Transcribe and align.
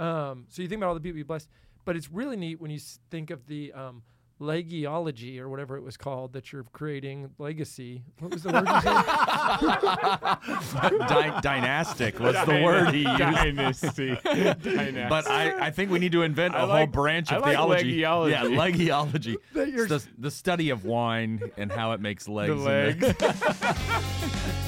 Um, 0.00 0.46
so 0.48 0.62
you 0.62 0.68
think 0.68 0.78
about 0.80 0.88
all 0.88 0.94
the 0.94 1.00
people 1.00 1.18
you 1.18 1.24
blessed, 1.24 1.48
but 1.84 1.96
it's 1.96 2.10
really 2.10 2.36
neat 2.36 2.60
when 2.60 2.70
you 2.70 2.78
think 3.10 3.30
of 3.30 3.46
the 3.46 3.72
um, 3.72 4.02
legiology 4.40 5.38
or 5.38 5.48
whatever 5.50 5.76
it 5.76 5.82
was 5.82 5.96
called 5.98 6.32
that 6.32 6.50
you're 6.52 6.64
creating 6.72 7.28
legacy. 7.38 8.02
What 8.18 8.32
was 8.32 8.42
the 8.42 8.52
word 8.52 8.66
you 8.66 8.80
said? 8.80 9.02
Dy- 11.34 11.40
dynastic 11.42 12.18
was 12.18 12.34
the 12.46 12.62
word 12.64 12.94
he 12.94 13.00
used. 13.00 13.18
Dynasty. 13.18 14.18
Dynasty. 14.24 15.06
But 15.10 15.26
I, 15.28 15.66
I 15.66 15.70
think 15.70 15.90
we 15.90 15.98
need 15.98 16.12
to 16.12 16.22
invent 16.22 16.54
a 16.54 16.58
I 16.58 16.60
whole 16.60 16.68
like- 16.70 16.92
branch 16.92 17.30
I 17.32 17.36
of 17.36 17.42
like 17.42 17.52
theology. 17.52 18.00
legiology. 18.00 18.30
Yeah, 18.30 18.44
legiology. 18.44 19.36
It's 19.54 19.88
the, 19.88 20.02
the 20.18 20.30
study 20.30 20.70
of 20.70 20.84
wine 20.86 21.42
and 21.58 21.70
how 21.70 21.92
it 21.92 22.00
makes 22.00 22.26
legs. 22.28 22.64
the 22.64 22.70
and 22.70 23.02
legs. 23.02 24.66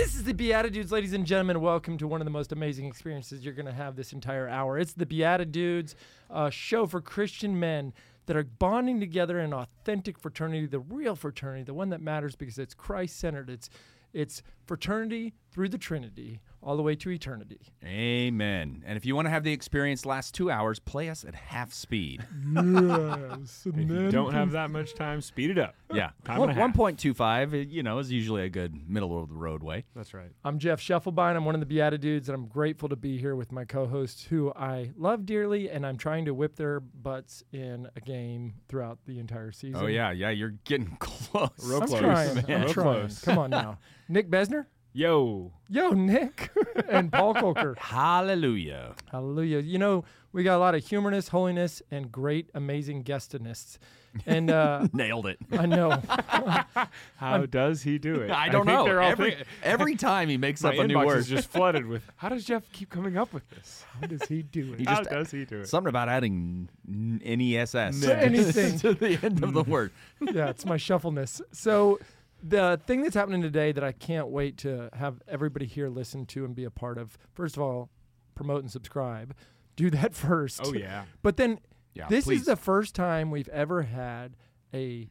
This 0.00 0.14
is 0.14 0.24
the 0.24 0.32
BeatiDudes, 0.32 0.90
ladies 0.90 1.12
and 1.12 1.26
gentlemen. 1.26 1.60
Welcome 1.60 1.98
to 1.98 2.08
one 2.08 2.22
of 2.22 2.24
the 2.24 2.30
most 2.30 2.52
amazing 2.52 2.86
experiences 2.86 3.44
you're 3.44 3.52
going 3.52 3.66
to 3.66 3.72
have 3.72 3.96
this 3.96 4.14
entire 4.14 4.48
hour. 4.48 4.78
It's 4.78 4.94
the 4.94 5.04
BeatiDudes, 5.04 5.94
a 6.30 6.50
show 6.50 6.86
for 6.86 7.02
Christian 7.02 7.60
men 7.60 7.92
that 8.24 8.34
are 8.34 8.44
bonding 8.44 8.98
together 8.98 9.38
in 9.38 9.52
authentic 9.52 10.18
fraternity, 10.18 10.64
the 10.64 10.78
real 10.78 11.14
fraternity, 11.16 11.64
the 11.64 11.74
one 11.74 11.90
that 11.90 12.00
matters 12.00 12.34
because 12.34 12.56
it's 12.56 12.72
Christ 12.72 13.20
centered. 13.20 13.50
It's 13.50 13.68
it's 14.14 14.42
fraternity 14.64 15.34
through 15.52 15.68
the 15.68 15.76
Trinity, 15.76 16.40
all 16.62 16.76
the 16.76 16.82
way 16.82 16.94
to 16.94 17.10
eternity. 17.10 17.58
Amen. 17.84 18.82
And 18.86 18.96
if 18.96 19.06
you 19.06 19.16
want 19.16 19.26
to 19.26 19.30
have 19.30 19.44
the 19.44 19.52
experience 19.52 20.04
last 20.04 20.34
two 20.34 20.50
hours, 20.50 20.78
play 20.78 21.08
us 21.08 21.24
at 21.24 21.34
half 21.34 21.72
speed. 21.72 22.24
Yes. 22.54 23.62
If 23.66 23.76
you 23.76 24.10
don't 24.10 24.32
have 24.32 24.50
that 24.52 24.70
much 24.70 24.94
time, 24.94 25.20
speed 25.20 25.50
it 25.50 25.58
up. 25.58 25.74
Yeah. 25.92 26.10
Time 26.24 26.40
and 26.42 26.52
a 26.52 26.54
half. 26.54 26.72
1.25, 26.72 27.68
you 27.68 27.82
know, 27.82 27.98
is 27.98 28.12
usually 28.12 28.44
a 28.44 28.48
good 28.48 28.88
middle 28.88 29.20
of 29.20 29.28
the 29.28 29.34
roadway. 29.34 29.84
That's 29.96 30.14
right. 30.14 30.30
I'm 30.44 30.60
Jeff 30.60 30.80
Schiefelbein. 30.80 31.34
I'm 31.34 31.44
one 31.44 31.56
of 31.60 31.66
the 31.68 31.74
BeatiDudes, 31.74 32.26
and 32.28 32.34
I'm 32.36 32.46
grateful 32.46 32.88
to 32.90 32.94
be 32.96 33.18
here 33.18 33.34
with 33.34 33.50
my 33.50 33.64
co-hosts, 33.64 34.22
who 34.24 34.52
I 34.54 34.92
love 34.96 35.26
dearly, 35.26 35.68
and 35.68 35.84
I'm 35.84 35.96
trying 35.96 36.26
to 36.26 36.30
whip 36.34 36.54
their 36.54 36.78
butts 36.78 37.42
in 37.52 37.88
a 37.96 38.00
game 38.00 38.54
throughout 38.68 38.98
the 39.06 39.18
entire 39.18 39.50
season. 39.50 39.82
Oh, 39.82 39.88
yeah. 39.88 40.12
Yeah. 40.12 40.30
You're 40.30 40.54
getting 40.64 40.96
close. 41.00 41.50
Real 41.64 41.82
I'm 41.82 41.88
close, 41.88 42.00
trying. 42.00 42.34
man. 42.36 42.44
I'm 42.48 42.60
Real 42.62 42.72
trying. 42.72 43.00
close. 43.00 43.20
Come 43.22 43.38
on 43.38 43.50
now, 43.50 43.78
Nick 44.08 44.30
Besner. 44.30 44.66
Yo. 44.92 45.52
Yo, 45.68 45.90
Nick, 45.90 46.50
and 46.88 47.12
Paul 47.12 47.34
Coker. 47.34 47.76
Hallelujah. 47.78 48.94
Hallelujah. 49.12 49.60
You 49.60 49.78
know, 49.78 50.04
we 50.32 50.42
got 50.42 50.56
a 50.56 50.58
lot 50.58 50.74
of 50.74 50.82
humorness, 50.84 51.28
holiness, 51.28 51.80
and 51.92 52.10
great, 52.10 52.50
amazing 52.54 53.04
guestinists. 53.04 53.78
And 54.26 54.50
uh, 54.50 54.88
Nailed 54.92 55.26
it. 55.26 55.38
I 55.52 55.66
know. 55.66 55.90
How 57.18 57.46
does 57.46 57.82
he 57.82 57.98
do 57.98 58.16
it? 58.16 58.32
I 58.32 58.48
don't 58.48 58.66
think 58.66 58.76
know. 58.88 58.98
Every, 58.98 59.30
think- 59.36 59.46
every 59.62 59.94
time 59.94 60.28
he 60.28 60.36
makes 60.36 60.64
up 60.64 60.74
a 60.74 60.84
new 60.88 60.98
word. 60.98 61.18
is 61.18 61.28
just 61.28 61.48
flooded 61.48 61.86
with. 61.86 62.02
How 62.16 62.28
does 62.28 62.44
Jeff 62.44 62.64
keep 62.72 62.90
coming 62.90 63.16
up 63.16 63.32
with 63.32 63.48
this? 63.50 63.84
How 64.00 64.08
does 64.08 64.24
he 64.24 64.42
do 64.42 64.72
it? 64.72 64.80
He 64.80 64.84
How 64.86 64.96
just- 64.98 65.10
does 65.10 65.30
he 65.30 65.44
do 65.44 65.60
it? 65.60 65.68
Something 65.68 65.90
about 65.90 66.08
adding 66.08 66.68
n- 66.88 67.20
ness 67.24 67.70
To 67.70 68.16
anything. 68.20 68.78
to 68.80 68.94
the 68.94 69.16
end 69.22 69.44
of 69.44 69.52
the 69.52 69.62
word. 69.62 69.92
yeah, 70.20 70.48
it's 70.50 70.66
my 70.66 70.76
shuffleness. 70.76 71.40
So 71.52 72.00
the 72.42 72.80
thing 72.86 73.02
that's 73.02 73.14
happening 73.14 73.42
today 73.42 73.72
that 73.72 73.84
I 73.84 73.92
can't 73.92 74.28
wait 74.28 74.56
to 74.58 74.88
have 74.94 75.20
everybody 75.28 75.66
here 75.66 75.88
listen 75.88 76.26
to 76.26 76.44
and 76.44 76.54
be 76.54 76.64
a 76.64 76.70
part 76.70 76.98
of. 76.98 77.16
First 77.32 77.56
of 77.56 77.62
all, 77.62 77.90
promote 78.34 78.62
and 78.62 78.70
subscribe. 78.70 79.34
Do 79.76 79.90
that 79.90 80.14
first. 80.26 80.60
Oh 80.64 80.72
yeah. 80.72 81.04
But 81.22 81.36
then 81.36 81.60
Yeah, 81.94 82.08
this 82.08 82.24
please. 82.24 82.40
is 82.40 82.46
the 82.46 82.56
first 82.56 82.94
time 82.94 83.30
we've 83.30 83.48
ever 83.48 83.82
had 83.82 84.36
a 84.74 85.08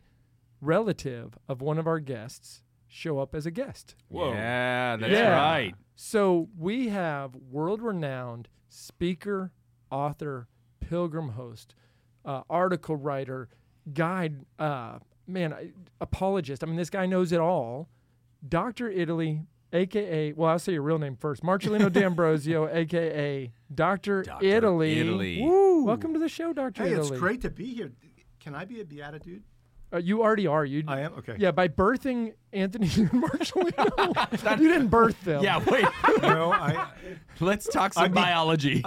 relative 0.62 1.38
of 1.48 1.62
one 1.62 1.78
of 1.78 1.88
our 1.88 2.00
guests 2.00 2.62
show 2.88 3.20
up 3.20 3.36
as 3.36 3.46
a 3.46 3.52
guest. 3.52 3.96
Whoa. 4.08 4.32
Yeah, 4.34 4.98
that's 4.98 5.12
Yeah. 5.12 5.30
right. 5.30 5.76
So 5.96 6.50
we 6.58 6.90
have 6.90 7.36
world 7.36 7.82
renowned 7.82 8.48
speaker, 8.70 9.52
author, 9.92 10.48
pilgrim 10.80 11.30
host, 11.30 11.76
uh, 12.26 12.42
article 12.50 12.96
writer, 12.96 13.50
guide, 13.94 14.46
uh, 14.58 15.00
man, 15.30 15.54
I- 15.54 15.72
apologist. 16.02 16.64
I 16.64 16.68
mean, 16.68 16.76
this 16.76 16.90
guy 16.90 17.06
knows 17.06 17.32
it 17.32 17.40
all. 17.40 17.88
Dr. 18.48 18.90
Italy, 18.90 19.42
aka, 19.74 20.34
well, 20.34 20.50
I'll 20.52 20.60
say 20.60 20.74
your 20.74 20.82
real 20.82 20.98
name 21.00 21.16
first 21.16 21.44
Marcellino 21.44 21.92
D'Ambrosio, 21.94 22.68
aka 22.68 23.52
Dr. 23.74 24.24
Dr. 24.24 24.46
Italy. 24.46 25.00
Italy. 25.00 25.42
Woo! 25.42 25.84
Welcome 25.86 26.14
to 26.14 26.20
the 26.20 26.30
show, 26.30 26.54
Dr. 26.54 26.84
Hey, 26.84 26.94
Italy. 26.94 27.10
it's 27.10 27.20
great 27.20 27.42
to 27.42 27.50
be 27.50 27.74
here. 27.74 27.92
Can 28.40 28.56
I 28.56 28.66
be 28.66 28.80
a 28.82 28.86
BeatiDude? 28.86 29.42
Uh, 29.92 29.98
you 29.98 30.22
already 30.22 30.46
are. 30.46 30.64
You. 30.64 30.84
I 30.88 31.00
am? 31.02 31.14
Okay. 31.16 31.36
Yeah, 31.40 31.50
by 31.52 31.68
birthing 31.68 32.34
Anthony 32.54 32.86
and 32.96 33.10
Marcellino, 33.24 34.60
you 34.62 34.68
didn't 34.68 34.88
birth 34.90 35.20
them. 35.24 35.44
Yeah, 35.44 35.58
wait. 35.68 35.84
no, 36.22 36.54
I. 36.54 36.88
Let's 37.40 37.68
talk 37.68 37.94
some 37.96 38.04
I 38.04 38.08
mean- 38.08 38.14
biology. 38.14 38.84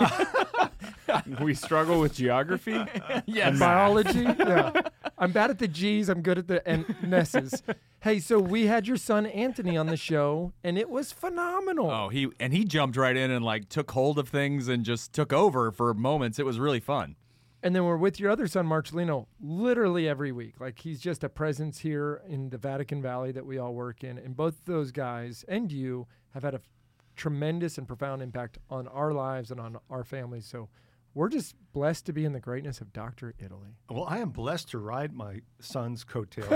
we 1.41 1.55
struggle 1.55 2.01
with 2.01 2.15
geography. 2.15 2.83
yes. 3.27 3.59
biology. 3.59 4.23
yeah. 4.23 4.73
I'm 5.19 5.33
bad 5.33 5.51
at 5.51 5.59
the 5.59 5.69
G's. 5.69 6.09
I'm 6.09 6.23
good 6.23 6.39
at 6.39 6.49
the 6.49 6.67
N- 6.69 6.85
S's. 7.13 7.63
Hey, 8.01 8.19
so 8.19 8.39
we 8.41 8.67
had 8.67 8.87
your 8.89 8.97
son 8.97 9.27
Anthony 9.27 9.77
on 9.77 9.87
the 9.87 9.97
show, 9.97 10.53
and 10.65 10.77
it 10.77 10.91
was 10.91 11.13
phenomenal. 11.13 11.91
Oh, 11.91 12.09
he 12.09 12.29
and 12.41 12.53
he 12.53 12.65
jumped 12.65 12.97
right 12.97 13.17
in 13.17 13.31
and 13.31 13.45
like 13.45 13.69
took 13.69 13.91
hold 13.93 14.19
of 14.19 14.29
things 14.29 14.69
and 14.69 14.85
just 14.85 15.13
took 15.13 15.33
over 15.33 15.71
for 15.71 15.95
moments. 15.95 16.39
It 16.39 16.47
was 16.47 16.59
really 16.59 16.81
fun. 16.81 17.17
And 17.65 17.77
then 17.77 17.85
we're 17.85 17.97
with 17.97 18.19
your 18.19 18.31
other 18.33 18.49
son, 18.49 18.67
Marcellino, 18.67 19.27
literally 19.41 20.09
every 20.09 20.33
week. 20.33 20.55
Like 20.59 20.81
he's 20.81 21.01
just 21.01 21.23
a 21.23 21.29
presence 21.29 21.79
here 21.79 22.21
in 22.27 22.51
the 22.51 22.59
Vatican 22.59 23.01
Valley 23.01 23.31
that 23.31 23.47
we 23.47 23.57
all 23.59 23.73
work 23.73 24.03
in. 24.03 24.19
And 24.19 24.37
both 24.37 24.65
those 24.65 24.91
guys 24.91 25.45
and 25.47 25.71
you 25.71 26.09
have 26.35 26.43
had 26.43 26.55
a 26.55 26.57
f- 26.57 26.69
tremendous 27.15 27.79
and 27.79 27.87
profound 27.87 28.21
impact 28.21 28.59
on 28.69 28.89
our 28.89 29.13
lives 29.13 29.53
and 29.53 29.61
on 29.61 29.79
our 29.91 30.03
families. 30.03 30.45
So 30.45 30.69
we're 31.15 31.29
just 31.29 31.55
blessed 31.73 32.07
to 32.07 32.13
be 32.13 32.25
in 32.25 32.33
the 32.33 32.41
greatness 32.41 32.81
of 32.81 32.93
Dr. 32.93 33.35
Italy. 33.39 33.77
Well, 33.91 34.07
I 34.09 34.19
am 34.19 34.31
blessed 34.31 34.71
to 34.71 34.79
ride 34.79 35.13
my 35.13 35.41
son's 35.61 36.05
coattails. 36.05 36.49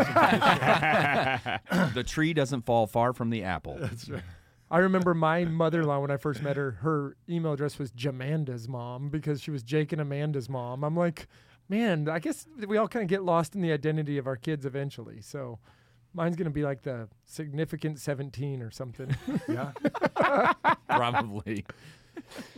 the 1.94 2.05
tree 2.06 2.33
doesn't 2.33 2.62
fall 2.62 2.87
far 2.87 3.12
from 3.12 3.31
the 3.31 3.43
apple. 3.43 3.77
That's 3.81 4.09
right. 4.09 4.22
I 4.71 4.78
remember 4.78 5.15
my 5.15 5.45
mother-in-law 5.45 6.00
when 6.00 6.11
I 6.11 6.16
first 6.16 6.43
met 6.43 6.56
her. 6.56 6.72
Her 6.72 7.16
email 7.28 7.53
address 7.53 7.78
was 7.78 7.93
Jamanda's 7.93 8.69
mom 8.69 9.11
because 9.11 9.41
she 9.41 9.53
was 9.53 9.62
Jake 9.62 9.93
and 9.93 10.00
Amanda's 10.00 10.49
mom. 10.49 10.83
I'm 10.83 10.97
like, 10.97 11.28
man, 11.69 12.09
I 12.09 12.19
guess 12.19 12.47
we 12.66 12.77
all 12.77 12.89
kind 12.89 13.05
of 13.05 13.09
get 13.09 13.22
lost 13.22 13.55
in 13.55 13.61
the 13.61 13.72
identity 13.72 14.19
of 14.19 14.27
our 14.27 14.37
kids 14.37 14.66
eventually. 14.66 15.21
So 15.21 15.61
mine's 16.15 16.34
gonna 16.34 16.50
be 16.50 16.65
like 16.65 16.83
the 16.83 17.09
significant 17.25 18.00
17 18.00 18.61
or 18.61 18.72
something. 18.72 19.15
Yeah. 19.49 19.71
Probably. 20.89 21.65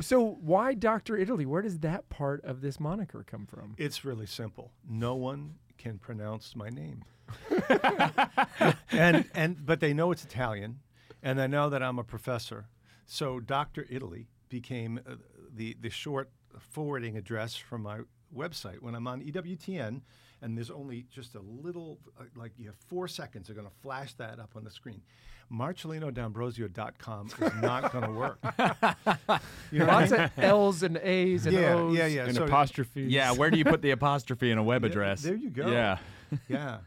So 0.00 0.38
why 0.40 0.74
Dr. 0.74 1.16
Italy? 1.16 1.46
Where 1.46 1.62
does 1.62 1.78
that 1.80 2.08
part 2.08 2.44
of 2.44 2.60
this 2.60 2.78
moniker 2.78 3.24
come 3.26 3.46
from? 3.46 3.74
It's 3.78 4.04
really 4.04 4.26
simple. 4.26 4.72
No 4.88 5.14
one 5.14 5.54
can 5.76 5.98
pronounce 5.98 6.56
my 6.56 6.68
name. 6.68 7.04
and 8.90 9.26
and 9.34 9.66
but 9.66 9.80
they 9.80 9.92
know 9.92 10.10
it's 10.12 10.24
Italian, 10.24 10.80
and 11.22 11.38
they 11.38 11.46
know 11.46 11.68
that 11.68 11.82
I'm 11.82 11.98
a 11.98 12.04
professor. 12.04 12.68
So 13.04 13.38
Dr. 13.40 13.86
Italy 13.90 14.28
became 14.48 15.00
uh, 15.06 15.16
the 15.54 15.76
the 15.80 15.90
short 15.90 16.30
forwarding 16.58 17.16
address 17.16 17.56
from 17.56 17.82
my 17.82 18.00
website 18.34 18.80
when 18.80 18.94
I'm 18.94 19.06
on 19.06 19.22
EWTN. 19.22 20.02
And 20.40 20.56
there's 20.56 20.70
only 20.70 21.04
just 21.10 21.34
a 21.34 21.40
little, 21.40 21.98
uh, 22.18 22.24
like 22.36 22.52
you 22.56 22.66
have 22.66 22.76
four 22.76 23.08
seconds. 23.08 23.48
They're 23.48 23.56
going 23.56 23.66
to 23.66 23.82
flash 23.82 24.14
that 24.14 24.38
up 24.38 24.52
on 24.54 24.62
the 24.62 24.70
screen. 24.70 25.02
MarcellinoD'Ambrosio.com 25.52 27.26
is 27.40 27.54
not 27.62 27.92
going 27.92 28.04
to 28.04 28.10
work. 28.10 28.38
You 29.70 29.80
know 29.80 29.84
what 29.86 29.94
I 29.94 30.00
Lots 30.00 30.10
mean? 30.12 30.20
of 30.22 30.30
L's 30.38 30.82
and 30.82 30.96
A's 30.96 31.46
and 31.46 31.54
yeah, 31.54 31.74
O's. 31.74 31.96
yeah, 31.96 32.06
yeah. 32.06 32.24
An 32.26 32.34
So- 32.34 32.44
apostrophe. 32.44 33.02
Yeah, 33.02 33.32
where 33.32 33.50
do 33.50 33.58
you 33.58 33.64
put 33.64 33.82
the 33.82 33.90
apostrophe 33.90 34.50
in 34.50 34.56
a 34.58 34.62
web 34.62 34.82
Yeah, 34.84 34.88
address? 34.90 35.22
there 35.22 35.34
you 35.34 35.50
go. 35.50 35.70
Yeah. 35.70 35.98
yeah. 36.48 36.78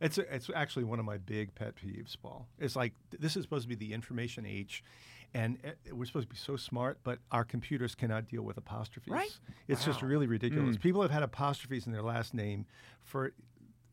It's 0.00 0.18
it's 0.18 0.50
actually 0.54 0.84
one 0.84 0.98
of 0.98 1.06
my 1.06 1.16
big 1.16 1.54
pet 1.54 1.74
peeves, 1.76 2.14
Paul. 2.20 2.46
It's 2.58 2.76
like 2.76 2.92
this 3.18 3.34
is 3.36 3.42
supposed 3.44 3.62
to 3.62 3.68
be 3.68 3.74
the 3.74 3.94
information 3.94 4.44
age, 4.44 4.84
and 5.32 5.56
uh, 5.64 5.70
we're 5.94 6.04
supposed 6.04 6.28
to 6.28 6.34
be 6.34 6.38
so 6.38 6.56
smart, 6.56 6.98
but 7.02 7.18
our 7.32 7.44
computers 7.44 7.94
cannot 7.94 8.28
deal 8.28 8.42
with 8.42 8.58
apostrophes. 8.58 9.10
Right. 9.10 9.34
It's 9.68 9.86
just 9.86 10.02
really 10.02 10.26
ridiculous. 10.26 10.76
People 10.76 11.00
have 11.00 11.10
had 11.10 11.22
apostrophes 11.22 11.86
in 11.86 11.92
their 11.92 12.02
last 12.02 12.34
name 12.34 12.66
for 13.02 13.32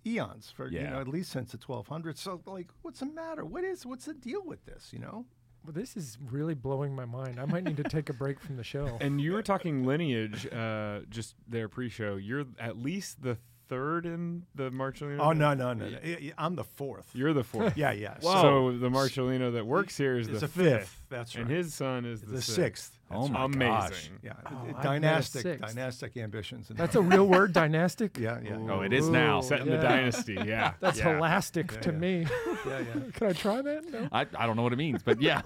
eons, 0.05 0.51
for 0.55 0.67
you 0.67 0.81
know 0.83 0.99
at 0.99 1.07
least 1.07 1.31
since 1.31 1.51
the 1.51 1.57
1200s. 1.57 2.17
So 2.17 2.41
like, 2.45 2.69
what's 2.81 2.99
the 2.99 3.05
matter? 3.07 3.45
What 3.45 3.63
is 3.63 3.85
what's 3.85 4.05
the 4.05 4.13
deal 4.13 4.41
with 4.45 4.65
this? 4.65 4.89
You 4.91 4.99
know? 4.99 5.25
Well, 5.63 5.71
this 5.73 5.95
is 5.95 6.17
really 6.29 6.55
blowing 6.55 6.93
my 6.93 7.05
mind. 7.05 7.39
I 7.39 7.45
might 7.45 7.63
need 7.63 7.77
to 7.77 7.83
take 7.83 8.09
a 8.09 8.13
break 8.13 8.39
from 8.41 8.57
the 8.57 8.63
show. 8.65 8.97
And 9.01 9.21
you 9.21 9.31
were 9.31 9.41
talking 9.41 9.85
lineage 9.85 10.45
uh, 10.51 10.99
just 11.09 11.35
there 11.47 11.69
pre-show. 11.69 12.17
You're 12.17 12.45
at 12.59 12.77
least 12.77 13.21
the 13.21 13.37
third 13.69 14.05
in 14.05 14.43
the 14.55 14.69
Marcellino? 14.71 15.19
Oh 15.21 15.31
no 15.31 15.53
no 15.53 15.71
no! 15.73 15.87
no. 15.87 15.97
I- 16.03 16.07
I- 16.07 16.33
I'm 16.37 16.55
the 16.55 16.65
fourth. 16.65 17.09
You're 17.13 17.33
the 17.33 17.45
fourth. 17.45 17.77
Yeah 17.77 17.93
yeah. 17.93 18.19
So 18.19 18.77
the 18.77 18.89
Marcellino 18.89 19.53
that 19.53 19.65
works 19.65 19.95
here 19.95 20.17
is 20.17 20.27
it's 20.27 20.41
the 20.41 20.47
the 20.47 20.53
fifth. 20.53 21.01
That's 21.09 21.33
right. 21.35 21.43
and 21.43 21.49
his 21.49 21.73
son 21.73 22.03
is 22.03 22.19
the 22.21 22.27
the 22.33 22.41
sixth. 22.41 22.99
Oh 23.15 23.27
my 23.27 23.45
Amazing. 23.45 23.67
gosh. 23.69 24.11
Yeah, 24.23 24.33
Oh, 24.45 24.57
I've 24.57 24.65
met 24.67 24.79
a 24.79 24.83
dynastic, 24.83 25.59
dynastic 25.61 26.17
ambitions. 26.17 26.69
And 26.69 26.77
That's 26.79 26.95
a 26.95 27.01
real 27.01 27.27
word, 27.27 27.53
dynastic. 27.61 28.17
yeah, 28.17 28.39
yeah, 28.43 28.57
Ooh. 28.57 28.71
Oh, 28.71 28.81
it 28.81 28.93
is 28.93 29.09
now. 29.09 29.39
Ooh. 29.39 29.43
Setting 29.43 29.67
Yeah. 29.67 29.75
the 29.77 29.81
dynasty. 29.81 30.33
Yeah. 30.45 30.73
That's 30.79 30.97
yeah. 30.97 31.03
holastic 31.15 31.71
Yeah, 31.71 31.79
to 31.81 31.91
yeah. 31.91 31.97
me. 31.97 32.27
yeah, 32.65 32.79
yeah. 32.79 33.01
Can 33.13 33.27
I 33.27 33.33
try 33.33 33.61
that? 33.61 33.91
No. 33.91 34.07
I, 34.11 34.25
I 34.37 34.45
don't 34.45 34.55
know 34.55 34.63
what 34.63 34.73
it 34.73 34.77
means, 34.77 35.01
but 35.03 35.21
yeah. 35.21 35.41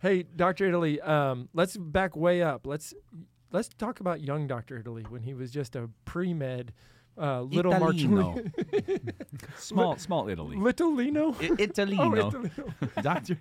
Hey, 0.00 0.24
Dr. 0.24 0.66
Italy, 0.68 1.00
um, 1.00 1.48
let's 1.54 1.76
back 1.76 2.16
way 2.16 2.42
up. 2.42 2.66
Let's 2.66 2.92
let's 3.52 3.68
talk 3.68 4.00
about 4.00 4.20
young 4.20 4.46
Dr. 4.48 4.78
Italy 4.78 5.04
when 5.08 5.22
he 5.22 5.32
was 5.34 5.50
just 5.52 5.76
a 5.76 5.88
pre-med 6.06 6.72
uh, 7.16 7.42
little 7.42 7.72
Italino. 7.72 8.50
Marcellino. 8.52 9.12
small, 9.58 9.96
small 9.98 10.28
Italy. 10.28 10.56
Littlino? 10.56 11.34
I- 11.40 11.48
Oh, 11.50 11.56
Italino. 11.56 12.32
Italino. 12.32 13.02
Doctor. 13.02 13.36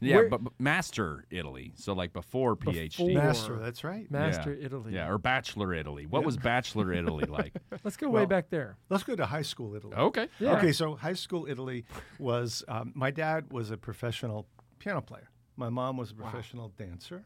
Yeah, 0.00 0.16
Where- 0.16 0.28
but, 0.28 0.44
but 0.44 0.52
master 0.60 1.24
Italy. 1.30 1.72
So 1.76 1.92
like 1.92 2.12
before 2.12 2.56
PhD. 2.56 2.96
Before. 2.98 3.10
Master, 3.22 3.56
that's 3.58 3.82
right. 3.82 4.10
Master 4.10 4.54
yeah. 4.54 4.66
Italy. 4.66 4.94
Yeah, 4.94 5.08
or 5.10 5.18
bachelor 5.18 5.74
Italy. 5.74 6.06
What 6.06 6.20
Yeah. 6.20 6.26
was 6.26 6.36
bachelor 6.36 6.92
Italy 6.92 7.24
like? 7.28 7.54
Let's 7.82 7.96
go 7.96 8.08
way 8.08 8.24
back 8.24 8.50
there. 8.50 8.76
Let's 8.90 9.02
go 9.02 9.16
to 9.16 9.26
high 9.26 9.42
school 9.42 9.74
Italy. 9.74 9.94
okay. 9.96 10.28
Yeah. 10.38 10.56
Okay, 10.56 10.72
so 10.72 10.94
high 10.94 11.14
school 11.14 11.46
Italy 11.48 11.84
was 12.18 12.62
um, 12.68 12.92
my 12.94 13.10
dad 13.10 13.52
was 13.52 13.70
a 13.70 13.76
professional 13.76 14.46
piano 14.78 15.00
player. 15.00 15.28
My 15.56 15.68
mom 15.68 15.96
was 15.96 16.12
a 16.12 16.14
professional 16.14 16.68
dancer. 16.78 17.24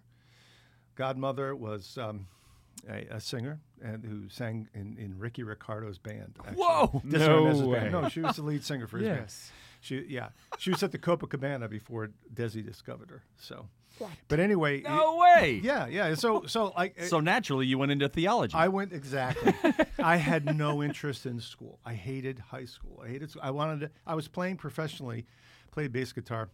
Godmother 0.94 1.54
was 1.56 1.96
um, 1.98 2.26
a, 2.88 3.06
a 3.16 3.20
singer 3.20 3.60
and 3.82 4.04
who 4.04 4.28
sang 4.28 4.68
in, 4.74 4.96
in 4.98 5.18
Ricky 5.18 5.42
Ricardo's 5.42 5.98
band. 5.98 6.36
actually. 6.40 6.56
Whoa. 6.62 7.02
Desi 7.06 7.18
No 7.18 7.66
way. 7.66 7.80
band. 7.80 7.92
No, 7.92 8.08
she 8.08 8.20
was 8.20 8.36
the 8.36 8.42
lead 8.42 8.64
singer 8.64 8.86
for 8.86 8.98
his 8.98 9.08
band. 9.08 9.26
Yes. 9.82 10.00
She 10.06 10.14
yeah, 10.14 10.28
she 10.58 10.70
was 10.70 10.82
at 10.82 10.92
the 10.92 10.98
Copacabana 10.98 11.68
before 11.68 12.10
Desi 12.34 12.64
discovered 12.64 13.10
her. 13.10 13.22
So, 13.38 13.68
but 14.28 14.38
anyway, 14.40 14.78
it- 14.78 14.84
No 14.84 15.16
way. 15.18 15.60
yeah, 15.62 15.86
yeah. 15.86 16.14
So 16.14 16.44
so 16.46 16.72
like 16.76 17.00
So 17.08 17.20
naturally, 17.20 17.66
you 17.66 17.78
went 17.78 17.92
into 17.92 18.08
theology. 18.08 18.54
I 18.56 18.68
went 18.68 18.92
exactly. 18.92 19.52
I 19.98 20.16
had 20.16 20.56
no 20.56 20.82
interest 20.82 21.26
in 21.26 21.40
school. 21.40 21.78
I 21.84 21.94
hated 21.94 22.38
high 22.38 22.64
school. 22.66 23.02
I 23.04 23.08
hated. 23.08 23.32
I 23.42 23.50
wanted 23.50 23.80
to. 23.80 23.90
I 24.06 24.14
was 24.14 24.28
playing 24.28 24.56
professionally, 24.56 25.26
played 25.70 25.92
bass 25.92 26.12
guitar. 26.12 26.48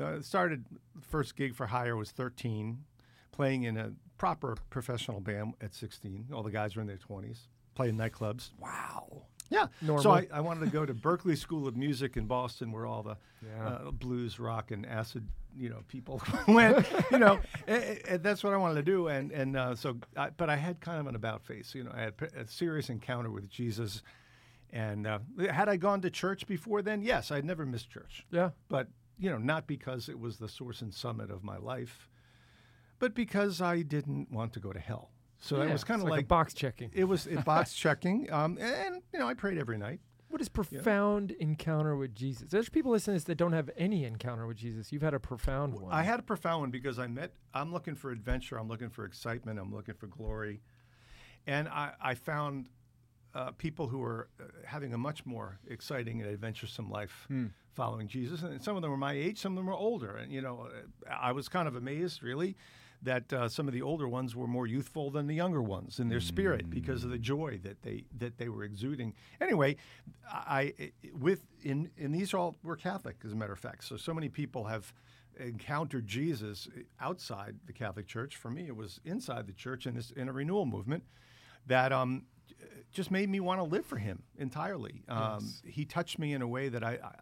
Uh, 0.00 0.20
started 0.20 0.64
first 1.00 1.34
gig 1.36 1.56
for 1.56 1.66
hire 1.66 1.96
was 1.96 2.12
13, 2.12 2.84
playing 3.32 3.64
in 3.64 3.76
a 3.76 3.90
proper 4.16 4.56
professional 4.70 5.18
band 5.20 5.54
at 5.60 5.74
16. 5.74 6.26
All 6.32 6.44
the 6.44 6.52
guys 6.52 6.76
were 6.76 6.82
in 6.82 6.86
their 6.86 6.98
20s, 6.98 7.48
playing 7.74 7.96
nightclubs. 7.96 8.50
wow. 8.60 9.24
Yeah. 9.50 9.66
Normal. 9.80 10.02
So 10.02 10.10
I, 10.10 10.26
I 10.32 10.40
wanted 10.40 10.60
to 10.66 10.70
go 10.70 10.84
to 10.84 10.92
Berklee 10.94 11.36
School 11.36 11.66
of 11.66 11.76
Music 11.76 12.16
in 12.16 12.26
Boston, 12.26 12.70
where 12.72 12.86
all 12.86 13.02
the 13.02 13.16
Yeah. 13.44 13.66
uh, 13.68 13.90
blues, 13.90 14.38
rock, 14.38 14.70
and 14.70 14.84
acid, 14.84 15.26
you 15.56 15.68
know, 15.70 15.78
people 15.88 16.20
went. 16.48 16.86
You 17.10 17.18
know, 17.18 17.40
that's 17.66 18.44
what 18.44 18.52
I 18.52 18.56
wanted 18.56 18.74
to 18.74 18.82
do. 18.82 19.08
And 19.08 19.32
and 19.32 19.56
uh, 19.56 19.74
so, 19.74 19.96
I, 20.16 20.30
but 20.30 20.50
I 20.50 20.56
had 20.56 20.80
kind 20.80 21.00
of 21.00 21.06
an 21.06 21.14
about 21.14 21.42
face. 21.44 21.74
You 21.74 21.84
know, 21.84 21.92
I 21.94 22.00
had 22.00 22.14
a 22.36 22.46
serious 22.46 22.90
encounter 22.90 23.30
with 23.30 23.48
Jesus. 23.48 24.02
And 24.70 25.06
uh, 25.06 25.20
had 25.50 25.70
I 25.70 25.76
gone 25.78 26.02
to 26.02 26.10
church 26.10 26.46
before 26.46 26.82
then? 26.82 27.00
Yes, 27.00 27.30
I'd 27.30 27.46
never 27.46 27.64
missed 27.64 27.88
church. 27.90 28.26
Yeah. 28.30 28.50
But 28.68 28.88
you 29.18 29.30
know, 29.30 29.38
not 29.38 29.66
because 29.66 30.08
it 30.10 30.20
was 30.20 30.36
the 30.36 30.48
source 30.48 30.82
and 30.82 30.92
summit 30.92 31.30
of 31.30 31.42
my 31.42 31.56
life, 31.56 32.08
but 32.98 33.14
because 33.14 33.62
I 33.62 33.80
didn't 33.82 34.30
want 34.30 34.52
to 34.52 34.60
go 34.60 34.72
to 34.72 34.78
hell. 34.78 35.10
So 35.40 35.58
Yeah, 35.62 35.68
it 35.68 35.72
was 35.72 35.84
kind 35.84 36.00
of 36.00 36.08
like, 36.08 36.18
like 36.18 36.28
box 36.28 36.52
checking. 36.54 36.90
it 36.92 37.04
was 37.04 37.26
box 37.44 37.72
checking, 37.82 38.30
um, 38.32 38.58
and 38.60 39.02
you 39.12 39.18
know 39.18 39.28
I 39.28 39.34
prayed 39.34 39.58
every 39.58 39.78
night. 39.78 40.00
What 40.30 40.42
is 40.42 40.48
profound 40.50 41.30
encounter 41.30 41.96
with 41.96 42.14
Jesus? 42.14 42.50
There's 42.50 42.68
people 42.68 42.92
listening 42.92 43.14
to 43.14 43.16
this 43.20 43.24
that 43.24 43.36
don't 43.36 43.54
have 43.54 43.70
any 43.78 44.04
encounter 44.04 44.46
with 44.46 44.58
Jesus. 44.58 44.92
You've 44.92 45.00
had 45.02 45.14
a 45.14 45.20
profound 45.20 45.74
one. 45.74 45.90
I 45.90 46.02
had 46.02 46.20
a 46.20 46.22
profound 46.22 46.60
one 46.60 46.70
because 46.70 46.98
I 46.98 47.06
met. 47.06 47.32
I'm 47.54 47.72
looking 47.72 47.94
for 47.94 48.10
adventure. 48.10 48.58
I'm 48.58 48.68
looking 48.68 48.90
for 48.90 49.06
excitement. 49.06 49.58
I'm 49.58 49.74
looking 49.74 49.94
for 49.94 50.06
glory, 50.06 50.60
and 51.46 51.66
I, 51.68 51.92
I 52.00 52.14
found 52.14 52.66
uh, 53.34 53.52
people 53.52 53.88
who 53.88 53.98
were 53.98 54.28
uh, 54.40 54.44
having 54.66 54.92
a 54.92 54.98
much 54.98 55.24
more 55.24 55.58
exciting 55.68 56.20
and 56.20 56.30
adventuresome 56.30 56.90
life 56.90 57.26
following 57.72 58.08
Jesus. 58.08 58.42
And 58.42 58.60
some 58.62 58.76
of 58.76 58.82
them 58.82 58.90
were 58.90 58.96
my 58.96 59.12
age. 59.12 59.38
Some 59.38 59.52
of 59.52 59.56
them 59.56 59.66
were 59.66 59.72
older. 59.74 60.16
And 60.16 60.32
you 60.32 60.40
know, 60.42 60.68
uh, 61.08 61.10
I 61.10 61.32
was 61.32 61.48
kind 61.48 61.68
of 61.68 61.76
amazed, 61.76 62.22
really. 62.22 62.56
That 63.02 63.32
uh, 63.32 63.48
some 63.48 63.68
of 63.68 63.74
the 63.74 63.82
older 63.82 64.08
ones 64.08 64.34
were 64.34 64.48
more 64.48 64.66
youthful 64.66 65.10
than 65.12 65.28
the 65.28 65.34
younger 65.34 65.62
ones 65.62 66.00
in 66.00 66.08
their 66.08 66.20
spirit 66.20 66.68
because 66.68 67.04
of 67.04 67.10
the 67.10 67.18
joy 67.18 67.60
that 67.62 67.82
they 67.82 68.04
that 68.18 68.38
they 68.38 68.48
were 68.48 68.64
exuding. 68.64 69.14
Anyway, 69.40 69.76
I, 70.28 70.74
with 71.16 71.46
in 71.62 71.90
and 71.96 72.12
these 72.12 72.34
all 72.34 72.56
were 72.64 72.74
Catholic 72.76 73.16
as 73.24 73.32
a 73.32 73.36
matter 73.36 73.52
of 73.52 73.60
fact. 73.60 73.84
So 73.84 73.96
so 73.96 74.12
many 74.12 74.28
people 74.28 74.64
have 74.64 74.92
encountered 75.38 76.08
Jesus 76.08 76.68
outside 77.00 77.54
the 77.66 77.72
Catholic 77.72 78.08
Church. 78.08 78.36
For 78.36 78.50
me, 78.50 78.66
it 78.66 78.74
was 78.74 79.00
inside 79.04 79.46
the 79.46 79.52
church 79.52 79.86
in 79.86 79.94
this 79.94 80.10
in 80.10 80.28
a 80.28 80.32
renewal 80.32 80.66
movement 80.66 81.04
that 81.66 81.92
um, 81.92 82.24
just 82.90 83.12
made 83.12 83.28
me 83.28 83.38
want 83.38 83.60
to 83.60 83.64
live 83.64 83.86
for 83.86 83.98
Him 83.98 84.24
entirely. 84.38 85.04
Um, 85.08 85.48
He 85.64 85.84
touched 85.84 86.18
me 86.18 86.32
in 86.32 86.42
a 86.42 86.48
way 86.48 86.68
that 86.68 86.82
I, 86.82 86.98
I 87.02 87.14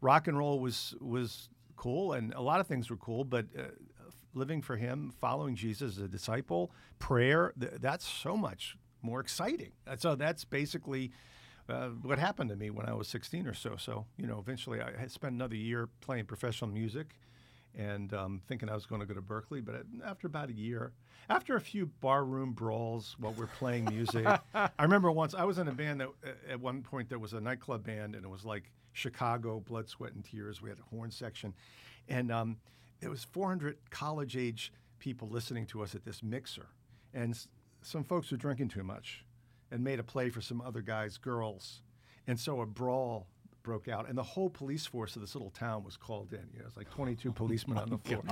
rock 0.00 0.28
and 0.28 0.38
roll 0.38 0.60
was 0.60 0.94
was 1.00 1.48
cool, 1.74 2.12
and 2.12 2.32
a 2.34 2.40
lot 2.40 2.60
of 2.60 2.68
things 2.68 2.88
were 2.88 2.96
cool, 2.96 3.24
but. 3.24 3.46
Uh, 3.58 3.62
Living 4.34 4.62
for 4.62 4.76
him, 4.76 5.12
following 5.20 5.56
Jesus 5.56 5.96
as 5.96 6.02
a 6.02 6.08
disciple, 6.08 6.70
prayer, 6.98 7.52
th- 7.58 7.74
that's 7.80 8.06
so 8.06 8.36
much 8.36 8.76
more 9.02 9.20
exciting. 9.20 9.72
So 9.98 10.14
that's 10.14 10.44
basically 10.44 11.12
uh, 11.68 11.88
what 12.02 12.18
happened 12.18 12.50
to 12.50 12.56
me 12.56 12.70
when 12.70 12.86
I 12.86 12.94
was 12.94 13.08
16 13.08 13.46
or 13.46 13.54
so. 13.54 13.76
So, 13.76 14.06
you 14.16 14.26
know, 14.26 14.38
eventually 14.38 14.80
I 14.80 15.06
spent 15.06 15.34
another 15.34 15.56
year 15.56 15.88
playing 16.00 16.26
professional 16.26 16.70
music 16.70 17.14
and 17.76 18.12
um, 18.14 18.40
thinking 18.48 18.68
I 18.68 18.74
was 18.74 18.86
going 18.86 19.00
to 19.00 19.06
go 19.06 19.14
to 19.14 19.22
Berklee. 19.22 19.64
But 19.64 19.84
after 20.04 20.26
about 20.26 20.48
a 20.48 20.54
year, 20.54 20.92
after 21.28 21.56
a 21.56 21.60
few 21.60 21.86
barroom 21.86 22.52
brawls 22.52 23.16
while 23.18 23.34
we're 23.34 23.46
playing 23.46 23.84
music, 23.86 24.26
I 24.54 24.70
remember 24.80 25.10
once 25.12 25.34
I 25.34 25.44
was 25.44 25.58
in 25.58 25.68
a 25.68 25.72
band 25.72 26.00
that 26.00 26.08
uh, 26.08 26.30
at 26.50 26.60
one 26.60 26.82
point 26.82 27.08
there 27.08 27.18
was 27.18 27.34
a 27.34 27.40
nightclub 27.40 27.84
band 27.84 28.14
and 28.14 28.24
it 28.24 28.28
was 28.28 28.44
like 28.44 28.70
Chicago, 28.92 29.60
blood, 29.60 29.88
sweat, 29.88 30.12
and 30.14 30.24
tears. 30.24 30.60
We 30.60 30.70
had 30.70 30.78
a 30.78 30.94
horn 30.94 31.10
section. 31.10 31.54
And 32.08 32.32
um, 32.32 32.56
there 33.00 33.10
was 33.10 33.24
400 33.24 33.76
college 33.90 34.36
age 34.36 34.72
people 34.98 35.28
listening 35.28 35.66
to 35.66 35.82
us 35.82 35.94
at 35.94 36.04
this 36.04 36.22
mixer. 36.22 36.66
And 37.14 37.32
s- 37.34 37.48
some 37.82 38.04
folks 38.04 38.30
were 38.30 38.36
drinking 38.36 38.68
too 38.68 38.82
much 38.82 39.24
and 39.70 39.84
made 39.84 39.98
a 40.00 40.02
play 40.02 40.30
for 40.30 40.40
some 40.40 40.60
other 40.60 40.80
guys' 40.82 41.16
girls. 41.18 41.82
And 42.26 42.38
so 42.38 42.60
a 42.60 42.66
brawl 42.66 43.26
broke 43.62 43.88
out, 43.88 44.08
and 44.08 44.16
the 44.16 44.22
whole 44.22 44.48
police 44.48 44.86
force 44.86 45.14
of 45.14 45.20
this 45.22 45.34
little 45.34 45.50
town 45.50 45.84
was 45.84 45.96
called 45.96 46.32
in. 46.32 46.40
You 46.54 46.60
know, 46.60 46.66
it's 46.66 46.76
like 46.76 46.90
22 46.90 47.32
policemen 47.42 47.78
on 47.78 47.90
the 47.90 47.98
floor. 47.98 48.22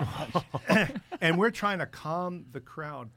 and 1.21 1.39
we're 1.39 1.51
trying 1.51 1.79
to 1.79 1.87
calm 1.87 2.47
the 2.53 2.61
crowd. 2.61 3.11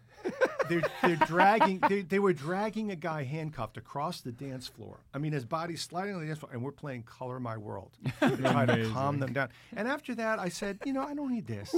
They're, 0.69 0.81
they're 1.01 1.27
dragging, 1.27 1.79
they, 1.89 2.01
they 2.01 2.19
were 2.19 2.33
dragging 2.33 2.91
a 2.91 2.95
guy 2.95 3.23
handcuffed 3.23 3.77
across 3.77 4.21
the 4.21 4.31
dance 4.31 4.67
floor. 4.67 4.99
I 5.13 5.17
mean, 5.17 5.31
his 5.31 5.45
body's 5.45 5.81
sliding 5.81 6.15
on 6.15 6.21
the 6.21 6.27
dance 6.27 6.39
floor, 6.39 6.51
and 6.53 6.63
we're 6.63 6.71
playing 6.71 7.03
Color 7.03 7.39
My 7.39 7.57
World 7.57 7.91
to 8.21 8.37
try 8.37 8.65
to 8.65 8.89
calm 8.91 9.19
them 9.19 9.33
down. 9.33 9.49
And 9.75 9.87
after 9.87 10.15
that, 10.15 10.39
I 10.39 10.49
said, 10.49 10.79
you 10.85 10.93
know, 10.93 11.03
I 11.03 11.13
don't 11.13 11.33
need 11.33 11.47
this. 11.47 11.75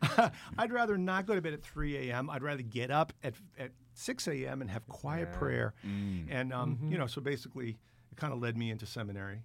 I'd 0.58 0.72
rather 0.72 0.96
not 0.98 1.26
go 1.26 1.34
to 1.34 1.40
bed 1.40 1.54
at 1.54 1.62
3 1.62 2.10
a.m. 2.10 2.30
I'd 2.30 2.42
rather 2.42 2.62
get 2.62 2.90
up 2.90 3.12
at, 3.24 3.34
at 3.58 3.70
6 3.94 4.28
a.m. 4.28 4.60
and 4.60 4.70
have 4.70 4.86
quiet 4.86 5.32
prayer. 5.32 5.74
Mm. 5.86 6.26
And, 6.30 6.52
um, 6.52 6.76
mm-hmm. 6.76 6.92
you 6.92 6.98
know, 6.98 7.06
so 7.06 7.20
basically 7.20 7.70
it 7.70 8.16
kind 8.16 8.32
of 8.32 8.40
led 8.40 8.56
me 8.56 8.70
into 8.70 8.86
seminary 8.86 9.42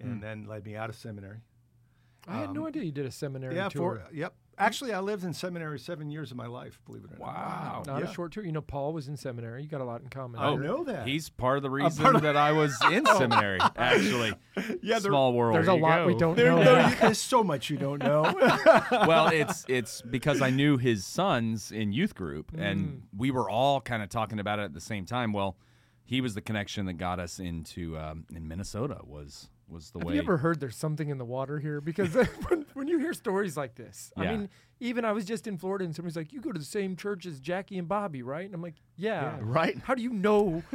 and 0.00 0.18
mm. 0.18 0.20
then 0.20 0.46
led 0.46 0.64
me 0.64 0.76
out 0.76 0.90
of 0.90 0.96
seminary. 0.96 1.40
I 2.26 2.38
had 2.38 2.54
no 2.54 2.62
um, 2.62 2.68
idea 2.68 2.82
you 2.82 2.92
did 2.92 3.06
a 3.06 3.10
seminary 3.10 3.54
Yeah, 3.54 3.68
tour. 3.68 4.02
for, 4.06 4.14
yep. 4.14 4.34
Actually, 4.58 4.92
I 4.92 5.00
lived 5.00 5.24
in 5.24 5.32
seminary 5.34 5.78
seven 5.78 6.10
years 6.10 6.30
of 6.30 6.36
my 6.36 6.46
life, 6.46 6.78
believe 6.86 7.04
it 7.04 7.10
or 7.12 7.18
not. 7.18 7.20
Wow. 7.34 7.82
Not 7.86 8.02
Yeah. 8.02 8.08
a 8.10 8.12
short 8.12 8.32
tour. 8.32 8.44
You 8.44 8.52
know, 8.52 8.60
Paul 8.60 8.92
was 8.92 9.08
in 9.08 9.16
seminary. 9.16 9.62
You 9.62 9.68
got 9.68 9.80
a 9.80 9.84
lot 9.84 10.00
in 10.02 10.08
common. 10.08 10.40
I 10.40 10.46
Oh, 10.48 10.56
know 10.56 10.84
that. 10.84 11.06
He's 11.06 11.28
part 11.28 11.56
of 11.56 11.62
the 11.62 11.70
reason 11.70 12.20
that 12.22 12.36
I 12.36 12.52
was 12.52 12.76
in 12.92 13.04
seminary, 13.06 13.58
actually. 13.76 14.32
Yeah, 14.82 14.98
there- 15.00 15.10
Small 15.10 15.32
world. 15.32 15.56
There's 15.56 15.66
a 15.68 15.74
you 15.74 15.80
lot 15.82 16.06
we 16.06 16.14
don't 16.16 16.36
There- 16.36 16.50
know. 16.52 16.62
there- 16.62 16.96
there's 17.00 17.18
so 17.20 17.42
much 17.42 17.70
you 17.70 17.76
don't 17.76 18.00
know. 18.02 18.22
well, 19.06 19.28
it's 19.28 19.64
it's 19.68 20.00
because 20.02 20.40
I 20.40 20.50
knew 20.50 20.76
his 20.78 21.04
sons 21.04 21.72
in 21.72 21.92
youth 21.92 22.14
group, 22.14 22.52
Mm. 22.52 22.60
and 22.62 23.02
we 23.16 23.30
were 23.32 23.50
all 23.50 23.80
kind 23.80 24.02
of 24.02 24.08
talking 24.10 24.38
about 24.38 24.58
it 24.60 24.62
at 24.62 24.72
the 24.74 24.80
same 24.80 25.06
time. 25.06 25.32
Well, 25.32 25.56
he 26.04 26.20
was 26.20 26.34
the 26.34 26.40
connection 26.40 26.86
that 26.86 26.94
got 26.94 27.18
us 27.18 27.40
into 27.40 27.98
um, 27.98 28.26
in 28.34 28.46
Minnesota. 28.46 28.98
Was 29.04 29.50
was 29.68 29.90
the 29.90 29.98
Have 30.00 30.08
way. 30.08 30.14
you 30.14 30.20
ever 30.20 30.36
heard 30.38 30.60
there's 30.60 30.76
something 30.76 31.08
in 31.08 31.18
the 31.18 31.24
water 31.24 31.58
here? 31.58 31.80
Because 31.80 32.14
when, 32.48 32.66
when 32.74 32.88
you 32.88 32.98
hear 32.98 33.12
stories 33.12 33.56
like 33.56 33.74
this, 33.74 34.12
I 34.16 34.26
mean, 34.26 34.48
even 34.80 35.04
I 35.04 35.12
was 35.12 35.24
just 35.24 35.46
in 35.46 35.56
Florida 35.58 35.84
and 35.84 35.94
somebody's 35.94 36.16
like, 36.16 36.32
"You 36.32 36.40
go 36.40 36.52
to 36.52 36.58
the 36.58 36.64
same 36.64 36.96
church 36.96 37.26
as 37.26 37.40
Jackie 37.40 37.78
and 37.78 37.88
Bobby, 37.88 38.22
right?" 38.22 38.44
And 38.44 38.54
I'm 38.54 38.62
like, 38.62 38.74
"Yeah, 38.96 39.36
right. 39.40 39.78
How 39.84 39.94
do 39.94 40.02
you 40.02 40.10
know 40.12 40.62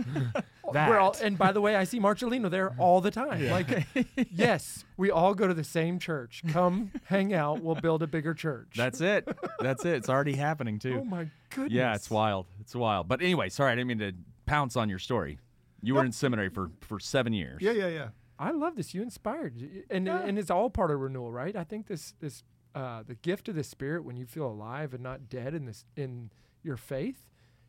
We're 0.72 1.00
all, 1.00 1.13
That. 1.13 1.22
and 1.24 1.36
by 1.38 1.51
the 1.51 1.62
way, 1.62 1.75
I 1.75 1.84
see 1.84 2.00
Marcellino 2.00 2.50
there 2.50 2.75
all 2.77 3.01
the 3.01 3.10
time. 3.10 3.50
Like, 3.50 3.88
yes, 4.31 4.86
we 4.98 5.10
all 5.10 5.34
go 5.34 5.48
to 5.48 5.53
the 5.55 5.63
same 5.63 5.98
church. 5.98 6.43
Come 6.50 6.91
hang 7.05 7.34
out. 7.34 7.63
We'll 7.63 7.74
build 7.75 8.03
a 8.03 8.08
bigger 8.08 8.36
church. 8.36 8.74
That's 8.75 9.01
it. 9.01 9.27
That's 9.60 9.84
it. 9.84 9.96
It's 9.96 10.10
already 10.10 10.36
happening 10.36 10.77
too. 10.77 11.00
oh 11.01 11.03
my 11.05 11.27
goodness. 11.50 11.74
yeah, 11.74 11.96
it's 11.96 12.10
wild. 12.12 12.46
It's 12.62 12.75
wild. 12.75 13.08
But 13.08 13.22
anyway, 13.22 13.50
sorry, 13.50 13.72
I 13.72 13.75
didn't 13.75 13.88
mean 13.88 14.00
to 14.00 14.13
pounce 14.46 14.75
on 14.75 14.89
your 14.89 15.00
story. 15.00 15.39
You 15.81 15.96
were 15.96 16.05
in 16.05 16.12
seminary 16.12 16.50
for 16.50 16.69
for 16.81 17.00
seven 17.00 17.34
years. 17.34 17.62
Yeah, 17.62 17.72
yeah, 17.72 17.88
yeah. 17.88 18.08
I 18.39 18.51
love 18.51 18.75
this. 18.77 18.93
You 18.93 19.01
inspired, 19.03 19.55
and 19.89 20.05
Yeah. 20.08 20.19
and 20.22 20.39
it's 20.39 20.50
all 20.50 20.69
part 20.69 20.89
of 20.91 21.00
renewal, 21.00 21.31
right? 21.31 21.55
I 21.55 21.63
think 21.65 21.88
this 21.88 22.13
this 22.19 22.43
uh, 22.74 23.03
the 23.03 23.15
gift 23.15 23.50
of 23.50 23.55
the 23.55 23.63
Spirit 23.63 24.03
when 24.05 24.15
you 24.15 24.25
feel 24.25 24.48
alive 24.48 24.93
and 24.93 25.03
not 25.03 25.27
dead 25.29 25.53
in 25.53 25.65
this 25.65 25.86
in 25.96 26.31
your 26.63 26.77
faith. 26.77 27.25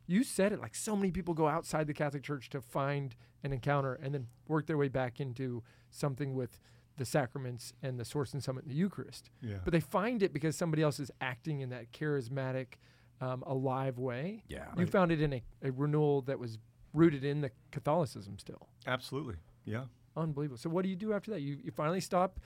You 0.06 0.22
said 0.24 0.52
it 0.52 0.60
like 0.60 0.74
so 0.74 0.94
many 0.96 1.10
people 1.12 1.34
go 1.34 1.48
outside 1.48 1.86
the 1.86 1.94
Catholic 1.94 2.22
Church 2.22 2.48
to 2.50 2.60
find 2.60 3.14
an 3.44 3.52
encounter 3.52 3.94
and 3.94 4.12
then 4.14 4.26
work 4.48 4.66
their 4.66 4.76
way 4.76 4.88
back 4.88 5.20
into 5.20 5.62
something 5.90 6.34
with 6.34 6.58
the 6.96 7.04
sacraments 7.04 7.72
and 7.82 7.98
the 7.98 8.04
source 8.04 8.32
and 8.34 8.42
summit, 8.42 8.64
and 8.64 8.70
the 8.70 8.76
Eucharist. 8.76 9.30
Yeah. 9.40 9.58
But 9.64 9.72
they 9.72 9.80
find 9.80 10.22
it 10.22 10.32
because 10.32 10.56
somebody 10.56 10.82
else 10.82 11.00
is 11.00 11.10
acting 11.20 11.60
in 11.60 11.70
that 11.70 11.92
charismatic, 11.92 12.74
um, 13.20 13.42
alive 13.46 13.98
way. 13.98 14.42
Yeah. 14.48 14.66
You 14.76 14.86
found 14.86 15.10
it 15.12 15.22
in 15.22 15.32
a, 15.32 15.42
a 15.62 15.70
renewal 15.72 16.22
that 16.22 16.38
was 16.38 16.58
rooted 16.92 17.24
in 17.24 17.40
the 17.40 17.52
Catholicism 17.70 18.38
still. 18.38 18.68
Absolutely. 18.86 19.36
Yeah. 19.64 19.84
Unbelievable. 20.20 20.58
So 20.58 20.70
what 20.70 20.82
do 20.84 20.88
you 20.88 20.96
do 20.96 21.12
after 21.12 21.30
that? 21.32 21.40
You 21.40 21.58
you 21.62 21.70
finally 21.70 22.00
stop 22.00 22.38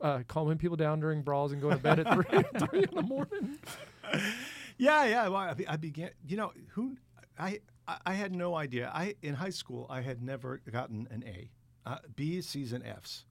uh, 0.00 0.20
calming 0.28 0.58
people 0.58 0.76
down 0.76 1.00
during 1.00 1.22
brawls 1.22 1.52
and 1.52 1.60
go 1.62 1.70
to 1.70 1.76
bed 1.76 2.00
at 2.00 2.12
three, 2.14 2.66
three 2.66 2.82
in 2.84 2.94
the 2.94 3.02
morning. 3.02 3.58
Yeah, 4.78 5.04
yeah. 5.04 5.28
Well, 5.28 5.36
I, 5.36 5.54
I 5.68 5.76
began. 5.76 6.10
You 6.26 6.36
know, 6.38 6.52
who 6.70 6.96
I 7.38 7.60
I- 7.86 7.98
I 8.06 8.12
had 8.14 8.34
no 8.34 8.54
idea. 8.54 8.90
I 8.92 9.14
in 9.22 9.34
high 9.34 9.50
school 9.50 9.86
I 9.90 10.00
had 10.00 10.22
never 10.22 10.60
gotten 10.70 11.06
an 11.10 11.24
A, 11.26 11.50
uh, 11.86 11.98
B's, 12.16 12.48
C's, 12.48 12.72
and 12.72 12.84
F's, 12.84 13.24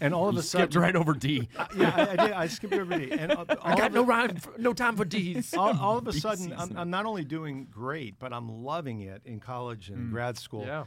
and 0.00 0.14
all 0.14 0.28
of 0.28 0.34
You 0.34 0.40
a 0.40 0.42
skipped 0.42 0.72
sudden, 0.72 0.82
right 0.82 0.96
over 0.96 1.12
D. 1.14 1.48
yeah, 1.76 1.92
I, 1.94 2.02
I 2.02 2.16
did. 2.26 2.32
I 2.32 2.46
skipped 2.46 2.74
over 2.74 2.98
D, 2.98 3.10
and 3.12 3.32
uh, 3.32 3.44
I 3.62 3.76
got 3.76 3.88
of 3.88 3.92
no 3.94 4.04
rhyme, 4.04 4.32
f- 4.36 4.48
no 4.58 4.72
time 4.72 4.96
for 4.96 5.04
D's. 5.04 5.52
all, 5.54 5.78
all 5.78 5.98
of 5.98 6.08
a 6.08 6.12
B 6.12 6.20
sudden, 6.20 6.52
I'm. 6.56 6.76
I'm 6.76 6.90
not 6.90 7.06
only 7.06 7.24
doing 7.24 7.66
great, 7.70 8.18
but 8.18 8.32
I'm 8.32 8.48
loving 8.64 9.00
it 9.02 9.22
in 9.24 9.40
college 9.40 9.88
and 9.90 10.10
grad 10.10 10.38
school. 10.38 10.64
Yeah. 10.64 10.84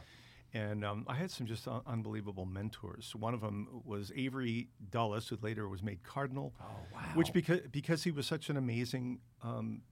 And 0.56 0.84
um, 0.84 1.04
I 1.06 1.14
had 1.14 1.30
some 1.30 1.46
just 1.46 1.68
un- 1.68 1.82
unbelievable 1.86 2.46
mentors. 2.46 3.14
One 3.14 3.34
of 3.34 3.40
them 3.42 3.82
was 3.84 4.10
Avery 4.16 4.68
Dulles, 4.90 5.28
who 5.28 5.36
later 5.42 5.68
was 5.68 5.82
made 5.82 6.02
cardinal. 6.02 6.54
Oh 6.60 6.64
wow! 6.94 7.00
Which 7.14 7.32
because 7.32 7.60
because 7.70 8.04
he 8.04 8.10
was 8.10 8.26
such 8.26 8.48
an 8.48 8.56
amazing 8.56 9.20
um, 9.42 9.82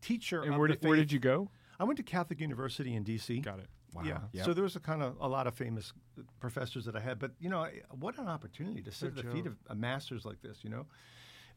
teacher. 0.00 0.42
And 0.42 0.56
where 0.56 0.68
did, 0.68 0.82
where 0.82 0.96
did 0.96 1.12
you 1.12 1.18
go? 1.18 1.50
I 1.78 1.84
went 1.84 1.98
to 1.98 2.02
Catholic 2.02 2.40
University 2.40 2.94
in 2.94 3.02
D.C. 3.02 3.40
Got 3.40 3.58
it. 3.58 3.66
Wow. 3.92 4.02
Yeah. 4.04 4.18
Yep. 4.32 4.44
So 4.46 4.54
there 4.54 4.64
was 4.64 4.76
a 4.76 4.80
kind 4.80 5.02
of 5.02 5.16
a 5.20 5.28
lot 5.28 5.46
of 5.46 5.54
famous 5.54 5.92
uh, 6.18 6.22
professors 6.38 6.84
that 6.84 6.96
I 6.96 7.00
had, 7.00 7.18
but 7.18 7.32
you 7.40 7.50
know, 7.50 7.66
what 7.98 8.18
an 8.18 8.28
opportunity 8.28 8.82
to 8.82 8.92
sit 8.92 9.08
at 9.08 9.16
the 9.16 9.30
feet 9.30 9.46
of 9.46 9.56
a 9.68 9.74
masters 9.74 10.24
like 10.24 10.40
this, 10.40 10.58
you 10.62 10.70
know. 10.70 10.86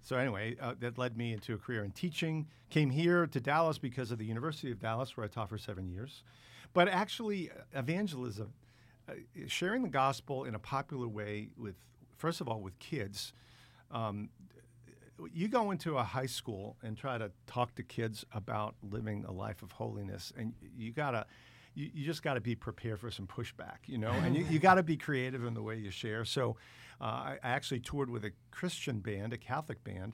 So 0.02 0.18
anyway, 0.18 0.58
uh, 0.60 0.74
that 0.82 0.98
led 0.98 1.16
me 1.16 1.32
into 1.32 1.54
a 1.54 1.58
career 1.58 1.84
in 1.86 1.92
teaching. 1.92 2.48
Came 2.70 2.90
here 2.90 3.26
to 3.28 3.40
Dallas 3.40 3.78
because 3.78 4.12
of 4.12 4.18
the 4.18 4.26
University 4.26 4.70
of 4.70 4.80
Dallas, 4.80 5.16
where 5.16 5.24
I 5.26 5.30
taught 5.30 5.48
for 5.48 5.58
seven 5.58 5.88
years. 5.88 6.24
But 6.74 6.88
actually, 6.88 7.52
uh, 7.52 7.80
evangelism, 7.80 8.54
uh, 9.08 9.14
sharing 9.48 9.84
the 9.84 9.90
gospel 9.90 10.46
in 10.46 10.56
a 10.56 10.60
popular 10.60 11.08
way 11.08 11.50
with, 11.58 11.76
first 12.18 12.42
of 12.42 12.48
all, 12.48 12.62
with 12.62 12.78
kids. 12.80 13.34
Um, 13.92 14.30
you 15.32 15.48
go 15.48 15.72
into 15.72 15.98
a 15.98 16.04
high 16.04 16.26
school 16.26 16.76
and 16.82 16.98
try 16.98 17.18
to 17.18 17.32
talk 17.46 17.76
to 17.76 17.84
kids 17.84 18.26
about 18.34 18.76
living 18.82 19.24
a 19.26 19.32
life 19.32 19.62
of 19.62 19.72
holiness, 19.72 20.34
and 20.36 20.54
you 20.76 20.92
gotta, 20.92 21.26
you, 21.76 21.92
you 21.94 22.06
just 22.06 22.24
got 22.24 22.34
to 22.34 22.42
be 22.42 22.56
prepared 22.56 23.00
for 23.00 23.12
some 23.12 23.28
pushback, 23.28 23.78
you 23.86 23.98
know, 23.98 24.12
and 24.12 24.36
you, 24.36 24.46
you 24.50 24.60
got 24.70 24.76
to 24.76 24.84
be 24.84 24.98
creative 24.98 25.46
in 25.46 25.54
the 25.54 25.62
way 25.62 25.78
you 25.78 25.92
share. 25.92 26.26
So, 26.26 26.58
uh, 27.00 27.04
I, 27.04 27.38
I 27.44 27.50
actually 27.50 27.80
toured 27.80 28.10
with 28.10 28.26
a 28.26 28.32
Christian 28.52 29.00
band, 29.00 29.34
a 29.34 29.38
Catholic 29.38 29.84
band, 29.84 30.14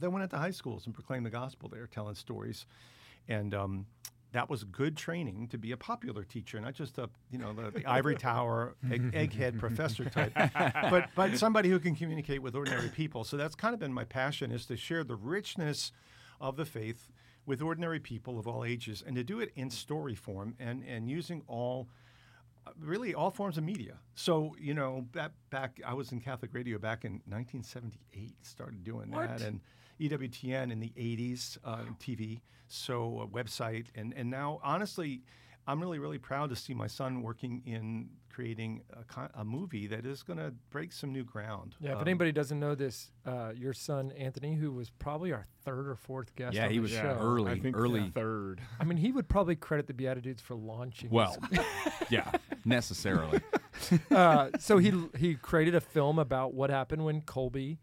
that 0.00 0.10
went 0.10 0.22
into 0.24 0.38
high 0.38 0.50
schools 0.50 0.86
and 0.86 0.94
proclaimed 0.94 1.26
the 1.26 1.30
gospel 1.30 1.68
there, 1.68 1.86
telling 1.86 2.14
stories, 2.14 2.66
and 3.28 3.54
um, 3.54 3.86
that 4.32 4.48
was 4.48 4.64
good 4.64 4.96
training 4.96 5.48
to 5.48 5.58
be 5.58 5.72
a 5.72 5.76
popular 5.76 6.22
teacher, 6.22 6.60
not 6.60 6.74
just 6.74 6.98
a 6.98 7.10
you 7.30 7.38
know 7.38 7.52
the, 7.52 7.70
the 7.70 7.86
ivory 7.86 8.16
tower 8.16 8.74
egg, 8.90 9.12
egghead 9.12 9.58
professor 9.58 10.04
type, 10.04 10.32
but 10.34 11.08
but 11.14 11.36
somebody 11.36 11.68
who 11.68 11.78
can 11.78 11.94
communicate 11.94 12.42
with 12.42 12.54
ordinary 12.54 12.88
people. 12.88 13.24
So 13.24 13.36
that's 13.36 13.54
kind 13.54 13.74
of 13.74 13.80
been 13.80 13.92
my 13.92 14.04
passion 14.04 14.52
is 14.52 14.66
to 14.66 14.76
share 14.76 15.04
the 15.04 15.16
richness 15.16 15.92
of 16.40 16.56
the 16.56 16.64
faith 16.64 17.10
with 17.46 17.60
ordinary 17.60 17.98
people 17.98 18.38
of 18.38 18.46
all 18.46 18.64
ages, 18.64 19.02
and 19.04 19.16
to 19.16 19.24
do 19.24 19.40
it 19.40 19.50
in 19.56 19.70
story 19.70 20.14
form 20.14 20.54
and 20.58 20.84
and 20.84 21.08
using 21.08 21.42
all 21.48 21.88
uh, 22.66 22.70
really 22.80 23.14
all 23.14 23.30
forms 23.30 23.58
of 23.58 23.64
media. 23.64 23.96
So 24.14 24.54
you 24.60 24.74
know, 24.74 25.06
back, 25.12 25.32
back 25.50 25.80
I 25.84 25.94
was 25.94 26.12
in 26.12 26.20
Catholic 26.20 26.54
radio 26.54 26.78
back 26.78 27.04
in 27.04 27.20
1978. 27.26 28.34
Started 28.42 28.84
doing 28.84 29.10
that, 29.10 29.40
and 29.42 29.60
EWTN 30.00 30.72
in 30.72 30.80
the 30.80 30.92
80s, 30.96 31.58
uh, 31.64 31.78
TV. 32.00 32.40
So 32.68 33.20
a 33.22 33.26
website, 33.26 33.86
and 33.96 34.12
and 34.16 34.30
now 34.30 34.60
honestly, 34.62 35.22
I'm 35.66 35.80
really 35.80 35.98
really 35.98 36.18
proud 36.18 36.50
to 36.50 36.56
see 36.56 36.72
my 36.74 36.86
son 36.86 37.20
working 37.22 37.62
in 37.66 38.10
creating 38.32 38.80
a, 38.92 39.02
co- 39.02 39.28
a 39.34 39.44
movie 39.44 39.88
that 39.88 40.06
is 40.06 40.22
going 40.22 40.38
to 40.38 40.54
break 40.70 40.92
some 40.92 41.12
new 41.12 41.24
ground. 41.24 41.74
Yeah, 41.80 41.90
if 41.90 41.96
Um, 41.96 42.02
anybody 42.02 42.30
doesn't 42.30 42.60
know 42.60 42.76
this, 42.76 43.10
uh, 43.26 43.50
your 43.56 43.72
son 43.72 44.12
Anthony, 44.12 44.54
who 44.54 44.70
was 44.70 44.88
probably 44.88 45.32
our 45.32 45.46
third 45.64 45.88
or 45.88 45.96
fourth 45.96 46.34
guest 46.36 46.54
Yeah, 46.54 46.66
on 46.66 46.70
he 46.70 46.78
was 46.78 46.92
show. 46.92 47.18
early, 47.20 47.50
I 47.50 47.58
think 47.58 47.76
early. 47.76 48.08
third. 48.14 48.60
I 48.78 48.84
mean, 48.84 48.98
he 48.98 49.10
would 49.10 49.28
probably 49.28 49.56
credit 49.56 49.88
the 49.88 49.92
BeatiDudes 49.94 50.40
for 50.40 50.54
launching. 50.54 51.10
Well, 51.10 51.36
yeah, 52.08 52.30
necessarily. 52.64 53.40
uh, 54.12 54.50
so 54.60 54.78
he 54.78 54.92
he 55.18 55.34
created 55.34 55.74
a 55.74 55.80
film 55.80 56.20
about 56.20 56.54
what 56.54 56.70
happened 56.70 57.04
when 57.04 57.22
Kolbe 57.22 57.78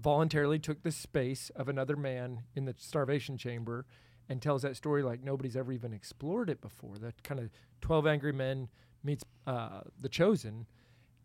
voluntarily 0.00 0.58
took 0.58 0.82
the 0.82 0.90
space 0.92 1.50
of 1.56 1.68
another 1.68 1.96
man 1.96 2.42
in 2.54 2.64
the 2.64 2.74
starvation 2.78 3.36
chamber 3.36 3.86
and 4.28 4.40
tells 4.40 4.62
that 4.62 4.76
story 4.76 5.02
like 5.02 5.22
nobody's 5.22 5.56
ever 5.56 5.72
even 5.72 5.92
explored 5.92 6.48
it 6.48 6.60
before. 6.60 6.96
That 6.98 7.22
kind 7.22 7.40
of 7.40 7.50
12 7.80 8.06
Angry 8.06 8.32
Men 8.32 8.68
meets 9.02 9.24
uh, 9.46 9.80
The 10.00 10.08
Chosen, 10.08 10.66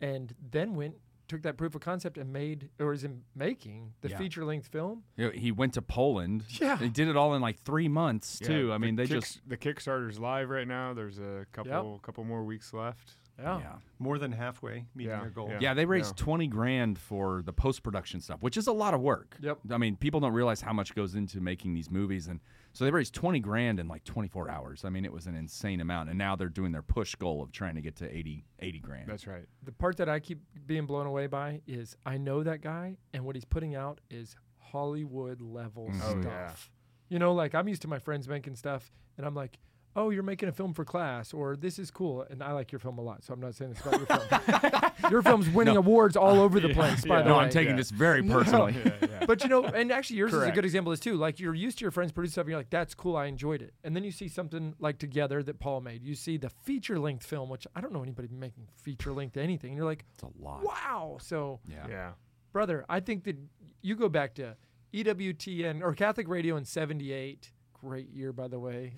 and 0.00 0.34
then 0.50 0.74
went, 0.74 0.96
took 1.28 1.42
that 1.42 1.56
proof 1.56 1.74
of 1.74 1.80
concept 1.80 2.18
and 2.18 2.32
made, 2.32 2.70
or 2.80 2.92
is 2.92 3.04
in 3.04 3.22
making, 3.34 3.92
the 4.00 4.08
Yeah. 4.10 4.18
feature 4.18 4.44
length 4.44 4.68
film. 4.68 5.02
You 5.16 5.26
know, 5.26 5.30
he 5.32 5.52
went 5.52 5.74
to 5.74 5.82
Poland. 5.82 6.44
Yeah. 6.48 6.78
He 6.78 6.88
did 6.88 7.08
it 7.08 7.16
all 7.16 7.34
in 7.34 7.42
like 7.42 7.58
three 7.60 7.88
months 7.88 8.38
Yeah, 8.40 8.48
too. 8.48 8.72
I 8.72 8.76
the 8.76 8.78
mean, 8.80 8.96
they 8.96 9.06
Kick- 9.06 9.20
just 9.22 9.40
the 9.48 9.56
Kickstarter's 9.56 10.18
live 10.18 10.48
right 10.50 10.66
now. 10.68 10.94
There's 10.94 11.18
a 11.18 11.46
couple 11.52 11.98
couple 12.02 12.24
more 12.24 12.44
weeks 12.44 12.72
left. 12.72 13.14
Yeah. 13.38 13.58
yeah. 13.58 13.72
more 13.98 14.18
than 14.18 14.32
halfway 14.32 14.86
meeting 14.94 15.10
Yeah, 15.12 15.20
their 15.20 15.30
goal. 15.30 15.48
yeah. 15.50 15.58
Yeah, 15.60 15.74
they 15.74 15.84
raised 15.84 16.18
Yeah. 16.18 16.24
20 16.24 16.46
grand 16.48 16.98
for 16.98 17.42
the 17.42 17.52
post 17.52 17.82
production 17.82 18.20
stuff, 18.20 18.42
which 18.42 18.56
is 18.56 18.66
a 18.66 18.72
lot 18.72 18.94
of 18.94 19.00
work. 19.00 19.36
Yep. 19.40 19.58
I 19.70 19.78
mean, 19.78 19.96
people 19.96 20.20
don't 20.20 20.32
realize 20.32 20.60
how 20.62 20.72
much 20.72 20.94
goes 20.94 21.14
into 21.14 21.40
making 21.40 21.74
these 21.74 21.90
movies. 21.90 22.28
And 22.28 22.40
so 22.72 22.84
they 22.84 22.90
raised 22.90 23.14
20 23.14 23.40
grand 23.40 23.78
in 23.80 23.88
like 23.88 24.04
24 24.04 24.50
hours. 24.50 24.84
I 24.84 24.90
mean, 24.90 25.04
it 25.04 25.12
was 25.12 25.26
an 25.26 25.34
insane 25.34 25.80
amount. 25.80 26.08
And 26.08 26.18
now 26.18 26.34
they're 26.36 26.48
doing 26.48 26.72
their 26.72 26.82
push 26.82 27.14
goal 27.14 27.42
of 27.42 27.52
trying 27.52 27.74
to 27.74 27.80
get 27.82 27.96
to 27.96 28.10
80, 28.14 28.44
80 28.58 28.78
grand. 28.80 29.08
That's 29.08 29.26
right. 29.26 29.44
The 29.62 29.72
part 29.72 29.96
that 29.98 30.08
I 30.08 30.18
keep 30.20 30.40
being 30.66 30.86
blown 30.86 31.06
away 31.06 31.26
by 31.26 31.60
is 31.66 31.96
I 32.06 32.16
know 32.18 32.42
that 32.42 32.60
guy, 32.62 32.96
and 33.12 33.24
what 33.24 33.36
he's 33.36 33.44
putting 33.44 33.74
out 33.74 34.00
is 34.10 34.34
Hollywood 34.58 35.40
level 35.40 35.88
Mhm. 35.90 36.00
Oh, 36.02 36.20
stuff. 36.20 36.70
yeah. 37.10 37.14
You 37.14 37.18
know, 37.18 37.32
like 37.34 37.54
I'm 37.54 37.68
used 37.68 37.82
to 37.82 37.88
my 37.88 37.98
friends 37.98 38.28
making 38.28 38.56
stuff, 38.56 38.90
and 39.16 39.24
I'm 39.26 39.34
like, 39.34 39.58
"Oh, 39.96 40.10
you're 40.10 40.22
making 40.22 40.48
a 40.48 40.52
film 40.52 40.72
for 40.74 40.84
class," 40.84 41.32
or 41.34 41.56
"This 41.56 41.78
is 41.80 41.90
cool," 41.90 42.24
and 42.30 42.42
I 42.42 42.52
like 42.52 42.70
your 42.70 42.78
film 42.78 42.98
a 42.98 43.02
lot, 43.02 43.24
so 43.24 43.32
I'm 43.34 43.40
not 43.40 43.54
saying 43.56 43.72
this 43.72 43.80
about 43.80 43.98
your 43.98 44.06
film. 44.06 44.92
your 45.10 45.22
film's 45.22 45.48
winning 45.48 45.74
No. 45.74 45.80
awards 45.80 46.16
all 46.16 46.38
over 46.38 46.60
the 46.60 46.68
yeah, 46.68 46.74
place. 46.74 47.04
By 47.04 47.16
yeah. 47.18 47.22
the 47.22 47.28
no, 47.30 47.38
way, 47.38 47.44
I'm 47.44 47.50
taking 47.50 47.70
Yeah. 47.70 47.76
this 47.76 47.90
very 47.90 48.22
No. 48.22 48.34
personally. 48.38 48.76
Yeah, 48.84 48.92
yeah. 49.02 49.26
but 49.26 49.42
you 49.42 49.48
know, 49.48 49.64
and 49.64 49.90
actually 49.90 50.16
yours 50.18 50.32
is 50.34 50.42
a 50.42 50.50
good 50.52 50.64
example 50.64 50.92
of 50.92 50.98
this 50.98 51.02
too. 51.04 51.16
Like 51.16 51.40
you're 51.40 51.54
used 51.54 51.78
to 51.78 51.84
your 51.84 51.90
friends 51.90 52.12
produce 52.12 52.32
stuff, 52.32 52.42
and 52.42 52.50
you're 52.50 52.58
like, 52.60 52.70
"That's 52.70 52.94
cool, 52.94 53.16
I 53.16 53.26
enjoyed 53.26 53.62
it," 53.62 53.74
and 53.82 53.96
then 53.96 54.04
you 54.04 54.12
see 54.12 54.28
something 54.28 54.74
like 54.78 54.98
Together 54.98 55.42
that 55.42 55.58
Paul 55.58 55.80
made. 55.80 56.02
You 56.04 56.14
see 56.14 56.36
the 56.36 56.50
feature 56.50 56.98
length 56.98 57.26
film, 57.26 57.48
which 57.48 57.66
I 57.74 57.80
don't 57.80 57.92
know 57.92 58.02
anybody 58.02 58.28
making 58.30 58.68
feature 58.76 59.12
length 59.12 59.36
anything, 59.36 59.70
and 59.70 59.76
you're 59.76 59.86
like, 59.86 60.04
It's 60.14 60.22
a 60.22 60.28
lot. 60.38 60.62
"Wow!" 60.62 61.18
So 61.20 61.60
Yeah. 61.68 61.86
yeah. 61.88 62.10
brother, 62.52 62.84
I 62.88 63.00
think 63.00 63.24
that 63.24 63.36
you 63.82 63.96
go 63.96 64.08
back 64.08 64.34
to 64.34 64.56
EWTN 64.92 65.82
or 65.82 65.94
Catholic 65.94 66.28
Radio 66.28 66.56
in 66.56 66.64
'78. 66.64 67.52
Great 67.74 68.08
year, 68.10 68.32
by 68.32 68.48
the 68.48 68.58
way. 68.58 68.94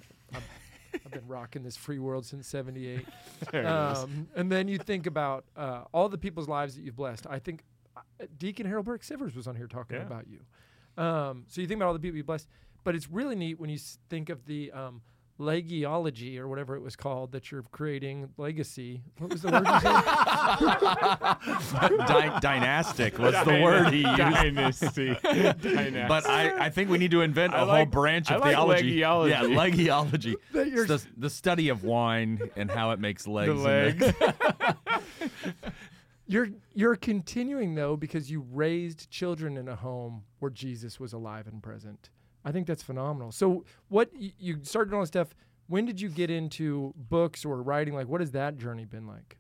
I've, 0.94 1.10
been 1.10 1.26
rocking 1.26 1.62
this 1.62 1.76
free 1.76 1.98
world 1.98 2.24
since 2.26 2.46
'78. 2.48 3.06
There 3.52 3.62
it 3.62 3.66
is. 3.66 3.98
Um, 3.98 4.28
and 4.34 4.50
then 4.50 4.68
you 4.68 4.78
think 4.78 5.06
about 5.06 5.44
uh, 5.56 5.84
all 5.92 6.08
the 6.08 6.18
people's 6.18 6.48
lives 6.48 6.74
that 6.76 6.82
you've 6.82 6.96
blessed. 6.96 7.26
I 7.28 7.38
think 7.38 7.62
uh, 7.96 8.00
Deacon 8.38 8.66
Harold 8.66 8.86
Burke 8.86 9.02
Sivers 9.02 9.34
was 9.36 9.46
on 9.46 9.54
here 9.56 9.66
talking 9.66 9.96
Yeah. 9.96 10.06
about 10.06 10.26
you. 10.28 10.40
Um, 11.02 11.44
so 11.48 11.60
you 11.60 11.66
think 11.66 11.78
about 11.78 11.86
all 11.88 11.92
the 11.94 12.00
people 12.00 12.16
you 12.16 12.24
blessed, 12.24 12.48
but 12.84 12.94
it's 12.96 13.08
really 13.10 13.36
neat 13.36 13.60
when 13.60 13.70
you 13.70 13.78
think 14.10 14.28
of 14.30 14.44
the 14.46 14.72
um, 14.72 15.02
legiology 15.38 16.38
or 16.38 16.48
whatever 16.48 16.74
it 16.76 16.82
was 16.82 16.96
called 16.96 17.32
that 17.32 17.50
you're 17.50 17.62
creating 17.70 18.28
legacy. 18.36 19.02
What 19.18 19.30
was 19.32 19.42
the 19.42 19.50
word 19.52 19.66
you 19.66 19.80
said? 19.80 20.02
Dy- 22.32 22.40
dynastic 22.40 23.18
was 23.18 23.34
the 23.44 23.60
word 23.62 23.88
he 23.92 23.98
used. 24.02 24.16
Dynasty. 24.16 25.16
Dynasty. 25.22 26.04
But 26.08 26.26
I, 26.28 26.66
I 26.66 26.70
think 26.70 26.90
we 26.90 26.98
need 26.98 27.10
to 27.12 27.20
invent 27.22 27.54
a 27.54 27.56
I 27.56 27.60
whole 27.60 27.68
like- 27.68 27.90
branch 27.90 28.30
I 28.30 28.34
of 28.36 28.40
like 28.40 28.50
theology. 28.50 29.00
legiology. 29.00 29.30
Yeah, 29.30 29.42
legiology. 29.42 30.34
That 30.52 30.68
you're 30.70 30.86
the, 30.86 31.04
the 31.16 31.30
study 31.30 31.68
of 31.68 31.84
wine 31.84 32.50
and 32.56 32.70
how 32.70 32.90
it 32.90 32.98
makes 32.98 33.26
legs. 33.28 33.48
the 33.48 33.54
legs. 33.54 34.12
You're 36.30 36.48
you're 36.74 36.94
continuing 36.96 37.74
though 37.74 37.96
because 37.96 38.30
you 38.30 38.44
raised 38.52 39.08
children 39.10 39.56
in 39.56 39.66
a 39.66 39.76
home 39.76 40.24
where 40.40 40.50
Jesus 40.50 41.00
was 41.00 41.14
alive 41.14 41.46
and 41.46 41.62
present. 41.62 42.10
I 42.44 42.52
think 42.52 42.66
that's 42.66 42.82
phenomenal. 42.82 43.32
So 43.32 43.64
what 43.88 44.10
you 44.14 44.58
started 44.62 44.94
all 44.94 45.00
this 45.00 45.08
stuff. 45.08 45.34
when 45.66 45.84
did 45.84 46.00
you 46.00 46.08
get 46.08 46.30
into 46.30 46.94
books 46.96 47.44
or 47.44 47.62
writing? 47.62 47.94
Like, 47.94 48.08
what 48.08 48.20
has 48.20 48.30
that 48.32 48.56
journey 48.56 48.84
been 48.84 49.06
like? 49.06 49.36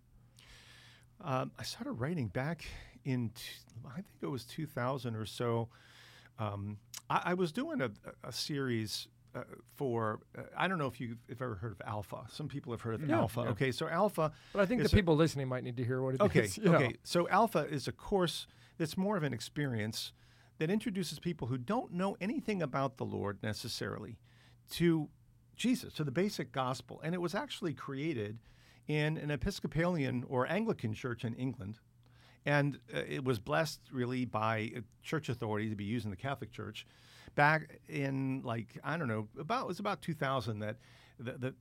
Um, 1.20 1.50
I 1.58 1.62
started 1.62 1.92
writing 1.92 2.28
back 2.28 2.64
in, 3.04 3.30
t- 3.30 3.42
I 3.88 3.96
think 3.96 4.06
it 4.20 4.26
was 4.26 4.44
2000 4.44 5.16
or 5.16 5.26
so. 5.26 5.68
Um, 6.38 6.78
I, 7.10 7.22
I, 7.26 7.34
was 7.34 7.50
doing 7.50 7.80
a, 7.80 7.90
a 8.22 8.30
series 8.30 9.08
uh, 9.34 9.40
for, 9.74 10.20
uh, 10.36 10.42
I 10.56 10.68
don't 10.68 10.78
know 10.78 10.86
if 10.86 11.00
you've, 11.00 11.18
if 11.28 11.42
ever 11.42 11.56
heard 11.56 11.72
of 11.72 11.80
Alpha. 11.84 12.26
Some 12.30 12.46
people 12.46 12.72
have 12.72 12.82
heard 12.82 12.94
of 12.94 13.08
yeah, 13.08 13.16
Alpha. 13.16 13.40
Yeah. 13.40 13.50
Okay, 13.50 13.72
so 13.72 13.88
Alpha. 13.88 14.30
But 14.52 14.60
I 14.60 14.66
think 14.66 14.82
the 14.82 14.88
people 14.88 15.16
listening 15.16 15.48
might 15.48 15.64
need 15.64 15.76
to 15.78 15.84
hear 15.84 16.02
what 16.02 16.14
it 16.14 16.20
okay, 16.20 16.42
is. 16.42 16.58
Okay, 16.66 16.94
so 17.02 17.28
Alpha 17.28 17.66
is 17.68 17.88
a 17.88 17.92
course 17.92 18.46
that's 18.78 18.96
more 18.96 19.16
of 19.16 19.24
an 19.24 19.32
experience 19.32 20.12
that 20.58 20.70
introduces 20.70 21.18
people 21.18 21.48
who 21.48 21.58
don't 21.58 21.92
know 21.92 22.16
anything 22.20 22.62
about 22.62 22.96
the 22.96 23.04
Lord 23.04 23.38
necessarily 23.42 24.18
to 24.72 25.08
Jesus, 25.56 25.92
to 25.94 26.04
the 26.04 26.10
basic 26.10 26.52
gospel. 26.52 27.00
And 27.02 27.14
it 27.14 27.20
was 27.20 27.34
actually 27.34 27.74
created 27.74 28.38
in 28.86 29.18
an 29.18 29.30
Episcopalian 29.30 30.24
or 30.28 30.50
Anglican 30.50 30.94
church 30.94 31.24
in 31.24 31.34
England. 31.34 31.78
And 32.46 32.78
uh, 32.94 33.00
it 33.08 33.24
was 33.24 33.38
blessed 33.38 33.80
really 33.92 34.24
by 34.24 34.72
church 35.02 35.28
authority 35.28 35.68
to 35.68 35.76
be 35.76 35.84
used 35.84 36.04
in 36.04 36.10
the 36.10 36.16
Catholic 36.16 36.50
Church 36.50 36.86
back 37.34 37.78
in 37.88 38.40
like 38.42 38.78
I 38.82 38.96
don't 38.96 39.06
know 39.06 39.28
about 39.38 39.64
it 39.64 39.68
was 39.68 39.78
about 39.78 40.00
2000 40.00 40.60
that 40.60 40.76
the 41.18 41.32
the, 41.32 41.54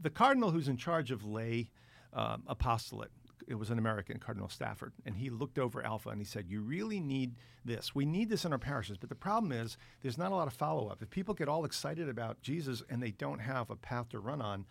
the 0.00 0.10
cardinal 0.10 0.50
who's 0.50 0.68
in 0.68 0.76
charge 0.76 1.10
of 1.10 1.24
lay 1.24 1.68
um, 2.12 2.44
apostolate 2.46 3.10
it 3.48 3.54
was 3.54 3.70
an 3.70 3.78
American, 3.78 4.18
Cardinal 4.18 4.48
Stafford, 4.48 4.92
and 5.04 5.16
he 5.16 5.30
looked 5.30 5.58
over 5.58 5.84
Alpha 5.84 6.10
and 6.10 6.20
he 6.20 6.24
said, 6.24 6.48
"You 6.48 6.60
really 6.60 7.00
need 7.00 7.36
this. 7.64 7.94
We 7.94 8.04
need 8.04 8.28
this 8.28 8.44
in 8.44 8.52
our 8.52 8.58
parishes, 8.58 8.98
but 8.98 9.08
the 9.08 9.14
problem 9.14 9.52
is 9.52 9.76
there's 10.02 10.18
not 10.18 10.32
a 10.32 10.34
lot 10.34 10.46
of 10.46 10.54
follow 10.54 10.88
up. 10.88 11.02
If 11.02 11.10
people 11.10 11.34
get 11.34 11.48
all 11.48 11.64
excited 11.64 12.08
about 12.08 12.42
Jesus 12.42 12.82
and 12.88 13.02
they 13.02 13.12
don't 13.12 13.40
have 13.40 13.70
a 13.70 13.76
path 13.76 14.08
to 14.10 14.18
run 14.18 14.42
on, 14.42 14.66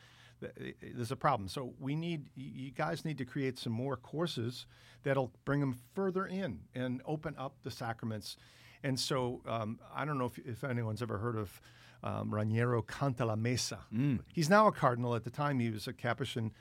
there's 0.82 1.12
a 1.12 1.16
problem. 1.16 1.48
So 1.48 1.74
we 1.80 1.96
need 1.96 2.30
you 2.36 2.72
guys 2.72 3.06
need 3.06 3.18
to 3.20 3.26
create 3.26 3.60
some 3.60 3.74
more 3.74 3.98
courses 3.98 4.66
that'll 5.04 5.32
bring 5.46 5.60
them 5.60 5.78
further 5.94 6.26
in 6.26 6.62
and 6.76 7.02
open 7.06 7.36
up 7.38 7.56
the 7.64 7.72
sacraments. 7.72 8.38
And 8.84 9.00
so 9.00 9.42
um, 9.48 9.80
I 9.94 10.06
don't 10.06 10.18
know 10.18 10.26
if, 10.26 10.40
if, 10.40 10.64
anyone's 10.64 11.02
ever 11.02 11.20
heard 11.20 11.38
of 11.38 11.62
um, 12.04 12.32
Raniero 12.32 12.84
Cantalamessa. 12.84 13.80
Mm. 13.94 14.20
He's 14.34 14.50
now 14.50 14.68
a 14.68 14.72
cardinal. 14.72 15.16
At 15.16 15.24
the 15.24 15.30
time, 15.30 15.60
he 15.60 15.70
was 15.70 15.88
a 15.88 15.94
Capuchin 15.94 16.52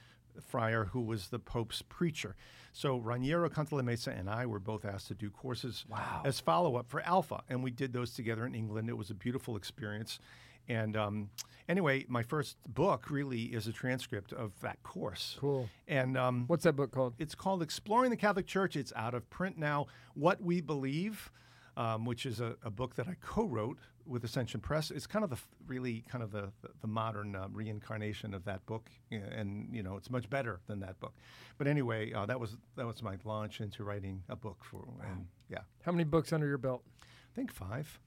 friar 0.40 0.86
who 0.86 1.00
was 1.00 1.28
the 1.28 1.38
Pope's 1.38 1.82
preacher. 1.82 2.36
So 2.72 3.00
Raniero 3.00 3.50
Cantalamessa 3.50 4.18
and 4.18 4.30
I 4.30 4.46
were 4.46 4.60
both 4.60 4.84
asked 4.84 5.08
to 5.08 5.14
do 5.14 5.30
courses 5.30 5.84
wow. 5.88 6.22
as 6.24 6.40
follow 6.40 6.76
up 6.76 6.88
for 6.88 7.00
Alpha, 7.00 7.42
and 7.48 7.62
we 7.62 7.70
did 7.70 7.92
those 7.92 8.12
together 8.12 8.46
in 8.46 8.54
England. 8.54 8.88
It 8.88 8.96
was 8.96 9.10
a 9.10 9.14
beautiful 9.14 9.56
experience. 9.56 10.20
And 10.68 10.96
um, 10.96 11.30
anyway, 11.68 12.04
my 12.08 12.22
first 12.22 12.56
book 12.68 13.10
really 13.10 13.42
is 13.42 13.66
a 13.66 13.72
transcript 13.72 14.32
of 14.32 14.52
that 14.60 14.80
course. 14.84 15.36
Cool. 15.40 15.68
And 15.88 16.16
um, 16.16 16.44
what's 16.46 16.62
that 16.62 16.74
book 16.74 16.92
called? 16.92 17.14
It's 17.18 17.34
called 17.34 17.62
Exploring 17.62 18.10
the 18.10 18.16
Catholic 18.16 18.46
Church. 18.46 18.76
It's 18.76 18.92
out 18.94 19.14
of 19.14 19.28
print 19.30 19.58
now. 19.58 19.86
What 20.14 20.40
We 20.40 20.60
Believe, 20.60 21.32
um, 21.80 22.04
which 22.04 22.26
is 22.26 22.40
a, 22.40 22.56
a, 22.62 22.70
book 22.70 22.94
that 22.96 23.08
I 23.08 23.16
co-wrote 23.22 23.78
with 24.06 24.22
Ascension 24.22 24.60
Press. 24.60 24.90
It's 24.90 25.06
kind 25.06 25.24
of 25.24 25.30
the 25.30 25.38
really 25.66 26.04
kind 26.10 26.22
of 26.22 26.30
the 26.30 26.52
the, 26.60 26.68
the 26.82 26.86
modern 26.86 27.34
uh, 27.34 27.48
reincarnation 27.50 28.34
of 28.34 28.44
that 28.44 28.66
book, 28.66 28.90
and 29.10 29.66
you 29.72 29.82
know 29.82 29.96
it's 29.96 30.10
much 30.10 30.28
better 30.28 30.60
than 30.66 30.80
that 30.80 31.00
book. 31.00 31.14
But 31.56 31.66
anyway, 31.66 32.12
uh, 32.12 32.26
that 32.26 32.38
was 32.38 32.58
that 32.76 32.86
was 32.86 33.02
my 33.02 33.16
launch 33.24 33.62
into 33.62 33.82
writing 33.82 34.22
a 34.28 34.36
book 34.36 34.62
for. 34.62 34.80
Wow. 34.80 35.06
And, 35.10 35.26
yeah. 35.48 35.60
How 35.82 35.92
many 35.92 36.04
books 36.04 36.34
under 36.34 36.46
your 36.46 36.58
belt? 36.58 36.82
I 37.02 37.34
think 37.34 37.50
five. 37.50 37.98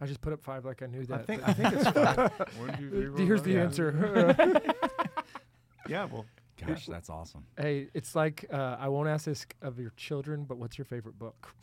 I 0.00 0.06
just 0.06 0.20
put 0.20 0.32
up 0.32 0.42
five 0.42 0.64
like 0.64 0.82
I 0.82 0.86
knew 0.86 1.04
that. 1.04 1.20
I 1.20 1.22
think, 1.22 1.48
I 1.48 1.52
think 1.52 1.74
it's 1.74 1.88
five. 1.90 3.18
Here's 3.18 3.42
the 3.42 3.56
answer. 3.56 4.34
yeah, 5.88 6.06
well, 6.06 6.26
gosh, 6.60 6.86
that's 6.86 7.08
awesome. 7.08 7.44
Hey, 7.56 7.88
it's 7.94 8.16
like 8.16 8.46
uh, 8.52 8.78
I 8.80 8.88
won't 8.88 9.08
ask 9.08 9.26
this 9.26 9.46
of 9.60 9.78
your 9.78 9.92
children, 9.96 10.42
but 10.42 10.58
what's 10.58 10.76
your 10.76 10.86
favorite 10.86 11.20
book? 11.20 11.54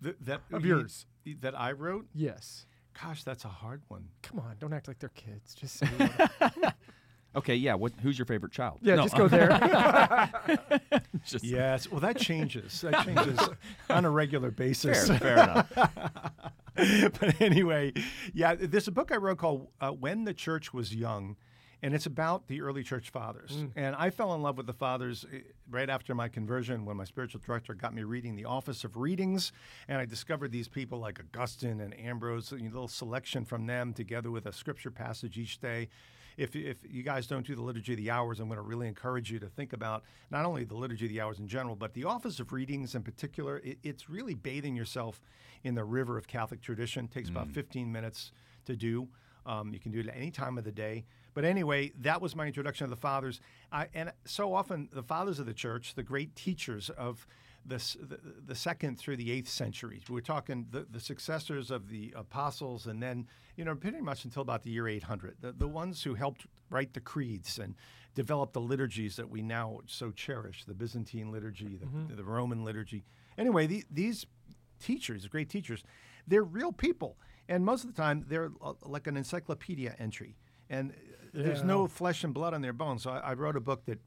The, 0.00 0.16
that 0.22 0.42
of 0.52 0.64
yours 0.64 1.06
that 1.40 1.58
I 1.58 1.72
wrote? 1.72 2.06
Yes. 2.14 2.66
Gosh, 3.02 3.24
that's 3.24 3.44
a 3.44 3.48
hard 3.48 3.82
one. 3.88 4.08
Come 4.22 4.38
on, 4.40 4.56
don't 4.58 4.72
act 4.72 4.88
like 4.88 4.98
they're 4.98 5.08
kids. 5.10 5.54
Just 5.54 5.76
say. 5.78 5.88
okay, 7.36 7.54
yeah. 7.54 7.74
What? 7.74 7.92
Who's 8.02 8.18
your 8.18 8.26
favorite 8.26 8.52
child? 8.52 8.78
Yeah, 8.80 8.96
no. 8.96 9.02
just 9.02 9.16
go 9.16 9.28
there. 9.28 9.48
just 11.26 11.44
yes. 11.44 11.90
Well, 11.90 12.00
that 12.00 12.16
changes. 12.16 12.80
That 12.80 13.04
changes 13.04 13.38
on 13.90 14.04
a 14.04 14.10
regular 14.10 14.50
basis. 14.50 15.08
Fair, 15.08 15.18
fair 15.18 15.32
enough. 15.34 15.72
but 17.20 17.40
anyway, 17.40 17.92
yeah, 18.32 18.54
there's 18.54 18.88
a 18.88 18.92
book 18.92 19.12
I 19.12 19.16
wrote 19.16 19.38
called 19.38 19.68
uh, 19.80 19.90
"When 19.90 20.24
the 20.24 20.34
Church 20.34 20.72
Was 20.72 20.94
Young." 20.94 21.36
And 21.82 21.94
it's 21.94 22.06
about 22.06 22.48
the 22.48 22.62
early 22.62 22.82
church 22.82 23.10
fathers. 23.10 23.52
Mm. 23.52 23.70
And 23.76 23.96
I 23.96 24.10
fell 24.10 24.34
in 24.34 24.42
love 24.42 24.56
with 24.56 24.66
the 24.66 24.72
fathers 24.72 25.26
eh, 25.32 25.40
right 25.70 25.88
after 25.88 26.14
my 26.14 26.28
conversion 26.28 26.84
when 26.84 26.96
my 26.96 27.04
spiritual 27.04 27.40
director 27.44 27.74
got 27.74 27.94
me 27.94 28.02
reading 28.02 28.34
the 28.34 28.44
Office 28.46 28.84
of 28.84 28.96
Readings, 28.96 29.52
and 29.88 29.98
I 29.98 30.06
discovered 30.06 30.52
these 30.52 30.68
people 30.68 30.98
like 30.98 31.20
Augustine 31.20 31.80
and 31.80 31.98
Ambrose, 31.98 32.52
a 32.52 32.56
little 32.56 32.88
selection 32.88 33.44
from 33.44 33.66
them 33.66 33.92
together 33.92 34.30
with 34.30 34.46
a 34.46 34.52
scripture 34.52 34.90
passage 34.90 35.38
each 35.38 35.60
day. 35.60 35.88
If, 36.36 36.54
if 36.54 36.76
you 36.86 37.02
guys 37.02 37.26
don't 37.26 37.46
do 37.46 37.54
the 37.54 37.62
Liturgy 37.62 37.92
of 37.92 37.98
the 37.98 38.10
Hours, 38.10 38.40
I'm 38.40 38.48
going 38.48 38.58
to 38.58 38.62
really 38.62 38.88
encourage 38.88 39.30
you 39.30 39.38
to 39.38 39.46
think 39.46 39.72
about 39.72 40.02
not 40.30 40.44
only 40.44 40.64
the 40.64 40.74
Liturgy 40.74 41.06
of 41.06 41.10
the 41.10 41.20
Hours 41.20 41.38
in 41.38 41.48
general, 41.48 41.76
but 41.76 41.94
the 41.94 42.04
Office 42.04 42.40
of 42.40 42.52
Readings 42.52 42.94
in 42.94 43.02
particular. 43.02 43.58
It, 43.64 43.78
it's 43.82 44.10
really 44.10 44.34
bathing 44.34 44.76
yourself 44.76 45.20
in 45.64 45.74
the 45.74 45.84
river 45.84 46.18
of 46.18 46.26
Catholic 46.26 46.60
tradition. 46.60 47.06
It 47.06 47.10
takes 47.10 47.30
mm. 47.30 47.36
about 47.36 47.48
15 47.48 47.90
minutes 47.90 48.32
to 48.66 48.76
do. 48.76 49.08
Um, 49.46 49.72
you 49.72 49.80
can 49.80 49.92
do 49.92 50.00
it 50.00 50.08
at 50.08 50.16
any 50.16 50.30
time 50.30 50.58
of 50.58 50.64
the 50.64 50.72
day. 50.72 51.06
But 51.36 51.44
anyway, 51.44 51.92
that 52.00 52.22
was 52.22 52.34
my 52.34 52.46
introduction 52.46 52.84
of 52.84 52.90
the 52.90 52.96
fathers. 52.96 53.42
I, 53.70 53.88
and 53.92 54.10
so 54.24 54.54
often, 54.54 54.88
the 54.90 55.02
fathers 55.02 55.38
of 55.38 55.44
the 55.44 55.52
church, 55.52 55.94
the 55.94 56.02
great 56.02 56.34
teachers 56.34 56.88
of 56.88 57.26
the, 57.66 57.76
the, 57.76 58.18
the 58.46 58.54
second 58.54 58.98
through 58.98 59.18
the 59.18 59.30
eighth 59.30 59.50
centuries, 59.50 60.04
we're 60.08 60.20
talking 60.20 60.66
the, 60.70 60.86
the 60.90 60.98
successors 60.98 61.70
of 61.70 61.90
the 61.90 62.14
apostles, 62.16 62.86
and 62.86 63.02
then, 63.02 63.26
you 63.54 63.66
know, 63.66 63.74
pretty 63.74 64.00
much 64.00 64.24
until 64.24 64.40
about 64.40 64.62
the 64.62 64.70
year 64.70 64.88
800, 64.88 65.36
the, 65.42 65.52
the 65.52 65.68
ones 65.68 66.02
who 66.02 66.14
helped 66.14 66.46
write 66.70 66.94
the 66.94 67.00
creeds 67.00 67.58
and 67.58 67.74
develop 68.14 68.54
the 68.54 68.60
liturgies 68.62 69.16
that 69.16 69.28
we 69.28 69.42
now 69.42 69.80
so 69.84 70.10
cherish 70.12 70.64
the 70.64 70.72
Byzantine 70.72 71.30
liturgy, 71.30 71.76
the, 71.76 71.84
mm-hmm. 71.84 72.16
the 72.16 72.24
Roman 72.24 72.64
liturgy. 72.64 73.04
Anyway, 73.36 73.66
the, 73.66 73.84
these 73.90 74.24
teachers, 74.80 75.26
great 75.26 75.50
teachers, 75.50 75.84
they're 76.26 76.42
real 76.42 76.72
people. 76.72 77.18
And 77.46 77.62
most 77.62 77.84
of 77.84 77.94
the 77.94 78.00
time, 78.00 78.24
they're 78.26 78.52
uh, 78.62 78.72
like 78.86 79.06
an 79.06 79.18
encyclopedia 79.18 79.94
entry. 79.98 80.34
And 80.70 80.94
yeah. 81.32 81.42
there's 81.42 81.62
no 81.62 81.86
flesh 81.86 82.24
and 82.24 82.32
blood 82.32 82.54
on 82.54 82.62
their 82.62 82.72
bones. 82.72 83.02
So 83.02 83.10
I, 83.10 83.18
I, 83.18 83.34
wrote 83.34 83.56
a 83.56 83.60
book 83.60 83.84
that 83.86 83.98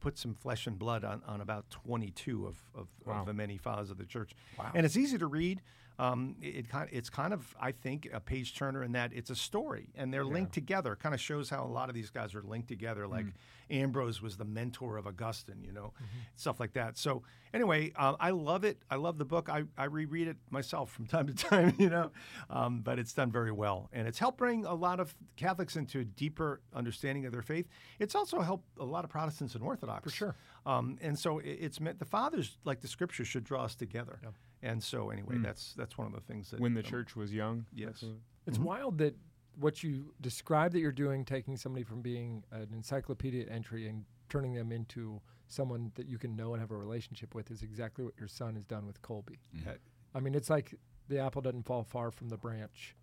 put 0.00 0.18
some 0.18 0.34
flesh 0.34 0.66
and 0.66 0.78
blood 0.78 1.04
on, 1.04 1.22
on 1.26 1.40
about 1.40 1.70
22 1.70 2.46
of, 2.46 2.56
of, 2.74 2.88
wow. 3.04 3.20
of 3.20 3.26
the 3.26 3.34
many 3.34 3.56
fathers 3.56 3.90
of 3.90 3.98
the 3.98 4.04
church. 4.04 4.32
Wow. 4.58 4.70
And 4.74 4.84
it's 4.84 4.96
easy 4.96 5.18
to 5.18 5.26
read. 5.26 5.60
Um, 6.00 6.36
it, 6.40 6.64
it's 6.92 7.10
kind 7.10 7.34
of 7.34 7.54
I 7.60 7.72
think 7.72 8.08
a 8.10 8.20
page 8.20 8.56
turner 8.56 8.82
in 8.82 8.92
that 8.92 9.12
it's 9.12 9.28
a 9.28 9.36
story 9.36 9.90
and 9.94 10.12
they're 10.12 10.24
yeah. 10.24 10.32
linked 10.32 10.54
together. 10.54 10.94
It 10.94 10.98
Kind 11.00 11.14
of 11.14 11.20
shows 11.20 11.50
how 11.50 11.62
a 11.62 11.68
lot 11.68 11.90
of 11.90 11.94
these 11.94 12.08
guys 12.08 12.34
are 12.34 12.42
linked 12.42 12.68
together. 12.68 13.06
Like 13.06 13.26
mm. 13.26 13.32
Ambrose 13.70 14.22
was 14.22 14.38
the 14.38 14.46
mentor 14.46 14.96
of 14.96 15.06
Augustine, 15.06 15.62
you 15.62 15.72
know, 15.72 15.92
mm-hmm. 15.94 16.20
stuff 16.36 16.58
like 16.58 16.72
that. 16.72 16.96
So 16.96 17.22
anyway, 17.52 17.92
uh, 17.96 18.14
I 18.18 18.30
love 18.30 18.64
it. 18.64 18.78
I 18.90 18.96
love 18.96 19.18
the 19.18 19.26
book. 19.26 19.50
I, 19.50 19.64
I 19.76 19.84
reread 19.84 20.26
it 20.26 20.38
myself 20.48 20.90
from 20.90 21.06
time 21.06 21.26
to 21.26 21.34
time, 21.50 21.74
you 21.78 21.90
know, 21.90 22.12
um, 22.48 22.80
but 22.80 22.98
it's 22.98 23.12
done 23.12 23.30
very 23.30 23.52
well 23.52 23.90
and 23.92 24.08
it's 24.08 24.18
helped 24.18 24.38
bring 24.38 24.64
a 24.64 24.74
lot 24.74 25.00
of 25.00 25.14
Catholics 25.36 25.76
into 25.76 26.00
a 26.00 26.04
deeper 26.04 26.62
understanding 26.74 27.26
of 27.26 27.32
their 27.32 27.42
faith. 27.42 27.68
It's 27.98 28.14
also 28.14 28.40
helped 28.40 28.64
a 28.78 28.84
lot 28.86 29.04
of 29.04 29.10
Protestants 29.10 29.54
and 29.54 29.62
Orthodox 29.62 30.04
for 30.04 30.10
sure. 30.10 30.36
Um, 30.64 30.96
and 31.02 31.18
so 31.18 31.40
it, 31.40 31.58
it's 31.60 31.78
meant 31.78 31.98
the 31.98 32.06
fathers, 32.06 32.56
like 32.64 32.80
the 32.80 32.88
Scripture, 32.88 33.26
should 33.26 33.44
draw 33.44 33.64
us 33.64 33.74
together. 33.74 34.18
Yep. 34.22 34.34
And 34.62 34.82
so, 34.82 35.10
anyway, 35.10 35.36
mm. 35.36 35.42
that's 35.42 35.74
that's 35.74 35.96
one 35.96 36.06
of 36.06 36.12
the 36.12 36.20
things 36.20 36.50
that 36.50 36.60
when 36.60 36.74
the 36.74 36.80
um, 36.80 36.86
church 36.86 37.16
was 37.16 37.32
young. 37.32 37.64
Yes, 37.74 38.04
it's 38.46 38.58
mm-hmm. 38.58 38.66
wild 38.66 38.98
that 38.98 39.16
what 39.58 39.82
you 39.82 40.12
describe 40.20 40.72
that 40.72 40.80
you're 40.80 40.92
doing, 40.92 41.24
taking 41.24 41.56
somebody 41.56 41.84
from 41.84 42.02
being 42.02 42.44
an 42.52 42.68
encyclopedia 42.72 43.46
entry 43.50 43.88
and 43.88 44.04
turning 44.28 44.54
them 44.54 44.70
into 44.70 45.20
someone 45.48 45.90
that 45.96 46.06
you 46.06 46.18
can 46.18 46.36
know 46.36 46.52
and 46.52 46.60
have 46.60 46.70
a 46.70 46.76
relationship 46.76 47.34
with, 47.34 47.50
is 47.50 47.62
exactly 47.62 48.04
what 48.04 48.14
your 48.18 48.28
son 48.28 48.54
has 48.54 48.64
done 48.64 48.86
with 48.86 49.00
Kolbe. 49.02 49.38
Mm-hmm. 49.56 49.70
I 50.14 50.20
mean, 50.20 50.34
it's 50.34 50.50
like 50.50 50.74
the 51.08 51.18
apple 51.18 51.42
doesn't 51.42 51.64
fall 51.64 51.84
far 51.84 52.10
from 52.10 52.28
the 52.28 52.36
branch. 52.36 52.94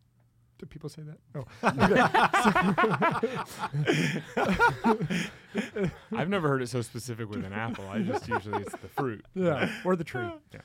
Do 0.58 0.66
people 0.66 0.90
say 0.90 1.04
that? 1.04 1.20
Oh. 1.36 1.44
I've 6.18 6.30
never 6.30 6.48
heard 6.48 6.64
it 6.64 6.70
so 6.70 6.82
specific 6.82 7.30
with 7.30 7.46
an 7.46 7.54
apple. 7.54 7.88
I 7.88 8.00
just 8.00 8.28
usually 8.28 8.64
it's 8.64 8.72
the 8.72 8.88
fruit. 8.88 9.24
Yeah, 9.36 9.70
or 9.86 9.96
the 9.96 10.04
tree. 10.04 10.28
Yeah. 10.52 10.62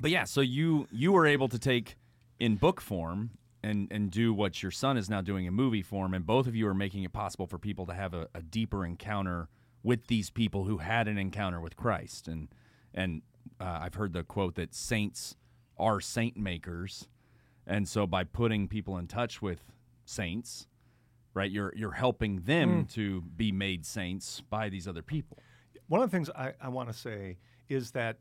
But 0.00 0.10
yeah, 0.10 0.24
so 0.24 0.40
you 0.40 0.86
you 0.90 1.12
were 1.12 1.26
able 1.26 1.48
to 1.48 1.58
take 1.58 1.96
in 2.38 2.56
book 2.56 2.80
form 2.80 3.30
and 3.62 3.88
and 3.90 4.10
do 4.10 4.32
what 4.32 4.62
your 4.62 4.72
son 4.72 4.96
is 4.96 5.08
now 5.08 5.20
doing 5.20 5.46
in 5.46 5.54
movie 5.54 5.82
form, 5.82 6.14
and 6.14 6.26
both 6.26 6.46
of 6.46 6.54
you 6.54 6.66
are 6.68 6.74
making 6.74 7.02
it 7.04 7.12
possible 7.12 7.46
for 7.46 7.58
people 7.58 7.86
to 7.86 7.94
have 7.94 8.14
a, 8.14 8.28
a 8.34 8.42
deeper 8.42 8.84
encounter 8.84 9.48
with 9.82 10.06
these 10.08 10.30
people 10.30 10.64
who 10.64 10.78
had 10.78 11.08
an 11.08 11.18
encounter 11.18 11.60
with 11.60 11.76
Christ. 11.76 12.28
And 12.28 12.48
and 12.94 13.22
uh, 13.60 13.78
I've 13.82 13.94
heard 13.94 14.12
the 14.12 14.22
quote 14.22 14.54
that 14.56 14.74
saints 14.74 15.36
are 15.78 16.00
saint 16.00 16.36
makers 16.36 17.08
and 17.66 17.88
so 17.88 18.06
by 18.06 18.24
putting 18.24 18.68
people 18.68 18.96
in 18.96 19.06
touch 19.08 19.42
with 19.42 19.72
saints, 20.04 20.66
right? 21.34 21.50
You're 21.50 21.72
you're 21.76 21.92
helping 21.92 22.40
them 22.42 22.86
to 22.92 23.22
be 23.36 23.50
made 23.50 23.84
saints 23.84 24.40
by 24.48 24.68
these 24.68 24.86
other 24.86 25.02
people. 25.02 25.38
One 25.88 26.00
of 26.00 26.10
the 26.10 26.16
things 26.16 26.30
I, 26.30 26.52
I 26.60 26.68
want 26.68 26.88
to 26.88 26.94
say 26.94 27.38
is 27.68 27.90
that 27.92 28.18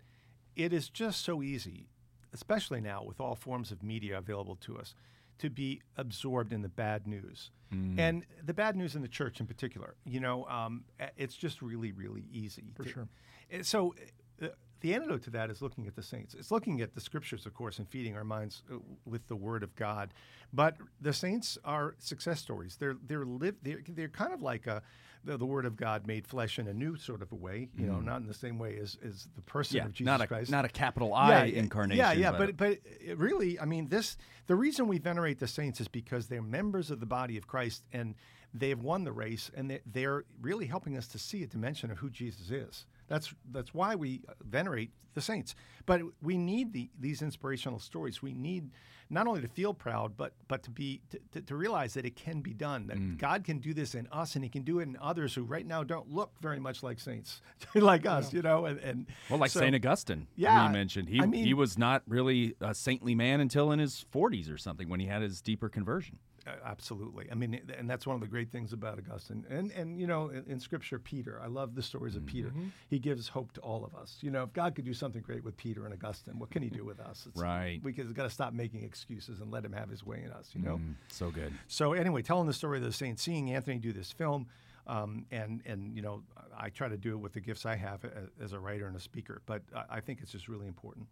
it 0.55 0.73
is 0.73 0.89
just 0.89 1.23
so 1.23 1.41
easy, 1.43 1.87
especially 2.33 2.81
now 2.81 3.03
with 3.03 3.19
all 3.19 3.35
forms 3.35 3.71
of 3.71 3.83
media 3.83 4.17
available 4.17 4.55
to 4.57 4.77
us, 4.77 4.95
to 5.39 5.49
be 5.49 5.81
absorbed 5.97 6.53
in 6.53 6.61
the 6.61 6.69
bad 6.69 7.07
news. 7.07 7.51
And 7.97 8.23
the 8.41 8.53
bad 8.53 8.77
news 8.77 8.95
in 8.95 9.01
the 9.01 9.09
church 9.09 9.41
in 9.41 9.47
particular, 9.47 9.95
you 10.05 10.21
know, 10.21 10.45
um, 10.45 10.85
it's 11.17 11.35
just 11.35 11.61
really, 11.61 11.91
really 11.91 12.23
easy. 12.31 12.71
For 12.73 12.83
to- 12.83 12.89
sure. 12.89 13.07
uh, 13.53 13.63
So 13.63 13.93
uh, 14.41 14.47
the 14.79 14.93
antidote 14.93 15.23
to 15.23 15.29
that 15.31 15.49
is 15.49 15.61
looking 15.61 15.85
at 15.87 15.95
the 15.95 16.01
saints. 16.03 16.33
It's 16.35 16.51
looking 16.51 16.79
at 16.79 16.93
the 16.95 17.01
scriptures, 17.01 17.45
of 17.45 17.53
course, 17.53 17.79
and 17.79 17.89
feeding 17.89 18.15
our 18.15 18.23
minds 18.23 18.63
uh, 18.71 18.77
with 19.03 19.27
the 19.27 19.35
Word 19.35 19.61
of 19.61 19.75
God. 19.75 20.13
But 20.53 20.77
the 21.01 21.11
saints 21.11 21.57
are 21.65 21.95
success 21.99 22.39
stories. 22.39 22.77
They're 22.79 22.95
they're 23.05 23.25
live. 23.25 23.55
They're, 23.61 23.81
they're 23.89 24.07
kind 24.07 24.33
of 24.33 24.41
like 24.41 24.67
a, 24.67 24.81
the, 25.25 25.37
the 25.37 25.45
Word 25.45 25.65
of 25.65 25.75
God 25.75 26.07
made 26.07 26.27
flesh 26.27 26.59
in 26.59 26.67
a 26.67 26.73
new 26.73 26.95
sort 26.97 27.21
of 27.21 27.31
a 27.31 27.35
way. 27.35 27.69
You 27.77 27.87
know, 27.87 27.93
mm-hmm. 27.93 28.05
not 28.05 28.21
in 28.21 28.27
the 28.27 28.33
same 28.33 28.57
way 28.57 28.77
as, 28.81 28.97
as 29.05 29.27
the 29.35 29.41
person 29.41 29.81
of 29.81 29.93
Jesus 29.93 30.05
not 30.05 30.21
a 30.21 30.27
Christ. 30.27 30.51
not 30.51 30.65
a 30.65 30.69
capital 30.69 31.13
I 31.13 31.45
yeah, 31.45 31.59
incarnation. 31.59 31.97
Yeah, 31.97 32.11
yeah, 32.13 32.31
but, 32.31 32.55
but 32.57 32.79
but 33.05 33.17
really, 33.17 33.59
I 33.59 33.65
mean, 33.65 33.87
this 33.89 34.17
the 34.47 34.55
reason 34.55 34.87
we 34.87 34.97
venerate 34.97 35.39
the 35.39 35.47
saints 35.47 35.81
is 35.81 35.87
because 35.87 36.27
they're 36.27 36.41
members 36.41 36.91
of 36.91 36.99
the 36.99 37.05
body 37.05 37.37
of 37.37 37.47
Christ 37.47 37.83
and 37.91 38.15
they've 38.53 38.79
won 38.79 39.03
the 39.03 39.11
race 39.11 39.51
and 39.55 39.69
they- 39.69 39.81
they're 39.85 40.23
really 40.41 40.67
helping 40.67 40.97
us 40.97 41.07
to 41.09 41.19
see 41.19 41.43
a 41.43 41.47
dimension 41.47 41.91
of 41.91 41.97
who 41.97 42.09
Jesus 42.09 42.51
is. 42.51 42.85
That's 43.07 43.33
that's 43.51 43.73
why 43.73 43.95
we 43.95 44.21
venerate 44.43 44.91
the 45.13 45.21
saints. 45.21 45.55
But 45.85 46.01
we 46.21 46.37
need 46.37 46.73
the, 46.73 46.89
these 46.99 47.21
inspirational 47.21 47.79
stories. 47.79 48.21
We 48.21 48.33
need 48.33 48.71
not 49.09 49.27
only 49.27 49.39
to 49.41 49.47
feel 49.47 49.73
proud, 49.73 50.17
but 50.17 50.33
but 50.47 50.63
to 50.63 50.71
be 50.71 51.01
to, 51.11 51.19
to, 51.33 51.41
to 51.41 51.55
realize 51.55 51.93
that 51.93 52.05
it 52.05 52.15
can 52.15 52.41
be 52.41 52.53
done. 52.53 52.87
That 52.87 52.97
Mm. 52.97 53.17
God 53.19 53.43
can 53.43 53.59
do 53.59 53.73
this 53.73 53.93
in 53.95 54.07
us, 54.11 54.35
and 54.35 54.43
He 54.43 54.49
can 54.49 54.63
do 54.63 54.79
it 54.79 54.83
in 54.83 54.97
others 54.99 55.33
who 55.35 55.43
right 55.43 55.65
now 55.65 55.83
don't 55.83 56.09
look 56.09 56.31
very 56.41 56.59
much 56.59 56.81
like 56.81 56.99
saints, 56.99 57.41
like 57.75 58.05
us. 58.07 58.33
You 58.33 58.41
know, 58.41 58.65
and, 58.65 58.79
and 58.79 59.05
well, 59.29 59.39
like 59.39 59.51
so- 59.51 59.59
Saint 59.59 59.75
Augustine, 59.75 60.27
Yeah, 60.35 60.65
you 60.67 60.73
mentioned, 60.73 61.07
he 61.09 61.21
I 61.21 61.27
mean- 61.27 61.45
he 61.45 61.53
was 61.53 61.77
not 61.77 62.01
really 62.07 62.55
a 62.59 62.73
saintly 62.73 63.13
man 63.15 63.39
until 63.39 63.71
in 63.71 63.79
his 63.79 64.05
40s 64.13 64.51
or 64.51 64.57
something 64.57 64.89
when 64.89 64.99
he 64.99 65.05
had 65.05 65.21
his 65.21 65.39
deeper 65.41 65.69
conversion. 65.69 66.17
Uh, 66.47 66.51
absolutely. 66.63 67.27
I 67.31 67.35
mean, 67.35 67.59
and 67.77 67.89
that's 67.89 68.05
one 68.05 68.13
of 68.15 68.21
the 68.21 68.27
great 68.27 68.51
things 68.51 68.71
about 68.71 68.99
Augustine. 68.99 69.45
And 69.49 69.71
and 69.71 69.99
you 69.99 70.05
know, 70.05 70.29
in, 70.29 70.43
in 70.47 70.59
Scripture, 70.59 70.99
Peter. 70.99 71.41
I 71.43 71.47
love 71.47 71.75
the 71.75 71.81
stories 71.81 72.15
of 72.15 72.25
Peter. 72.25 72.49
Mm-hmm. 72.49 72.67
He 72.87 72.99
gives 72.99 73.27
hope 73.29 73.51
to 73.53 73.61
all 73.61 73.83
of 73.83 73.95
us. 73.95 74.17
You 74.21 74.31
know, 74.31 74.43
if 74.43 74.53
God 74.53 74.75
could 74.75 74.85
do 74.85 74.93
something 74.93 75.21
great 75.21 75.43
with 75.43 75.57
Peter 75.57 75.85
and 75.85 75.93
Augustine, 75.93 76.37
what 76.37 76.51
can 76.51 76.61
He 76.61 76.69
do 76.69 76.85
with 76.85 76.99
us? 76.99 77.25
It's, 77.27 77.41
Right. 77.41 77.81
We 77.83 77.91
got 77.91 78.23
to 78.23 78.29
stop 78.29 78.53
making 78.53 78.83
excuses 78.83 79.39
and 79.39 79.51
let 79.51 79.65
Him 79.65 79.73
have 79.73 79.89
His 79.89 80.05
way 80.05 80.21
in 80.23 80.31
us. 80.31 80.51
You 80.53 80.61
know. 80.61 80.77
Mm, 80.77 80.95
so 81.07 81.31
good. 81.31 81.53
So 81.67 81.93
anyway, 81.93 82.21
telling 82.21 82.47
the 82.47 82.53
story 82.53 82.77
of 82.77 82.83
the 82.83 82.93
saints, 82.93 83.23
seeing 83.23 83.51
Anthony 83.51 83.79
do 83.79 83.91
this 83.91 84.11
film, 84.11 84.47
um, 84.85 85.25
and 85.31 85.61
and 85.65 85.95
you 85.95 86.03
know, 86.03 86.23
I 86.55 86.69
try 86.69 86.89
to 86.89 86.97
do 86.97 87.13
it 87.13 87.17
with 87.19 87.33
the 87.33 87.41
gifts 87.41 87.65
I 87.65 87.75
have 87.75 88.05
as, 88.05 88.29
as 88.39 88.53
a 88.53 88.59
writer 88.59 88.87
and 88.87 88.95
a 88.95 88.99
speaker. 89.01 89.41
But 89.45 89.63
I, 89.75 89.97
I 89.97 89.99
think 89.99 90.19
it's 90.21 90.31
just 90.31 90.47
really 90.47 90.67
important. 90.67 91.07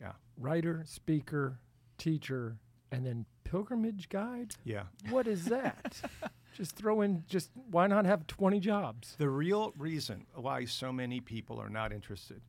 Yeah. 0.00 0.12
Writer, 0.38 0.84
speaker, 0.86 1.58
teacher, 1.98 2.56
and 2.92 3.06
then 3.06 3.26
pilgrimage 3.44 4.08
guide. 4.08 4.54
Yeah. 4.64 4.84
What 5.10 5.26
is 5.26 5.46
that? 5.46 6.00
just 6.54 6.76
throw 6.76 7.00
in. 7.02 7.24
Just 7.28 7.50
why 7.70 7.86
not 7.86 8.04
have 8.06 8.26
twenty 8.26 8.60
jobs? 8.60 9.14
The 9.18 9.28
real 9.28 9.72
reason 9.76 10.26
why 10.34 10.64
so 10.64 10.92
many 10.92 11.20
people 11.20 11.60
are 11.60 11.70
not 11.70 11.92
interested 11.92 12.42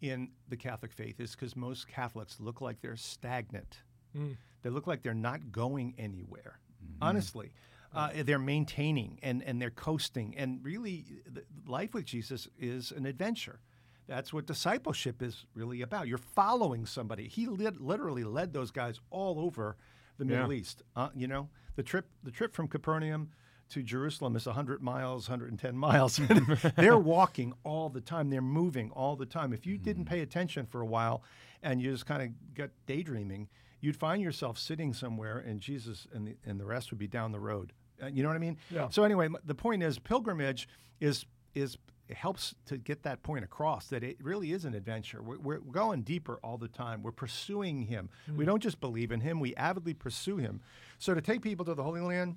in 0.00 0.30
the 0.48 0.56
Catholic 0.56 0.92
faith 0.92 1.20
is 1.20 1.32
because 1.32 1.54
most 1.54 1.88
Catholics 1.88 2.38
look 2.40 2.60
like 2.60 2.80
they're 2.80 2.96
stagnant. 2.96 3.82
Mm. 4.16 4.36
They 4.62 4.70
look 4.70 4.86
like 4.86 5.02
they're 5.02 5.14
not 5.14 5.52
going 5.52 5.94
anywhere. 5.96 6.58
Honestly, 7.00 7.52
uh, 7.94 8.10
they're 8.24 8.38
maintaining 8.38 9.18
and, 9.22 9.42
and 9.42 9.60
they're 9.60 9.70
coasting. 9.70 10.34
And 10.36 10.64
really, 10.64 11.04
the, 11.30 11.42
life 11.66 11.94
with 11.94 12.04
Jesus 12.04 12.48
is 12.58 12.92
an 12.92 13.06
adventure. 13.06 13.60
That's 14.06 14.32
what 14.32 14.46
discipleship 14.46 15.22
is 15.22 15.46
really 15.54 15.80
about. 15.82 16.08
You're 16.08 16.18
following 16.18 16.86
somebody. 16.86 17.28
He 17.28 17.46
lit, 17.46 17.80
literally 17.80 18.24
led 18.24 18.52
those 18.52 18.70
guys 18.70 19.00
all 19.10 19.38
over 19.40 19.76
the 20.18 20.24
Yeah. 20.26 20.38
Middle 20.38 20.52
East. 20.52 20.82
Uh, 20.96 21.08
you 21.14 21.26
know, 21.28 21.48
the 21.76 21.82
trip 21.82 22.06
the 22.22 22.30
trip 22.30 22.54
from 22.54 22.68
Capernaum 22.68 23.30
to 23.70 23.82
Jerusalem 23.82 24.36
is 24.36 24.44
100 24.46 24.82
miles, 24.82 25.28
110 25.28 25.76
miles. 25.76 26.20
They're 26.76 26.98
walking 26.98 27.54
all 27.64 27.88
the 27.88 28.02
time. 28.02 28.28
They're 28.28 28.42
moving 28.42 28.90
all 28.90 29.16
the 29.16 29.24
time. 29.24 29.52
If 29.52 29.64
you 29.66 29.78
didn't 29.78 30.04
pay 30.04 30.20
attention 30.20 30.66
for 30.66 30.80
a 30.82 30.86
while 30.86 31.22
and 31.62 31.80
you 31.80 31.90
just 31.90 32.04
kind 32.04 32.22
of 32.22 32.54
got 32.54 32.70
daydreaming, 32.86 33.48
you'd 33.80 33.96
find 33.96 34.20
yourself 34.22 34.58
sitting 34.58 34.92
somewhere 34.92 35.38
and 35.38 35.58
Jesus 35.60 36.06
and 36.12 36.26
the, 36.26 36.36
and 36.44 36.60
the 36.60 36.66
rest 36.66 36.90
would 36.90 36.98
be 36.98 37.06
down 37.06 37.32
the 37.32 37.40
road. 37.40 37.72
Uh, 38.02 38.06
you 38.08 38.22
know 38.22 38.28
what 38.28 38.36
I 38.36 38.40
mean? 38.40 38.58
Yeah. 38.68 38.88
So 38.90 39.04
anyway, 39.04 39.28
the 39.44 39.54
point 39.54 39.82
is 39.82 39.98
pilgrimage 39.98 40.68
is 41.00 41.24
is 41.54 41.78
it 42.08 42.16
helps 42.16 42.54
to 42.66 42.76
get 42.76 43.04
that 43.04 43.22
point 43.22 43.44
across 43.44 43.86
that 43.86 44.02
it 44.02 44.16
really 44.20 44.52
is 44.52 44.64
an 44.64 44.74
adventure. 44.74 45.22
We're, 45.22 45.38
we're 45.38 45.58
going 45.58 46.02
deeper 46.02 46.38
all 46.42 46.58
the 46.58 46.68
time. 46.68 47.02
We're 47.02 47.12
pursuing 47.12 47.82
Him. 47.82 48.10
We 48.28 48.44
hmm. 48.44 48.50
don't 48.50 48.62
just 48.62 48.80
believe 48.80 49.12
in 49.12 49.20
Him; 49.20 49.40
we 49.40 49.54
avidly 49.56 49.94
pursue 49.94 50.36
Him. 50.36 50.60
So 50.98 51.14
to 51.14 51.20
take 51.20 51.42
people 51.42 51.64
to 51.66 51.74
the 51.74 51.82
Holy 51.82 52.00
Land, 52.00 52.36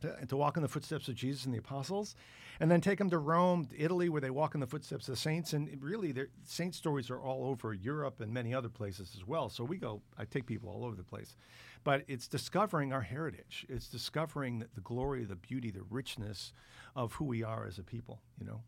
to, 0.00 0.26
to 0.26 0.36
walk 0.36 0.56
in 0.56 0.62
the 0.62 0.68
footsteps 0.68 1.08
of 1.08 1.14
Jesus 1.14 1.44
and 1.44 1.54
the 1.54 1.58
apostles, 1.58 2.14
and 2.58 2.70
then 2.70 2.80
take 2.80 2.98
them 2.98 3.10
to 3.10 3.18
Rome, 3.18 3.66
to 3.66 3.80
Italy, 3.80 4.08
where 4.08 4.20
they 4.20 4.30
walk 4.30 4.54
in 4.54 4.60
the 4.60 4.66
footsteps 4.66 5.08
of 5.08 5.14
the 5.14 5.20
saints. 5.20 5.52
And 5.52 5.68
really, 5.80 6.12
their 6.12 6.28
saint 6.44 6.74
stories 6.74 7.10
are 7.10 7.20
all 7.20 7.44
over 7.44 7.74
Europe 7.74 8.20
and 8.20 8.32
many 8.32 8.54
other 8.54 8.68
places 8.68 9.12
as 9.14 9.26
well. 9.26 9.48
So 9.48 9.62
we 9.62 9.76
go, 9.76 10.00
I 10.16 10.24
take 10.24 10.46
people 10.46 10.70
all 10.70 10.84
over 10.84 10.96
the 10.96 11.04
place. 11.04 11.36
But 11.84 12.04
it's 12.08 12.28
discovering 12.28 12.92
our 12.92 13.02
heritage. 13.02 13.66
It's 13.68 13.88
discovering 13.88 14.60
the, 14.60 14.68
the 14.74 14.80
glory, 14.80 15.24
the 15.24 15.36
beauty, 15.36 15.70
the 15.70 15.84
richness 15.88 16.52
of 16.94 17.12
who 17.12 17.26
we 17.26 17.42
are 17.42 17.66
as 17.66 17.78
a 17.78 17.82
people, 17.82 18.20
you 18.40 18.46
know? 18.46 18.62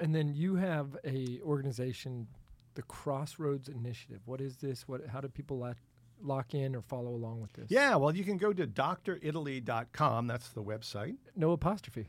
And 0.00 0.14
then 0.14 0.34
you 0.34 0.56
have 0.56 0.96
a 1.04 1.40
organization, 1.42 2.26
the 2.74 2.82
Crossroads 2.82 3.68
Initiative. 3.68 4.20
What 4.26 4.40
is 4.40 4.56
this? 4.56 4.86
What? 4.86 5.06
How 5.06 5.20
do 5.20 5.28
people 5.28 5.58
lock, 5.58 5.76
lock 6.20 6.54
in 6.54 6.76
or 6.76 6.82
follow 6.82 7.10
along 7.10 7.40
with 7.40 7.52
this? 7.54 7.66
Yeah, 7.70 7.96
well, 7.96 8.14
you 8.14 8.24
can 8.24 8.36
go 8.36 8.52
to 8.52 8.66
dritaly.com. 8.66 10.26
That's 10.26 10.50
the 10.50 10.62
website. 10.62 11.16
No 11.34 11.52
apostrophe. 11.52 12.08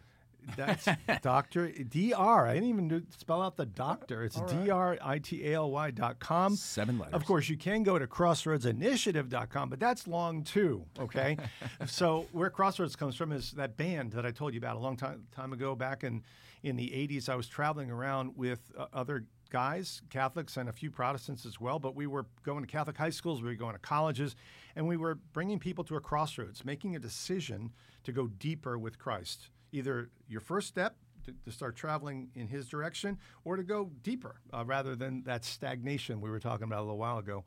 That's 0.55 0.85
Doctor 1.21 1.67
Dr. 1.67 2.45
I 2.45 2.53
didn't 2.53 2.69
even 2.69 2.87
do, 2.87 3.03
spell 3.17 3.41
out 3.41 3.57
the 3.57 3.65
doctor. 3.65 4.23
It's 4.23 4.37
right. 4.37 4.65
D 4.65 4.69
R 4.69 4.97
I 5.01 5.19
T 5.19 5.47
A 5.47 5.55
L 5.55 5.71
Y 5.71 5.91
dot 5.91 6.19
com. 6.19 6.55
Seven 6.55 6.97
letters. 6.97 7.13
Of 7.13 7.25
course, 7.25 7.49
you 7.49 7.57
can 7.57 7.83
go 7.83 7.99
to 7.99 8.07
crossroadsinitiative.com, 8.07 9.69
but 9.69 9.79
that's 9.79 10.07
long 10.07 10.43
too, 10.43 10.85
okay? 10.99 11.37
so, 11.85 12.27
where 12.31 12.49
Crossroads 12.49 12.95
comes 12.95 13.15
from 13.15 13.31
is 13.31 13.51
that 13.51 13.77
band 13.77 14.11
that 14.13 14.25
I 14.25 14.31
told 14.31 14.53
you 14.53 14.59
about 14.59 14.75
a 14.75 14.79
long 14.79 14.95
time, 14.95 15.23
time 15.35 15.53
ago. 15.53 15.75
Back 15.75 16.03
in, 16.03 16.23
in 16.63 16.75
the 16.75 16.89
80s, 16.89 17.29
I 17.29 17.35
was 17.35 17.47
traveling 17.47 17.91
around 17.91 18.33
with 18.35 18.71
uh, 18.77 18.85
other 18.93 19.25
guys, 19.49 20.01
Catholics, 20.09 20.57
and 20.57 20.69
a 20.69 20.73
few 20.73 20.91
Protestants 20.91 21.45
as 21.45 21.59
well, 21.59 21.79
but 21.79 21.95
we 21.95 22.07
were 22.07 22.25
going 22.43 22.63
to 22.63 22.67
Catholic 22.67 22.97
high 22.97 23.09
schools, 23.09 23.41
we 23.41 23.49
were 23.49 23.55
going 23.55 23.73
to 23.73 23.79
colleges, 23.79 24.35
and 24.75 24.87
we 24.87 24.97
were 24.97 25.15
bringing 25.33 25.59
people 25.59 25.83
to 25.85 25.95
a 25.95 26.01
crossroads, 26.01 26.65
making 26.65 26.95
a 26.95 26.99
decision 26.99 27.71
to 28.03 28.11
go 28.11 28.27
deeper 28.27 28.77
with 28.77 28.99
Christ. 28.99 29.49
Either 29.71 30.09
your 30.27 30.41
first 30.41 30.67
step, 30.67 30.95
to, 31.27 31.33
to 31.45 31.51
start 31.51 31.75
traveling 31.75 32.29
in 32.35 32.47
his 32.47 32.67
direction 32.67 33.17
or 33.45 33.55
to 33.55 33.63
go 33.63 33.91
deeper 34.01 34.37
uh, 34.53 34.63
rather 34.65 34.95
than 34.95 35.23
that 35.23 35.45
stagnation 35.45 36.19
we 36.21 36.29
were 36.29 36.39
talking 36.39 36.63
about 36.63 36.79
a 36.79 36.81
little 36.81 36.97
while 36.97 37.19
ago. 37.19 37.43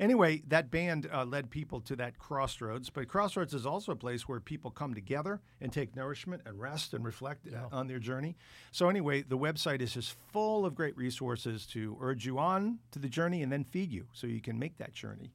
Anyway, 0.00 0.42
that 0.48 0.70
band 0.70 1.08
uh, 1.12 1.24
led 1.24 1.50
people 1.50 1.80
to 1.80 1.94
that 1.94 2.18
crossroads, 2.18 2.90
but 2.90 3.06
crossroads 3.08 3.54
is 3.54 3.66
also 3.66 3.92
a 3.92 3.96
place 3.96 4.26
where 4.26 4.40
people 4.40 4.70
come 4.70 4.94
together 4.94 5.40
and 5.60 5.72
take 5.72 5.94
nourishment 5.94 6.42
and 6.46 6.58
rest 6.60 6.94
and 6.94 7.04
reflect 7.04 7.46
uh, 7.52 7.74
on 7.74 7.86
their 7.86 7.98
journey. 7.98 8.34
So, 8.72 8.88
anyway, 8.88 9.22
the 9.22 9.38
website 9.38 9.80
is 9.80 9.92
just 9.92 10.16
full 10.32 10.64
of 10.64 10.74
great 10.74 10.96
resources 10.96 11.66
to 11.66 11.96
urge 12.00 12.24
you 12.24 12.38
on 12.38 12.78
to 12.92 12.98
the 12.98 13.08
journey 13.08 13.42
and 13.42 13.52
then 13.52 13.64
feed 13.64 13.92
you 13.92 14.06
so 14.12 14.26
you 14.26 14.40
can 14.40 14.58
make 14.58 14.78
that 14.78 14.92
journey. 14.92 15.30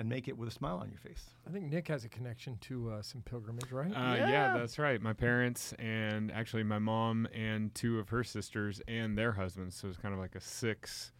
And 0.00 0.08
make 0.08 0.28
it 0.28 0.38
with 0.38 0.48
a 0.48 0.50
smile 0.50 0.78
on 0.78 0.88
your 0.88 0.98
face. 0.98 1.26
I 1.46 1.50
think 1.50 1.70
Nick 1.70 1.88
has 1.88 2.06
a 2.06 2.08
connection 2.08 2.56
to 2.62 2.90
uh, 2.90 3.02
some 3.02 3.20
pilgrimage, 3.20 3.70
right? 3.70 3.90
Uh, 3.92 4.14
yeah. 4.16 4.56
that's 4.56 4.78
right. 4.78 4.98
My 4.98 5.12
parents 5.12 5.74
and 5.78 6.32
actually 6.32 6.62
my 6.62 6.78
mom 6.78 7.28
and 7.34 7.74
two 7.74 7.98
of 7.98 8.08
her 8.08 8.24
sisters 8.24 8.80
and 8.88 9.18
their 9.18 9.32
husbands. 9.32 9.76
So 9.76 9.88
it's 9.88 9.98
kind 9.98 10.14
of 10.14 10.18
like 10.18 10.34
a 10.36 10.40
six 10.40 11.12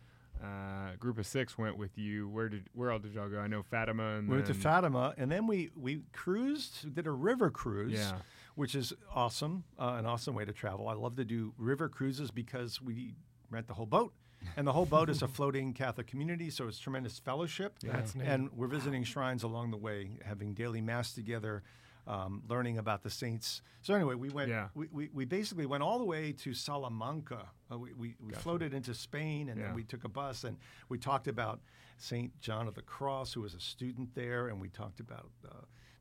uh, 0.43 0.97
group 0.99 1.19
of 1.19 1.27
six 1.27 1.59
went 1.59 1.77
with 1.77 1.99
you. 1.99 2.27
Where 2.31 2.49
did 2.49 2.71
where 2.73 2.91
all 2.91 2.99
did 2.99 3.13
y'all 3.13 3.29
go? 3.29 3.39
I 3.39 3.49
know 3.49 3.63
Fatima 3.63 4.17
and 4.17 4.27
We 4.31 4.37
went 4.37 4.47
to 4.47 4.55
Fatima, 4.55 5.13
and 5.19 5.31
then 5.31 5.47
we 5.47 5.69
we 5.77 6.05
cruised, 6.15 6.95
did 6.95 7.07
a 7.07 7.11
river 7.11 7.51
cruise, 7.51 7.93
Yeah. 7.93 8.13
which 8.55 8.75
is 8.75 8.95
awesome, 9.15 9.65
uh, 9.79 9.97
an 9.99 10.07
awesome 10.07 10.35
way 10.35 10.47
to 10.47 10.53
travel. 10.55 10.89
I 10.89 10.95
love 10.95 11.17
to 11.17 11.25
do 11.27 11.53
river 11.59 11.91
cruises 11.91 12.31
because 12.31 12.81
we 12.81 13.13
rent 13.51 13.69
the 13.69 13.75
whole 13.75 13.85
boat, 13.85 14.15
and 14.57 14.67
the 14.67 14.73
whole 14.73 14.87
boat 14.87 15.11
is 15.11 15.23
a 15.23 15.29
floating 15.29 15.73
Catholic 15.73 16.07
community, 16.07 16.51
so 16.51 16.67
it's 16.69 16.79
tremendous 16.79 17.19
fellowship. 17.19 17.77
That's 17.83 18.15
neat. 18.15 18.27
And 18.27 18.51
we're 18.53 18.67
visiting 18.69 19.05
shrines 19.05 19.43
along 19.43 19.71
the 19.71 19.77
way, 19.77 20.19
having 20.25 20.55
daily 20.55 20.81
mass 20.81 21.13
together. 21.13 21.63
Um, 22.07 22.43
learning 22.49 22.79
about 22.79 23.03
the 23.03 23.11
saints. 23.11 23.61
So 23.83 23.95
anyway, 23.95 24.15
we 24.17 24.31
went. 24.31 24.49
Yeah. 24.49 24.69
We, 24.75 24.89
we, 24.91 25.11
we 25.13 25.25
basically 25.27 25.67
went 25.67 25.83
all 25.83 25.99
the 25.99 26.05
way 26.05 26.33
to 26.33 26.55
Salamanca. 26.55 27.51
Uh, 27.71 27.79
we 27.79 27.93
we, 27.93 28.17
we 28.27 28.33
floated 28.33 28.73
into 28.75 28.95
Spain, 28.95 29.49
and 29.51 29.61
Yeah. 29.61 29.67
then 29.67 29.75
we 29.77 29.85
took 29.85 30.03
a 30.05 30.09
bus, 30.09 30.43
and 30.45 30.57
we 30.89 30.99
talked 30.99 31.29
about 31.29 31.61
Saint 31.99 32.41
John 32.41 32.67
of 32.67 32.75
the 32.75 32.83
Cross, 32.83 33.35
who 33.35 33.43
was 33.43 33.55
a 33.55 33.61
student 33.61 34.15
there, 34.15 34.49
and 34.49 34.61
we 34.61 34.71
talked 34.71 34.99
about 34.99 35.31
uh, 35.47 35.53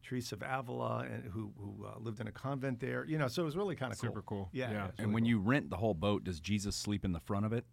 Teresa 0.02 0.36
of 0.36 0.41
Avila, 0.41 0.99
and 1.12 1.25
who 1.25 1.52
who 1.60 1.86
uh, 1.86 1.99
lived 1.99 2.21
in 2.21 2.28
a 2.28 2.32
convent 2.32 2.80
there. 2.80 3.06
You 3.06 3.17
know, 3.19 3.28
so 3.28 3.43
it 3.43 3.45
was 3.45 3.58
really 3.58 3.75
kind 3.75 3.91
of 3.91 3.99
Super 3.99 4.21
cool. 4.23 4.49
Yeah. 4.52 4.71
Yeah. 4.71 4.73
yeah, 4.78 4.86
it's 4.88 4.99
And 4.99 5.08
really 5.10 5.13
when 5.15 5.23
cool. 5.23 5.30
you 5.30 5.39
rent 5.41 5.69
the 5.69 5.78
whole 5.78 5.93
boat, 5.93 6.23
does 6.23 6.39
Jesus 6.39 6.75
sleep 6.78 7.04
in 7.06 7.12
the 7.12 7.19
front 7.19 7.45
of 7.45 7.54
it? 7.54 7.65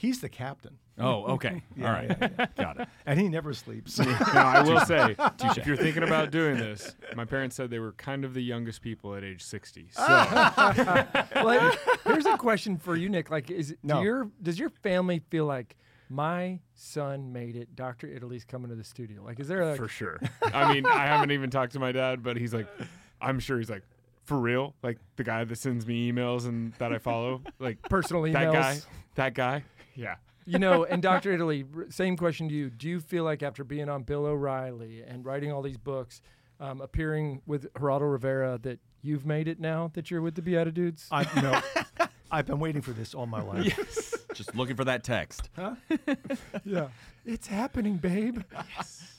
He's 0.00 0.20
the 0.22 0.28
captain, 0.30 0.78
Oh, 0.98 1.24
okay. 1.34 1.62
Yeah, 1.76 1.86
All 1.86 1.92
right. 1.92 2.16
yeah, 2.20 2.46
Got 2.56 2.80
it. 2.80 2.88
and 3.06 3.20
he 3.20 3.28
never 3.28 3.52
sleeps. 3.54 3.98
now, 3.98 4.46
I 4.46 4.62
will 4.62 4.80
say, 4.80 5.14
if 5.56 5.66
you're 5.66 5.76
thinking 5.76 6.02
about 6.02 6.30
doing 6.30 6.56
this, 6.56 6.94
my 7.16 7.24
parents 7.26 7.56
said 7.56 7.68
they 7.70 7.78
were 7.78 7.92
kind 7.92 8.24
of 8.24 8.32
the 8.34 8.42
youngest 8.42 8.80
people 8.82 9.14
at 9.14 9.22
age 9.24 9.42
60. 9.42 9.88
So 9.92 10.02
like, 11.44 11.78
here's 12.04 12.26
a 12.26 12.36
question 12.36 12.78
for 12.78 12.96
you, 12.96 13.08
Nick. 13.08 13.30
Like, 13.30 13.50
is 13.50 13.74
No. 13.82 13.98
do 13.98 14.04
your 14.04 14.30
does 14.42 14.58
your 14.58 14.70
family 14.70 15.20
feel 15.30 15.46
like 15.46 15.76
my 16.08 16.60
son 16.74 17.32
made 17.32 17.56
it? 17.56 17.76
Doctor 17.76 18.06
Italy's 18.06 18.44
coming 18.44 18.70
to 18.70 18.76
the 18.76 18.84
studio. 18.84 19.22
Like, 19.22 19.38
is 19.40 19.48
there 19.48 19.62
a 19.62 19.76
for 19.76 19.88
sure. 19.88 20.20
I 20.42 20.72
mean, 20.72 20.86
I 20.86 21.06
haven't 21.06 21.30
even 21.30 21.50
talked 21.50 21.72
to 21.74 21.78
my 21.78 21.92
dad, 21.92 22.22
but 22.22 22.36
he's 22.36 22.52
like, 22.54 22.66
I'm 23.20 23.38
sure 23.38 23.58
he's 23.58 23.70
like, 23.70 23.82
for 24.24 24.38
real? 24.38 24.74
Like 24.82 24.98
the 25.16 25.24
guy 25.24 25.44
that 25.44 25.56
sends 25.56 25.86
me 25.86 26.10
emails 26.12 26.46
and 26.46 26.72
that 26.74 26.92
I 26.92 26.98
follow? 26.98 27.42
Like 27.58 27.80
personal 27.82 28.22
emails? 28.22 28.32
that 28.32 28.52
guy? 28.52 28.78
That 29.16 29.34
guy? 29.34 29.64
Yeah. 29.94 30.16
You 30.46 30.58
know, 30.58 30.84
and 30.84 31.00
Dr. 31.00 31.32
Italy, 31.32 31.64
same 31.90 32.16
question 32.16 32.48
to 32.48 32.54
you. 32.54 32.70
Do 32.70 32.88
you 32.88 32.98
feel 32.98 33.22
like 33.22 33.42
after 33.42 33.62
being 33.62 33.88
on 33.88 34.02
Bill 34.02 34.24
O'Reilly 34.24 35.02
and 35.06 35.24
writing 35.24 35.52
all 35.52 35.62
these 35.62 35.76
books, 35.76 36.22
um, 36.58 36.80
appearing 36.80 37.42
with 37.46 37.72
Geraldo 37.74 38.10
Rivera, 38.10 38.58
that 38.62 38.80
you've 39.02 39.24
made 39.26 39.46
it 39.46 39.60
now 39.60 39.92
that 39.94 40.10
you're 40.10 40.22
with 40.22 40.34
the 40.34 40.42
BeatiDudes? 40.42 41.06
I 41.12 41.40
know, 41.40 41.60
I've 42.32 42.46
been 42.46 42.58
waiting 42.58 42.82
for 42.82 42.90
this 42.92 43.14
all 43.14 43.26
my 43.26 43.42
life. 43.42 43.64
Yes. 43.78 44.14
Just 44.34 44.56
looking 44.56 44.74
for 44.76 44.84
that 44.86 45.04
text. 45.04 45.50
Huh? 45.54 45.74
yeah. 46.64 46.88
It's 47.24 47.46
happening, 47.46 47.98
babe. 47.98 48.40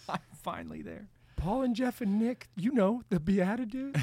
I'm 0.09 0.19
finally 0.33 0.81
there. 0.81 1.07
Paul 1.37 1.61
and 1.61 1.75
Jeff 1.75 2.01
and 2.01 2.19
Nick, 2.19 2.49
you 2.57 2.71
know, 2.73 3.03
the 3.09 3.19
BeatiDudes. 3.19 4.01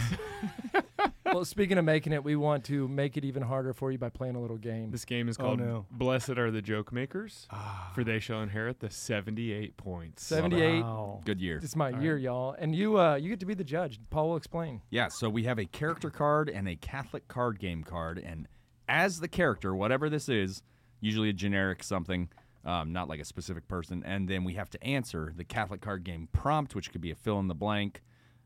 Well, 1.34 1.44
speaking 1.44 1.78
of 1.78 1.84
making 1.84 2.12
it, 2.12 2.22
we 2.24 2.36
want 2.36 2.64
to 2.64 2.88
make 2.88 3.16
it 3.16 3.24
even 3.24 3.42
harder 3.42 3.72
for 3.72 3.90
you 3.92 3.98
by 3.98 4.08
playing 4.08 4.36
a 4.36 4.40
little 4.40 4.56
game. 4.56 4.90
This 4.90 5.04
game 5.04 5.28
is 5.28 5.36
Oh, 5.38 5.42
called 5.44 5.60
no. 5.60 5.86
Blessed 5.90 6.30
Are 6.30 6.50
the 6.50 6.62
Joke 6.62 6.92
Makers, 6.92 7.46
for 7.94 8.04
they 8.04 8.18
shall 8.18 8.40
inherit 8.42 8.80
the 8.80 8.90
78 8.90 9.76
points. 9.76 10.24
78. 10.24 10.82
Wow. 10.82 11.20
Good 11.24 11.40
year. 11.40 11.56
It's 11.56 11.66
is 11.66 11.76
my 11.76 11.90
year, 12.00 12.16
y'all. 12.16 12.54
And 12.58 12.74
you 12.74 12.98
uh, 12.98 13.16
you 13.16 13.28
get 13.28 13.40
to 13.40 13.46
be 13.46 13.54
the 13.54 13.64
judge. 13.64 14.00
Paul 14.10 14.30
will 14.30 14.36
explain. 14.36 14.80
Yeah, 14.90 15.08
so 15.08 15.28
we 15.28 15.44
have 15.44 15.58
a 15.58 15.64
character 15.66 16.10
card 16.10 16.48
and 16.48 16.68
a 16.68 16.76
Catholic 16.76 17.28
card 17.28 17.58
game 17.58 17.82
card, 17.84 18.18
and 18.18 18.46
as 18.88 19.20
the 19.20 19.28
character, 19.28 19.74
whatever 19.74 20.08
this 20.08 20.28
is, 20.28 20.62
usually 21.00 21.28
a 21.28 21.32
generic 21.34 21.82
something, 21.84 22.28
um, 22.64 22.92
not 22.92 23.08
like 23.08 23.20
a 23.20 23.24
specific 23.24 23.68
person, 23.68 24.02
and 24.04 24.28
then 24.28 24.44
we 24.44 24.54
have 24.54 24.70
to 24.70 24.82
answer 24.82 25.32
the 25.36 25.44
Catholic 25.44 25.80
card 25.80 26.04
game 26.04 26.28
prompt, 26.32 26.74
which 26.74 26.90
could 26.90 27.00
be 27.00 27.10
a 27.10 27.14
fill 27.14 27.38
in 27.38 27.48
the 27.48 27.54
blank 27.54 28.02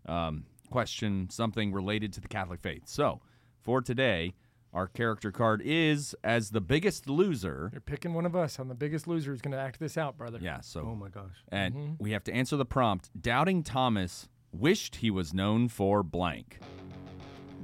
um, 0.06 0.44
question, 0.72 1.28
something 1.30 1.72
related 1.72 2.12
to 2.14 2.20
the 2.20 2.28
Catholic 2.28 2.60
faith. 2.60 2.82
So 2.86 3.20
for 3.60 3.80
today, 3.80 4.34
our 4.72 4.86
character 4.86 5.30
card 5.30 5.60
is 5.64 6.16
as 6.24 6.50
the 6.50 6.60
biggest 6.60 7.08
loser. 7.08 7.68
You're 7.72 7.80
picking 7.80 8.14
one 8.14 8.24
of 8.24 8.34
us. 8.34 8.58
I'm 8.58 8.68
the 8.68 8.74
biggest 8.74 9.06
loser 9.06 9.30
who's 9.30 9.42
going 9.42 9.52
to 9.52 9.58
act 9.58 9.78
this 9.78 9.98
out, 9.98 10.16
brother. 10.16 10.38
Yeah, 10.40 10.60
so 10.62 10.80
Oh 10.80 10.94
my 10.94 11.08
gosh. 11.08 11.44
and 11.50 11.74
mm-hmm. 11.74 11.92
we 11.98 12.12
have 12.12 12.24
to 12.24 12.32
answer 12.32 12.56
the 12.56 12.64
prompt. 12.64 13.10
Doubting 13.20 13.62
Thomas 13.62 14.28
wished 14.50 14.96
he 14.96 15.10
was 15.10 15.34
known 15.34 15.68
for 15.68 16.02
blank. 16.02 16.58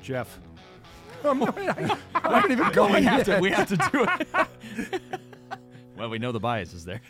Jeff. 0.00 0.38
I'm 1.24 1.38
not, 1.40 1.58
I, 1.58 1.96
I 2.14 2.34
haven't 2.34 2.52
even 2.52 2.72
gone 2.72 2.92
we 2.92 3.02
have 3.02 3.24
to 3.24 3.38
we 3.40 3.50
have 3.50 3.68
to 3.68 3.76
do 3.76 4.06
it. 4.92 5.02
well, 5.96 6.10
we 6.10 6.18
know 6.18 6.30
the 6.30 6.40
bias 6.40 6.74
is 6.74 6.84
there. 6.84 7.00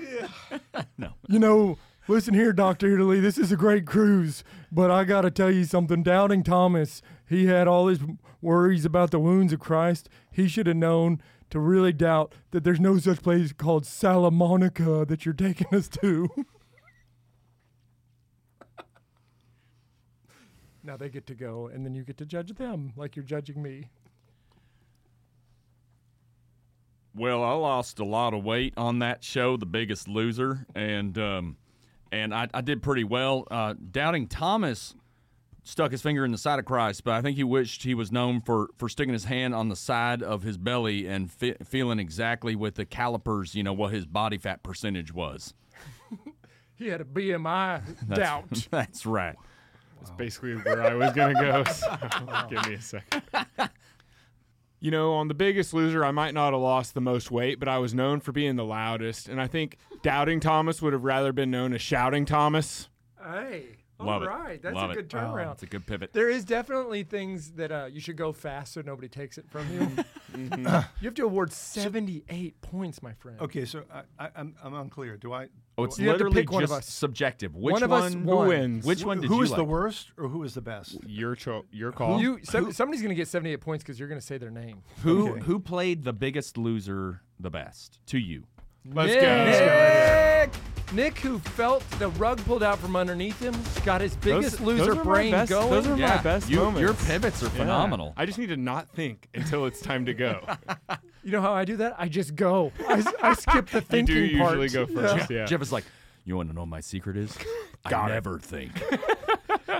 yeah. 0.00 0.82
no. 0.98 1.12
You 1.28 1.38
know, 1.38 1.78
listen 2.08 2.34
here, 2.34 2.52
Dr. 2.52 2.94
Italy, 2.94 3.20
this 3.20 3.38
is 3.38 3.52
a 3.52 3.56
great 3.56 3.86
cruise, 3.86 4.42
but 4.72 4.90
I 4.90 5.04
got 5.04 5.20
to 5.22 5.30
tell 5.30 5.50
you 5.50 5.64
something. 5.64 6.02
Doubting 6.02 6.42
Thomas, 6.42 7.02
he 7.28 7.46
had 7.46 7.68
all 7.68 7.86
his 7.88 8.00
worries 8.40 8.84
about 8.84 9.10
the 9.10 9.18
wounds 9.18 9.52
of 9.52 9.60
Christ. 9.60 10.08
He 10.30 10.48
should 10.48 10.66
have 10.66 10.76
known 10.76 11.22
to 11.50 11.60
really 11.60 11.92
doubt 11.92 12.34
that 12.50 12.64
there's 12.64 12.80
no 12.80 12.98
such 12.98 13.22
place 13.22 13.52
called 13.52 13.84
Salamonica 13.84 15.06
that 15.06 15.24
you're 15.24 15.34
taking 15.34 15.68
us 15.72 15.88
to. 15.88 16.28
now 20.82 20.96
they 20.96 21.08
get 21.08 21.26
to 21.26 21.34
go, 21.34 21.68
and 21.68 21.84
then 21.84 21.94
you 21.94 22.02
get 22.04 22.16
to 22.18 22.26
judge 22.26 22.52
them 22.54 22.92
like 22.96 23.16
you're 23.16 23.24
judging 23.24 23.62
me. 23.62 23.90
Well, 27.14 27.42
I 27.42 27.52
lost 27.52 27.98
a 27.98 28.04
lot 28.04 28.34
of 28.34 28.44
weight 28.44 28.74
on 28.76 29.00
that 29.00 29.24
show, 29.24 29.56
The 29.56 29.66
Biggest 29.66 30.06
Loser, 30.06 30.66
and 30.76 31.18
um, 31.18 31.56
and 32.12 32.34
I, 32.34 32.48
I 32.54 32.60
did 32.60 32.82
pretty 32.82 33.04
well. 33.04 33.46
Uh, 33.50 33.74
Doubting 33.90 34.26
Thomas 34.26 34.94
stuck 35.62 35.90
his 35.92 36.00
finger 36.00 36.24
in 36.24 36.32
the 36.32 36.38
side 36.38 36.58
of 36.58 36.64
Christ, 36.64 37.04
but 37.04 37.14
I 37.14 37.20
think 37.22 37.36
he 37.36 37.44
wished 37.44 37.82
he 37.82 37.94
was 37.94 38.10
known 38.10 38.40
for 38.40 38.68
for 38.76 38.88
sticking 38.88 39.12
his 39.12 39.24
hand 39.24 39.54
on 39.54 39.68
the 39.68 39.76
side 39.76 40.22
of 40.22 40.42
his 40.42 40.56
belly 40.56 41.06
and 41.06 41.30
fe- 41.30 41.56
feeling 41.64 41.98
exactly 41.98 42.56
with 42.56 42.74
the 42.76 42.84
calipers, 42.84 43.54
you 43.54 43.62
know, 43.62 43.72
what 43.72 43.92
his 43.92 44.06
body 44.06 44.38
fat 44.38 44.62
percentage 44.62 45.12
was. 45.12 45.54
He 46.78 46.86
had 46.86 47.00
a 47.00 47.04
BMI 47.04 47.82
That's, 48.08 48.20
doubt. 48.20 48.68
That's 48.70 49.04
right. 49.04 49.34
That's 49.98 50.12
basically 50.12 50.54
where 50.54 50.80
I 50.84 50.94
was 50.94 51.12
going 51.12 51.34
to 51.34 51.42
go. 51.42 51.64
So 51.64 51.98
give 52.48 52.68
me 52.68 52.74
a 52.74 52.80
second. 52.80 53.22
You 54.80 54.90
know, 54.92 55.14
on 55.14 55.26
The 55.28 55.34
Biggest 55.34 55.74
Loser, 55.74 56.04
I 56.04 56.12
might 56.12 56.34
not 56.34 56.52
have 56.52 56.62
lost 56.62 56.94
the 56.94 57.00
most 57.00 57.30
weight, 57.30 57.58
but 57.58 57.68
I 57.68 57.78
was 57.78 57.94
known 57.94 58.20
for 58.20 58.30
being 58.30 58.54
the 58.56 58.64
loudest. 58.64 59.28
And 59.28 59.40
I 59.40 59.48
think 59.48 59.76
Doubting 60.02 60.38
Thomas 60.38 60.80
would 60.80 60.92
have 60.92 61.02
rather 61.02 61.32
been 61.32 61.50
known 61.50 61.72
as 61.72 61.80
Shouting 61.82 62.24
Thomas. 62.24 62.88
Hey, 63.20 63.78
Love 63.98 64.22
all 64.22 64.28
it. 64.28 64.30
right, 64.30 64.62
that's 64.62 64.76
Love 64.76 64.90
a 64.90 64.92
it. 64.92 64.96
good 64.96 65.08
turnaround. 65.10 65.48
That's 65.48 65.64
a 65.64 65.66
good 65.66 65.84
pivot. 65.84 66.12
There 66.12 66.28
is 66.30 66.44
definitely 66.44 67.02
things 67.02 67.52
that 67.52 67.72
uh, 67.72 67.88
you 67.90 68.00
should 68.00 68.16
go 68.16 68.32
fast 68.32 68.74
so 68.74 68.80
nobody 68.80 69.08
takes 69.08 69.38
it 69.38 69.50
from 69.50 69.66
you. 69.72 70.04
Mm-hmm. 70.36 70.66
you 71.00 71.06
have 71.08 71.14
to 71.14 71.24
award 71.24 71.52
78 71.52 72.60
points, 72.60 73.02
my 73.02 73.12
friend. 73.14 73.40
Okay, 73.40 73.64
so 73.64 73.82
I, 73.92 74.02
I, 74.26 74.30
I'm 74.36 74.54
I'm 74.62 74.74
unclear. 74.74 75.16
Do 75.16 75.32
I? 75.32 75.48
Oh, 75.78 75.84
it's 75.84 75.98
You 75.98 76.08
have 76.08 76.14
literally 76.16 76.34
pick 76.42 76.50
one 76.50 76.64
of 76.64 76.72
us. 76.72 76.86
subjective. 76.86 77.54
Which 77.54 77.72
One 77.72 77.82
of 77.84 77.92
us 77.92 78.12
Who 78.12 78.20
won. 78.20 78.48
wins? 78.48 78.84
Which 78.84 79.04
one 79.04 79.20
did 79.20 79.28
who 79.28 79.36
you 79.36 79.42
is 79.42 79.52
the 79.52 79.64
worst 79.64 80.10
or 80.18 80.28
who 80.28 80.42
is 80.42 80.54
the 80.54 80.60
best? 80.60 80.98
Your, 81.06 81.34
cho- 81.36 81.64
your 81.70 81.92
call. 81.92 82.20
You, 82.20 82.40
some, 82.42 82.72
somebody's 82.72 83.00
going 83.00 83.10
to 83.10 83.14
get 83.14 83.28
78 83.28 83.60
points 83.60 83.84
because 83.84 83.98
you're 83.98 84.08
going 84.08 84.20
to 84.20 84.26
say 84.26 84.38
their 84.38 84.50
name. 84.50 84.82
Who 85.02 85.30
Okay. 85.30 85.40
who 85.42 85.60
played 85.60 86.02
the 86.04 86.12
biggest 86.12 86.58
loser 86.58 87.22
the 87.38 87.50
best 87.50 88.00
to 88.06 88.18
you? 88.18 88.44
Let's 88.90 89.12
Nick. 89.12 89.20
go. 89.20 89.44
Nick, 89.44 90.50
Nick, 90.94 91.18
who 91.18 91.38
felt 91.38 91.88
the 91.98 92.08
rug 92.10 92.38
pulled 92.44 92.62
out 92.62 92.78
from 92.78 92.96
underneath 92.96 93.38
him, 93.40 93.54
got 93.84 94.00
his 94.00 94.16
biggest 94.16 94.58
Those- 94.58 94.60
loser 94.66 94.84
those 94.86 94.88
are 94.88 94.94
my 94.96 95.02
brain 95.04 95.30
best- 95.32 95.50
going. 95.50 95.70
those 95.70 95.86
are 95.86 95.96
my 95.96 96.16
best 96.22 96.48
you- 96.48 96.78
Your 96.78 96.94
pivots 96.94 97.42
are 97.42 97.46
Yeah. 97.46 97.52
phenomenal. 97.52 98.14
I 98.16 98.24
just 98.26 98.38
need 98.38 98.48
to 98.48 98.56
not 98.56 98.88
think 98.88 99.28
until 99.34 99.66
it's 99.66 99.80
time 99.80 100.06
to 100.06 100.14
go. 100.14 100.40
you 101.28 101.32
know 101.32 101.42
how 101.42 101.52
I 101.52 101.66
do 101.66 101.76
that? 101.76 101.94
I 101.98 102.08
just 102.08 102.34
go. 102.34 102.72
I 102.88 103.34
skip 103.34 103.68
the 103.68 103.80
thinking 103.82 104.16
you 104.16 104.22
thinking 104.22 104.38
do 104.38 104.38
part. 104.38 104.58
usually 104.58 104.86
go 104.86 104.86
first. 104.86 105.30
Yeah. 105.30 105.44
Jeff 105.44 105.60
is 105.60 105.70
like, 105.70 105.84
you 106.24 106.36
want 106.36 106.48
to 106.48 106.54
know 106.54 106.62
what 106.62 106.68
my 106.68 106.80
secret 106.80 107.18
is? 107.18 107.36
I 107.84 108.08
never 108.08 108.38
think. 108.38 108.72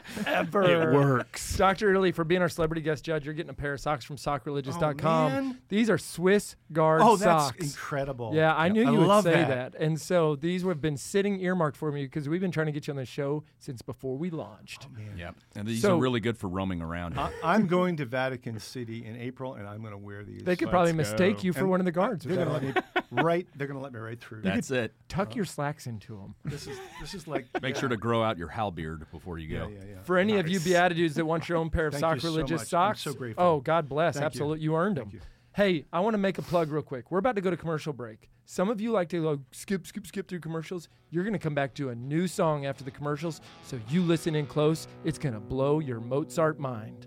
Ever. 0.27 0.63
It 0.91 0.95
works. 0.95 1.57
Dr. 1.57 1.91
Italy, 1.91 2.13
for 2.13 2.25
being 2.25 2.43
our 2.43 2.49
celebrity 2.49 2.83
guest 2.83 3.05
judge, 3.05 3.25
you're 3.25 3.35
getting 3.35 3.51
a 3.51 3.55
pair 3.55 3.73
of 3.75 3.81
socks 3.81 4.05
from 4.05 4.17
sockreligious.com. 4.17 5.05
Oh, 5.05 5.29
man. 5.43 5.59
These 5.69 5.91
are 5.91 5.99
Swiss 5.99 6.57
guard 6.73 7.01
Oh, 7.05 7.17
that's 7.17 7.45
socks. 7.47 7.65
incredible. 7.65 8.33
Yeah, 8.35 8.55
I 8.55 8.69
knew 8.69 8.87
I 8.87 8.93
you 8.93 8.99
would 8.99 9.07
love 9.09 9.25
say 9.25 9.33
that. 9.33 9.73
that. 9.73 9.81
And 9.81 10.01
so 10.01 10.37
these 10.37 10.63
have 10.63 10.81
been 10.81 10.97
sitting 10.97 11.41
earmarked 11.41 11.77
for 11.77 11.91
me 11.93 12.05
because 12.05 12.29
we've 12.29 12.41
been 12.41 12.51
trying 12.51 12.67
to 12.67 12.73
get 12.73 12.87
you 12.87 12.93
on 12.93 12.97
the 12.97 13.05
show 13.05 13.45
since 13.59 13.83
before 13.83 14.17
we 14.17 14.31
launched. 14.31 14.87
Oh, 14.91 14.97
man. 14.99 15.17
Yep. 15.19 15.35
And 15.57 15.67
these 15.69 15.83
So- 15.83 15.97
are 15.97 16.01
really 16.01 16.21
good 16.21 16.37
for 16.37 16.49
roaming 16.49 16.81
around. 16.83 17.19
I, 17.19 17.31
I'm 17.43 17.67
going 17.67 17.97
to 17.99 18.05
Vatican 18.05 18.59
City 18.61 19.05
in 19.05 19.17
April, 19.17 19.55
and 19.55 19.67
I'm 19.67 19.81
going 19.81 19.93
to 19.93 19.99
wear 19.99 20.25
these. 20.25 20.43
they 20.43 20.57
could 20.57 20.67
Let's 20.67 20.73
probably 20.73 20.93
go. 20.93 20.97
mistake 20.99 21.45
you 21.45 21.53
for 21.53 21.61
And 21.61 21.71
one 21.71 21.81
of 21.81 21.87
the 21.87 21.93
guards. 21.93 22.25
They're 22.25 22.37
going 22.45 22.49
to 22.49 22.53
let 22.53 22.63
me 22.77 22.83
right. 23.23 23.47
They're 23.57 23.67
going 23.67 23.79
to 23.79 23.83
let 23.83 23.93
me 23.93 23.99
right 23.99 24.21
through. 24.21 24.43
That's 24.43 24.71
it. 24.71 24.95
Tuck 25.09 25.29
uh, 25.33 25.35
your 25.37 25.45
slacks 25.45 25.87
into 25.87 26.17
them. 26.17 26.35
This 26.45 26.67
is 26.67 26.79
this 27.01 27.15
is 27.15 27.27
like 27.27 27.47
Make 27.63 27.77
sure 27.77 27.89
to 27.89 27.97
grow 27.97 28.23
out 28.23 28.39
your 28.39 28.49
halbeard 28.49 29.11
before 29.11 29.39
you 29.39 29.49
go. 29.49 29.69
yeah, 29.69 29.79
yeah. 29.88 29.88
For 30.03 30.19
any 30.19 30.39
of 30.39 30.49
you 30.49 30.61
BeatiDudes 30.61 31.15
that 31.15 31.25
want 31.25 31.49
your 31.49 31.59
own 31.59 31.71
pair 31.71 31.87
of 31.87 31.95
Thank 31.95 32.01
sock 32.01 32.15
you 32.17 32.21
so 32.21 32.29
religious. 32.29 32.63
I'm 32.63 32.67
socks, 32.67 33.01
so 33.03 33.15
grateful. 33.15 33.45
oh, 33.45 33.61
God 33.61 33.89
bless. 33.89 34.15
Thank 34.15 34.23
you. 34.23 34.27
Absolutely. 34.27 34.65
You. 34.65 34.77
earned 34.77 34.97
them. 34.97 35.11
you. 35.13 35.21
Hey, 35.55 35.87
I 35.93 36.01
want 36.01 36.15
to 36.15 36.19
make 36.19 36.39
a 36.39 36.43
plug 36.43 36.71
real 36.71 36.83
quick. 36.83 37.11
We're 37.11 37.19
about 37.19 37.35
to 37.37 37.43
go 37.43 37.51
to 37.51 37.57
commercial 37.57 37.93
break. 37.93 38.31
Some 38.45 38.71
of 38.71 38.81
you 38.81 38.93
like 38.93 39.09
to 39.11 39.21
go 39.21 39.41
skip, 39.51 39.87
skip, 39.87 40.07
skip 40.07 40.29
through 40.29 40.41
commercials. 40.41 40.89
You're 41.11 41.25
going 41.25 41.35
to 41.35 41.39
come 41.39 41.55
back 41.55 41.75
to 41.75 41.91
a 41.91 41.95
new 41.95 42.27
song 42.27 42.65
after 42.65 42.85
the 42.85 42.91
commercials, 42.91 43.41
so 43.65 43.79
you 43.89 44.03
listen 44.03 44.35
in 44.35 44.47
close. 44.47 44.89
It's 45.05 45.19
going 45.19 45.35
to 45.35 45.41
blow 45.41 45.81
your 45.81 46.01
Mozart 46.01 46.59
mind. 46.59 47.07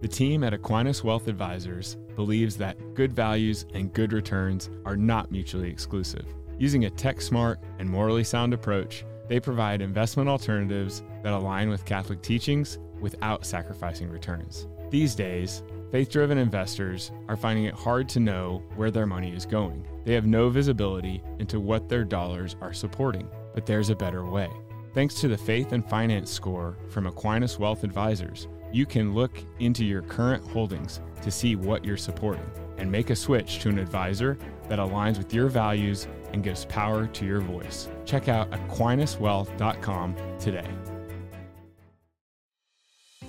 The 0.00 0.08
team 0.08 0.42
at 0.42 0.54
Aquinas 0.54 1.04
Wealth 1.04 1.28
Advisors 1.28 1.96
believes 2.16 2.56
that 2.56 2.94
good 2.94 3.12
values 3.12 3.66
and 3.74 3.92
good 3.92 4.14
returns 4.14 4.70
are 4.86 4.96
not 4.96 5.30
mutually 5.30 5.68
exclusive. 5.68 6.24
Using 6.58 6.86
a 6.86 6.90
tech 6.90 7.20
smart 7.20 7.60
and 7.78 7.88
morally 7.88 8.24
sound 8.24 8.54
approach, 8.54 9.04
they 9.30 9.38
provide 9.38 9.80
investment 9.80 10.28
alternatives 10.28 11.04
that 11.22 11.32
align 11.32 11.70
with 11.70 11.84
Catholic 11.84 12.20
teachings 12.20 12.80
without 13.00 13.46
sacrificing 13.46 14.10
returns. 14.10 14.66
These 14.90 15.14
days, 15.14 15.62
faith 15.92 16.10
driven 16.10 16.36
investors 16.36 17.12
are 17.28 17.36
finding 17.36 17.66
it 17.66 17.74
hard 17.74 18.08
to 18.08 18.18
know 18.18 18.64
where 18.74 18.90
their 18.90 19.06
money 19.06 19.32
is 19.32 19.46
going. 19.46 19.86
They 20.04 20.14
have 20.14 20.26
no 20.26 20.48
visibility 20.48 21.22
into 21.38 21.60
what 21.60 21.88
their 21.88 22.02
dollars 22.02 22.56
are 22.60 22.72
supporting, 22.72 23.28
but 23.54 23.66
there's 23.66 23.90
a 23.90 23.94
better 23.94 24.26
way. 24.26 24.50
Thanks 24.94 25.14
to 25.20 25.28
the 25.28 25.38
Faith 25.38 25.70
and 25.70 25.88
Finance 25.88 26.28
score 26.28 26.76
from 26.88 27.06
Aquinas 27.06 27.56
Wealth 27.56 27.84
Advisors, 27.84 28.48
you 28.72 28.84
can 28.84 29.14
look 29.14 29.38
into 29.60 29.84
your 29.84 30.02
current 30.02 30.42
holdings 30.42 31.00
to 31.22 31.30
see 31.30 31.54
what 31.54 31.84
you're 31.84 31.96
supporting 31.96 32.50
and 32.80 32.90
make 32.90 33.10
a 33.10 33.16
switch 33.16 33.60
to 33.60 33.68
an 33.68 33.78
advisor 33.78 34.38
that 34.68 34.78
aligns 34.78 35.18
with 35.18 35.32
your 35.32 35.48
values 35.48 36.08
and 36.32 36.42
gives 36.42 36.64
power 36.64 37.06
to 37.06 37.24
your 37.24 37.40
voice. 37.40 37.88
Check 38.04 38.28
out 38.28 38.50
aquinaswealth.com 38.50 40.16
today. 40.38 40.68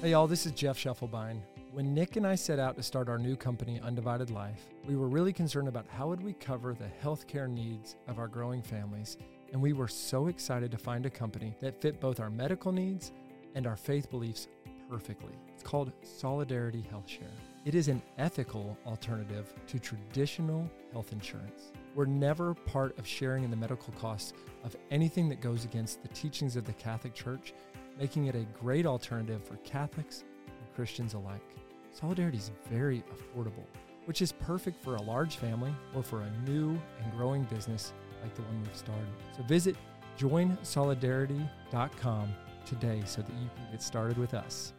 Hey, 0.01 0.11
y'all, 0.11 0.25
this 0.25 0.47
is 0.47 0.53
Jeff 0.53 0.79
Schiefelbein. 0.79 1.41
When 1.71 1.93
Nick 1.93 2.15
and 2.15 2.25
I 2.25 2.35
set 2.35 2.59
out 2.59 2.75
to 2.75 2.83
start 2.83 3.07
our 3.07 3.19
new 3.19 3.35
company, 3.35 3.79
Undivided 3.81 4.29
Life, 4.29 4.65
we 4.87 4.95
were 4.95 5.07
really 5.07 5.31
concerned 5.31 5.67
about 5.67 5.85
how 5.87 6.07
would 6.07 6.21
we 6.21 6.33
cover 6.33 6.73
the 6.73 6.89
healthcare 7.03 7.49
needs 7.49 7.95
of 8.07 8.19
our 8.19 8.27
growing 8.27 8.61
families, 8.61 9.17
and 9.53 9.61
we 9.61 9.73
were 9.73 9.87
so 9.87 10.27
excited 10.27 10.71
to 10.71 10.77
find 10.77 11.05
a 11.05 11.09
company 11.09 11.55
that 11.61 11.79
fit 11.79 12.01
both 12.01 12.19
our 12.19 12.29
medical 12.29 12.71
needs 12.71 13.11
and 13.55 13.67
our 13.67 13.77
faith 13.77 14.09
beliefs 14.09 14.47
perfectly. 14.89 15.33
It's 15.53 15.63
called 15.63 15.93
Solidarity 16.03 16.81
Health 16.89 17.07
Share. 17.07 17.50
It 17.63 17.75
is 17.75 17.89
an 17.89 18.01
ethical 18.17 18.75
alternative 18.87 19.53
to 19.67 19.77
traditional 19.77 20.67
health 20.91 21.11
insurance. 21.11 21.71
We're 21.93 22.05
never 22.05 22.55
part 22.55 22.97
of 22.97 23.05
sharing 23.05 23.43
in 23.43 23.51
the 23.51 23.55
medical 23.55 23.93
costs 23.93 24.33
of 24.63 24.75
anything 24.89 25.29
that 25.29 25.41
goes 25.41 25.63
against 25.63 26.01
the 26.01 26.07
teachings 26.07 26.55
of 26.55 26.65
the 26.65 26.73
Catholic 26.73 27.13
Church, 27.13 27.53
making 27.99 28.25
it 28.25 28.33
a 28.33 28.47
great 28.59 28.87
alternative 28.87 29.45
for 29.45 29.57
Catholics 29.57 30.23
and 30.47 30.75
Christians 30.75 31.13
alike. 31.13 31.55
Solidarity 31.91 32.39
is 32.39 32.49
very 32.67 33.03
affordable, 33.13 33.67
which 34.05 34.23
is 34.23 34.31
perfect 34.31 34.83
for 34.83 34.95
a 34.95 35.01
large 35.03 35.35
family 35.35 35.75
or 35.95 36.01
for 36.01 36.21
a 36.21 36.31
new 36.47 36.75
and 37.03 37.13
growing 37.15 37.43
business 37.43 37.93
like 38.23 38.33
the 38.33 38.41
one 38.41 38.59
we've 38.63 38.75
started. 38.75 39.05
So 39.37 39.43
visit 39.43 39.75
joinsolidarity.com 40.17 42.33
today 42.65 43.03
so 43.05 43.21
that 43.21 43.33
you 43.33 43.51
can 43.55 43.67
get 43.71 43.83
started 43.83 44.17
with 44.17 44.33
us. 44.33 44.73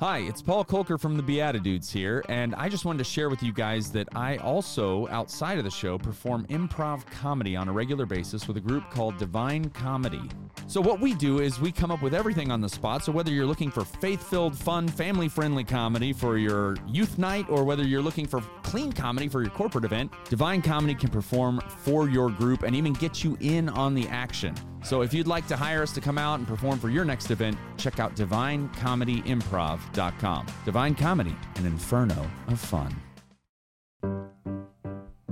Hi, 0.00 0.20
it's 0.20 0.40
Paul 0.40 0.64
Kolker 0.64 0.98
from 0.98 1.18
the 1.18 1.22
BeatiDudes 1.22 1.92
here, 1.92 2.24
and 2.30 2.54
I 2.54 2.70
just 2.70 2.86
wanted 2.86 2.96
to 3.00 3.04
share 3.04 3.28
with 3.28 3.42
you 3.42 3.52
guys 3.52 3.92
that 3.92 4.08
I 4.16 4.38
also, 4.38 5.06
outside 5.08 5.58
of 5.58 5.64
the 5.64 5.70
show, 5.70 5.98
perform 5.98 6.46
improv 6.46 7.04
comedy 7.10 7.54
on 7.54 7.68
a 7.68 7.72
regular 7.72 8.06
basis 8.06 8.48
with 8.48 8.56
a 8.56 8.60
group 8.60 8.90
called 8.90 9.18
Divine 9.18 9.68
Comedy. 9.68 10.22
So, 10.66 10.80
what 10.80 11.00
we 11.00 11.14
do 11.14 11.40
is 11.40 11.60
we 11.60 11.72
come 11.72 11.90
up 11.90 12.00
with 12.00 12.14
everything 12.14 12.52
on 12.52 12.60
the 12.60 12.68
spot. 12.68 13.04
So, 13.04 13.12
whether 13.12 13.32
you're 13.32 13.46
looking 13.46 13.70
for 13.70 13.84
faith 13.84 14.22
filled, 14.22 14.56
fun, 14.56 14.86
family 14.86 15.28
friendly 15.28 15.64
comedy 15.64 16.12
for 16.12 16.38
your 16.38 16.76
youth 16.86 17.18
night, 17.18 17.46
or 17.48 17.64
whether 17.64 17.82
you're 17.82 18.02
looking 18.02 18.26
for 18.26 18.40
clean 18.62 18.92
comedy 18.92 19.26
for 19.28 19.42
your 19.42 19.50
corporate 19.50 19.84
event, 19.84 20.12
Divine 20.28 20.62
Comedy 20.62 20.94
can 20.94 21.10
perform 21.10 21.60
for 21.78 22.08
your 22.08 22.30
group 22.30 22.62
and 22.62 22.76
even 22.76 22.92
get 22.92 23.24
you 23.24 23.36
in 23.40 23.68
on 23.70 23.94
the 23.94 24.06
action. 24.08 24.54
So 24.82 25.02
if 25.02 25.12
you'd 25.12 25.26
like 25.26 25.46
to 25.48 25.56
hire 25.56 25.82
us 25.82 25.92
to 25.94 26.00
come 26.00 26.16
out 26.18 26.38
and 26.38 26.48
perform 26.48 26.78
for 26.78 26.88
your 26.88 27.04
next 27.04 27.32
event, 27.32 27.58
check 27.76 27.98
out 27.98 28.14
divinecomedyimprov.com. 28.16 30.46
Divine 30.64 30.94
Comedy, 30.94 31.34
an 31.56 31.66
inferno 31.66 32.30
of 32.46 32.60
fun. 32.60 32.94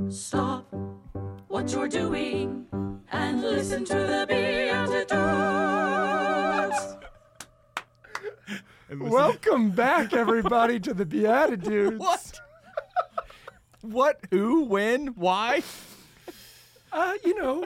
Stop 0.08 0.66
what 1.48 1.72
you're 1.72 1.88
doing 1.88 2.66
and 3.10 3.40
listen 3.40 3.84
to 3.84 3.94
the 3.94 4.26
BeatiDudes. 4.28 5.18
Welcome 8.98 9.70
back, 9.74 10.12
everybody, 10.12 10.80
to 10.80 10.94
the 10.94 11.06
BeatiDudes. 11.06 11.98
What? 11.98 12.40
what? 13.82 14.20
Who? 14.30 14.64
When? 14.64 15.08
Why? 15.08 15.62
Uh, 16.92 17.14
you 17.24 17.38
know, 17.38 17.64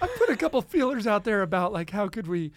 I 0.00 0.06
put 0.06 0.28
a 0.30 0.36
couple 0.36 0.60
feelers 0.62 1.06
out 1.06 1.24
there 1.24 1.42
about 1.42 1.72
like 1.72 1.90
how 1.90 2.08
could 2.08 2.26
we 2.26 2.52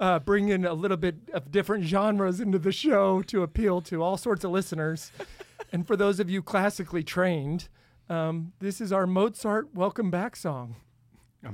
uh, 0.00 0.18
bring 0.20 0.48
in 0.48 0.64
a 0.64 0.74
little 0.74 0.96
bit 0.96 1.16
of 1.32 1.50
different 1.50 1.84
genres 1.84 2.40
into 2.40 2.58
the 2.58 2.72
show 2.72 3.22
to 3.22 3.42
appeal 3.42 3.80
to 3.82 4.02
all 4.02 4.16
sorts 4.16 4.44
of 4.44 4.50
listeners. 4.50 5.10
and 5.72 5.86
for 5.86 5.96
those 5.96 6.20
of 6.20 6.30
you 6.30 6.42
classically 6.42 7.02
trained, 7.02 7.68
um, 8.08 8.52
this 8.60 8.80
is 8.80 8.92
our 8.92 9.06
Mozart 9.06 9.74
welcome 9.74 10.10
back 10.10 10.36
song. 10.36 10.76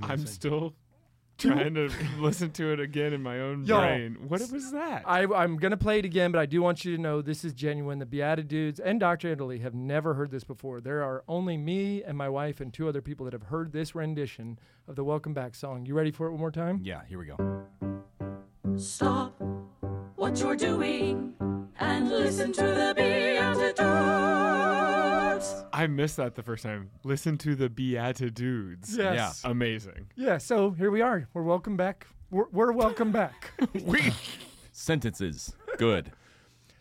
I'm 0.03 0.27
still 0.27 0.75
trying 1.39 1.75
to 1.75 1.91
listen 2.19 2.51
to 2.53 2.73
it 2.73 2.81
again 2.81 3.13
in 3.13 3.23
my 3.23 3.41
own 3.41 3.65
Yo. 3.65 3.79
brain. 3.79 4.17
What 4.29 4.41
was 4.51 4.71
that? 4.73 5.03
I, 5.07 5.25
I'm 5.25 5.57
going 5.57 5.73
to 5.73 5.77
play 5.77 5.99
it 5.99 6.05
again, 6.05 6.31
but 6.33 6.39
I 6.39 6.47
do 6.47 6.63
want 6.63 6.85
you 6.85 6.97
to 6.97 7.03
know 7.03 7.21
this 7.23 7.45
is 7.45 7.53
genuine. 7.53 7.99
The 7.99 8.07
BeatiDudes 8.07 8.81
and 8.83 9.01
Dr. 9.01 9.29
Italy 9.33 9.59
have 9.59 9.75
never 9.75 10.15
heard 10.15 10.31
this 10.31 10.45
before. 10.45 10.81
There 10.81 11.03
are 11.03 11.25
only 11.29 11.57
me 11.57 12.03
and 12.03 12.17
my 12.17 12.29
wife 12.29 12.61
and 12.61 12.73
two 12.73 12.89
other 12.89 13.03
people 13.03 13.25
that 13.25 13.33
have 13.33 13.45
heard 13.45 13.73
this 13.73 13.95
rendition 13.95 14.59
of 14.87 14.97
the 14.97 15.05
Welcome 15.05 15.35
Back 15.35 15.55
song. 15.55 15.87
You 15.87 15.95
ready 15.95 16.11
for 16.13 16.29
it 16.29 16.31
one 16.31 16.41
more 16.41 16.53
time? 16.53 16.81
Yeah, 16.83 17.01
here 17.09 17.19
we 17.19 17.27
go. 17.27 17.65
Stop 18.77 19.41
what 20.17 20.39
you're 20.41 20.57
doing 20.57 21.35
and 21.79 22.09
listen 22.09 22.53
to 22.53 22.63
the 22.63 22.95
BeatiDudes. 22.97 24.94
I 25.73 25.87
missed 25.87 26.17
that 26.19 26.35
the 26.35 26.43
first 26.43 26.63
time. 26.63 26.91
Listen 27.05 27.37
to 27.39 27.55
the 27.55 27.69
BeatiDudes. 27.69 28.97
Yes. 28.97 29.43
Amazing. 29.45 30.07
Yeah, 30.17 30.39
so 30.39 30.71
here 30.71 30.91
we 30.91 31.01
are. 31.01 31.29
We're 31.35 31.43
welcome 31.43 31.77
back. 31.77 32.07
We're, 32.31 32.49
we're 32.53 32.73
welcome 32.73 33.13
back. 33.13 33.53
We 33.85 34.13
sentences. 34.73 35.55
Good. 35.79 36.13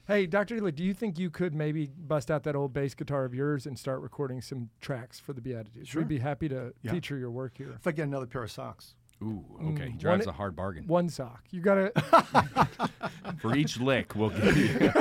hey, 0.07 0.25
Dr. 0.25 0.55
Italy, 0.55 0.71
do 0.71 0.83
you 0.83 0.93
think 0.93 1.17
you 1.19 1.29
could 1.29 1.53
maybe 1.53 1.87
bust 1.97 2.31
out 2.31 2.43
that 2.43 2.55
old 2.55 2.73
bass 2.73 2.93
guitar 2.95 3.23
of 3.25 3.33
yours 3.33 3.65
and 3.65 3.77
start 3.77 4.01
recording 4.01 4.41
some 4.41 4.69
tracks 4.81 5.19
for 5.19 5.33
the 5.33 5.41
BeatiDudes? 5.41 5.87
Sure. 5.87 6.01
We'd 6.01 6.07
be 6.07 6.19
happy 6.19 6.49
to 6.49 6.73
Yeah. 6.81 6.91
feature 6.91 7.17
your 7.17 7.31
work 7.31 7.53
here. 7.57 7.73
If 7.79 7.85
I 7.87 7.91
get 7.91 8.03
another 8.07 8.25
pair 8.25 8.43
of 8.43 8.51
socks. 8.51 8.95
Ooh, 9.21 9.45
Mm, 9.61 9.73
okay. 9.73 9.91
He 9.91 9.97
drives 9.97 10.25
one- 10.25 10.33
a 10.33 10.37
hard 10.37 10.55
bargain. 10.55 10.85
One 10.87 11.07
sock. 11.07 11.43
You 11.51 11.61
got 11.61 11.75
to. 11.75 12.67
For 13.41 13.55
each 13.55 13.79
lick, 13.79 14.15
we'll 14.15 14.31
give 14.31 14.57
you. 14.57 14.91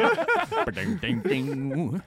ding, 0.73 0.97
ding, 0.99 1.21
ding. 1.21 2.03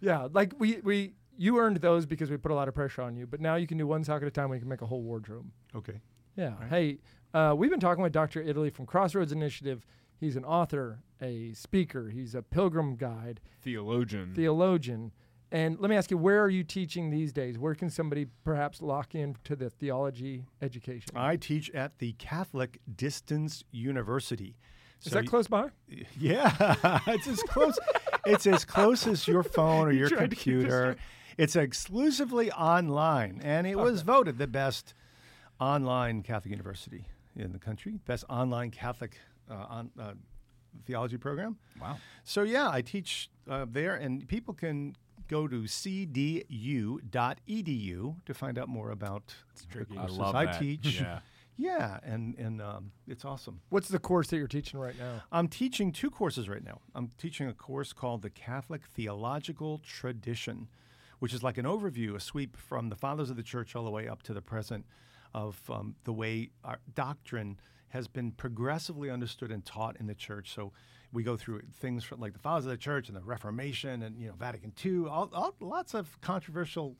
Yeah, 0.00 0.28
like 0.32 0.52
we 0.58 0.78
we 0.82 1.14
you 1.36 1.58
earned 1.58 1.78
those 1.78 2.06
because 2.06 2.30
we 2.30 2.36
put 2.36 2.50
a 2.50 2.54
lot 2.54 2.68
of 2.68 2.74
pressure 2.74 3.02
on 3.02 3.16
you, 3.16 3.26
but 3.26 3.40
now 3.40 3.54
you 3.56 3.66
can 3.66 3.78
do 3.78 3.86
one 3.86 4.04
sock 4.04 4.22
at 4.22 4.28
a 4.28 4.30
time. 4.30 4.50
We 4.50 4.58
can 4.58 4.68
make 4.68 4.82
a 4.82 4.86
whole 4.86 5.02
wardrobe. 5.02 5.46
Okay. 5.74 6.00
Yeah. 6.36 6.54
Hey, 6.68 6.98
uh, 7.34 7.54
we've 7.56 7.70
been 7.70 7.80
talking 7.80 8.02
with 8.02 8.12
Dr. 8.12 8.40
Italy 8.42 8.70
from 8.70 8.86
Crossroads 8.86 9.32
Initiative. 9.32 9.84
He's 10.18 10.34
an 10.36 10.44
author, 10.44 11.00
a 11.20 11.52
speaker. 11.52 12.08
He's 12.10 12.34
a 12.34 12.42
pilgrim 12.42 12.96
guide, 12.96 13.40
Theologian. 13.62 14.34
theologian. 14.34 15.12
And 15.50 15.78
let 15.80 15.88
me 15.90 15.96
ask 15.96 16.10
you, 16.10 16.18
where 16.18 16.42
are 16.42 16.50
you 16.50 16.62
teaching 16.62 17.08
these 17.10 17.32
days? 17.32 17.56
Where 17.58 17.74
can 17.74 17.88
somebody 17.88 18.26
perhaps 18.44 18.82
lock 18.82 19.14
in 19.14 19.36
to 19.44 19.56
the 19.56 19.70
theology 19.70 20.44
education? 20.60 21.12
I 21.16 21.36
teach 21.36 21.70
at 21.70 21.98
the 22.00 22.12
Catholic 22.18 22.80
Distance 22.96 23.64
University. 23.70 24.56
Is 25.04 25.12
So 25.12 25.20
that 25.20 25.26
close 25.28 25.46
by? 25.48 25.68
Yeah, 26.18 26.74
it's 27.06 27.26
as 27.28 27.42
close. 27.44 27.78
It's 28.28 28.46
as 28.46 28.64
close 28.64 29.06
as 29.06 29.26
your 29.26 29.42
phone 29.42 29.88
or 29.88 29.92
your 29.92 30.08
tried 30.08 30.30
to 30.30 30.36
keep 30.36 30.54
this 30.54 30.62
computer. 30.62 30.96
It's 31.36 31.54
exclusively 31.56 32.50
online, 32.52 33.40
and 33.44 33.66
it 33.66 33.76
was 33.76 34.02
voted 34.02 34.38
the 34.38 34.46
best 34.48 34.94
online 35.60 36.22
Catholic 36.22 36.50
university 36.50 37.04
in 37.36 37.52
the 37.52 37.58
country, 37.58 38.00
best 38.06 38.24
online 38.28 38.70
Catholic 38.70 39.16
uh, 39.50 39.54
on, 39.68 39.90
uh, 39.98 40.12
theology 40.84 41.16
program. 41.16 41.56
Wow. 41.80 41.98
So 42.24 42.42
yeah, 42.42 42.68
I 42.70 42.82
teach 42.82 43.30
uh, 43.48 43.66
there, 43.70 43.94
and 43.94 44.26
people 44.26 44.52
can 44.54 44.96
go 45.28 45.46
to 45.46 45.62
cdu.edu 45.62 47.00
to 48.24 48.34
find 48.34 48.58
out 48.58 48.68
more 48.68 48.90
about 48.90 49.34
the 49.72 49.80
I 49.80 49.84
courses 49.84 50.18
love 50.18 50.34
I 50.34 50.46
teach. 50.58 51.00
Yeah. 51.00 51.20
Yeah, 51.58 51.98
and 52.04 52.36
and 52.38 52.62
um, 52.62 52.92
it's 53.08 53.24
awesome. 53.24 53.60
What's 53.68 53.88
the 53.88 53.98
course 53.98 54.28
that 54.28 54.36
you're 54.36 54.46
teaching 54.46 54.78
right 54.78 54.96
now? 54.96 55.22
I'm 55.32 55.48
teaching 55.48 55.90
two 55.90 56.08
courses 56.08 56.48
right 56.48 56.64
now. 56.64 56.80
I'm 56.94 57.10
teaching 57.18 57.48
a 57.48 57.52
course 57.52 57.92
called 57.92 58.22
the 58.22 58.30
Catholic 58.30 58.82
Theological 58.86 59.80
Tradition, 59.84 60.68
which 61.18 61.34
is 61.34 61.42
like 61.42 61.58
an 61.58 61.66
overview, 61.66 62.14
a 62.14 62.20
sweep 62.20 62.56
from 62.56 62.90
the 62.90 62.96
fathers 62.96 63.28
of 63.28 63.36
the 63.36 63.42
church 63.42 63.74
all 63.74 63.84
the 63.84 63.90
way 63.90 64.06
up 64.06 64.22
to 64.22 64.32
the 64.32 64.40
present 64.40 64.86
of 65.34 65.60
um, 65.68 65.96
the 66.04 66.12
way 66.12 66.50
our 66.62 66.78
doctrine 66.94 67.58
has 67.88 68.06
been 68.06 68.30
progressively 68.30 69.10
understood 69.10 69.50
and 69.50 69.64
taught 69.64 69.96
in 69.98 70.06
the 70.06 70.14
church. 70.14 70.54
So 70.54 70.72
we 71.12 71.24
go 71.24 71.36
through 71.36 71.62
things 71.74 72.06
like 72.16 72.34
the 72.34 72.38
fathers 72.38 72.66
of 72.66 72.70
the 72.70 72.76
church 72.76 73.08
and 73.08 73.16
the 73.16 73.22
Reformation 73.22 74.02
and 74.02 74.16
you 74.20 74.28
know 74.28 74.34
Vatican 74.38 74.72
II, 74.84 75.06
all, 75.08 75.28
all, 75.32 75.54
lots 75.58 75.92
of 75.94 76.20
controversial 76.20 76.96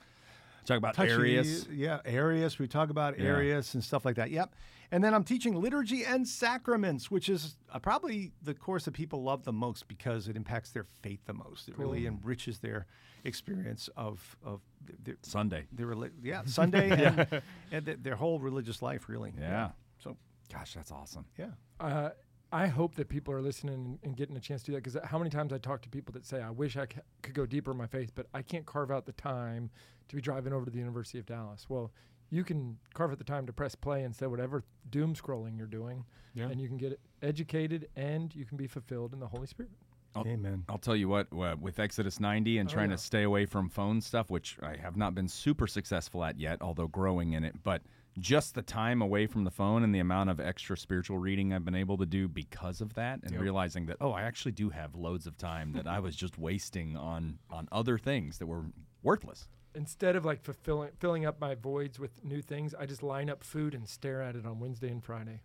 Talk 0.69 0.77
about 0.79 0.95
touchy- 0.95 1.11
Arius. 1.13 1.67
Yeah, 1.69 2.01
Arius. 2.05 2.59
We 2.59 2.69
talk 2.69 2.91
about 2.91 3.19
Yeah. 3.19 3.27
Arius 3.27 3.75
and 3.75 3.83
stuff 3.83 4.05
like 4.05 4.17
that. 4.17 4.31
Yep. 4.31 4.55
And 4.91 5.03
then 5.03 5.13
I'm 5.15 5.25
teaching 5.25 5.55
liturgy 5.61 6.05
and 6.05 6.27
sacraments, 6.27 7.11
which 7.11 7.29
is 7.29 7.57
uh, 7.73 7.79
probably 7.79 8.33
the 8.43 8.55
course 8.55 8.85
that 8.85 8.93
people 8.93 9.23
love 9.23 9.45
the 9.45 9.53
most 9.53 9.89
because 9.89 10.29
it 10.29 10.37
impacts 10.37 10.71
their 10.71 10.87
faith 11.03 11.21
the 11.27 11.35
most. 11.35 11.69
It 11.69 11.77
really 11.79 12.07
enriches 12.07 12.59
their 12.61 12.87
experience 13.25 13.89
of 13.97 14.37
of 14.43 14.61
their 15.05 15.17
Sunday. 15.23 15.67
their 15.73 15.93
yeah 16.23 16.43
Sunday 16.47 16.91
and, 17.05 17.43
and 17.73 17.87
their 18.03 18.17
whole 18.17 18.39
religious 18.39 18.81
life 18.81 19.09
really. 19.09 19.33
Yeah. 19.39 19.71
So 19.99 20.17
Gosh, 20.53 20.73
that's 20.75 20.91
awesome. 20.93 21.27
yeah. 21.37 21.51
Uh, 21.81 22.11
I 22.51 22.67
hope 22.67 22.95
that 22.95 23.09
people 23.09 23.35
are 23.35 23.43
listening 23.43 23.75
and, 23.75 23.99
and 24.03 24.17
getting 24.17 24.37
a 24.37 24.41
chance 24.41 24.63
to 24.63 24.67
do 24.67 24.73
that 24.77 24.83
because 24.85 24.99
how 25.05 25.19
many 25.19 25.29
times 25.31 25.53
I 25.53 25.59
talk 25.59 25.83
to 25.83 25.89
people 25.89 26.13
that 26.15 26.25
say, 26.25 26.41
I 26.41 26.51
wish 26.51 26.77
I 26.77 26.85
c- 26.85 27.01
could 27.23 27.35
go 27.35 27.45
deeper 27.45 27.73
in 27.73 27.77
my 27.77 27.87
faith, 27.87 28.13
but 28.15 28.27
I 28.33 28.41
can't 28.43 28.65
carve 28.65 28.91
out 28.91 29.05
the 29.07 29.13
time 29.13 29.69
to 30.09 30.17
be 30.17 30.23
driving 30.23 30.53
over 30.55 30.65
to 30.65 30.71
the 30.71 30.79
University 30.79 31.19
of 31.19 31.27
Dallas. 31.27 31.67
Well, 31.69 31.91
you 32.31 32.45
can 32.45 32.79
carve 32.95 33.11
out 33.11 33.19
the 33.19 33.25
time 33.25 33.47
to 33.47 33.53
press 33.53 33.75
play 33.75 34.03
and 34.05 34.15
say 34.17 34.27
whatever 34.27 34.63
doom 34.91 35.15
scrolling 35.15 35.59
you're 35.59 35.67
doing, 35.67 36.05
Yeah. 36.35 36.49
and 36.49 36.59
you 36.61 36.69
can 36.69 36.79
get 36.79 36.99
educated 37.23 37.89
and 37.97 38.35
you 38.35 38.45
can 38.47 38.57
be 38.57 38.67
fulfilled 38.67 39.13
in 39.13 39.21
the 39.21 39.29
Holy 39.29 39.47
Spirit. 39.47 39.73
Oh. 40.17 40.25
Amen. 40.27 40.65
I'll 40.71 40.79
tell 40.79 40.97
you 40.97 41.09
what, 41.09 41.27
uh, 41.33 41.55
with 41.61 41.79
Exodus 41.79 42.19
90 42.19 42.59
and 42.59 42.69
Oh, 42.69 42.73
trying 42.73 42.89
yeah. 42.91 42.97
to 42.97 43.03
stay 43.03 43.23
away 43.25 43.45
from 43.45 43.69
phone 43.69 44.01
stuff, 44.01 44.31
which 44.31 44.57
I 44.63 44.77
have 44.77 44.97
not 44.97 45.15
been 45.15 45.29
super 45.29 45.67
successful 45.67 46.25
at 46.25 46.39
yet, 46.41 46.63
although 46.63 46.87
growing 46.89 47.33
in 47.35 47.45
it, 47.45 47.63
but 47.63 47.83
just 48.19 48.55
the 48.55 48.63
time 48.63 49.01
away 49.03 49.27
from 49.27 49.45
the 49.45 49.51
phone 49.51 49.83
and 49.83 49.95
the 49.95 49.99
amount 49.99 50.31
of 50.31 50.41
extra 50.41 50.77
spiritual 50.77 51.19
reading 51.19 51.53
I've 51.53 51.65
been 51.65 51.75
able 51.75 51.97
to 51.99 52.07
do 52.07 52.29
because 52.29 52.81
of 52.81 52.95
that 52.95 53.21
and 53.23 53.33
Yep. 53.33 53.41
realizing 53.41 53.87
that 53.87 53.97
oh, 54.01 54.13
I 54.13 54.23
actually 54.23 54.53
do 54.53 54.71
have 54.71 54.95
loads 54.95 55.27
of 55.27 55.37
time 55.39 55.73
that 55.73 55.87
I 55.87 56.01
was 56.01 56.15
just 56.17 56.39
wasting 56.39 56.97
on 56.97 57.39
on 57.51 57.69
other 57.73 57.99
things 57.99 58.39
that 58.39 58.47
were 58.47 58.65
worthless. 59.03 59.49
Instead 59.75 60.17
of 60.17 60.25
like 60.25 60.43
fulfilling 60.43 60.91
filling 60.99 61.25
up 61.27 61.41
my 61.41 61.55
voids 61.55 61.99
with 62.01 62.25
new 62.25 62.43
things, 62.43 62.75
I 62.75 62.87
just 62.87 63.03
line 63.03 63.31
up 63.31 63.45
food 63.45 63.75
and 63.75 63.89
stare 63.89 64.23
at 64.23 64.35
it 64.37 64.45
on 64.47 64.59
Wednesday 64.59 64.89
and 64.91 65.05
Friday. 65.05 65.41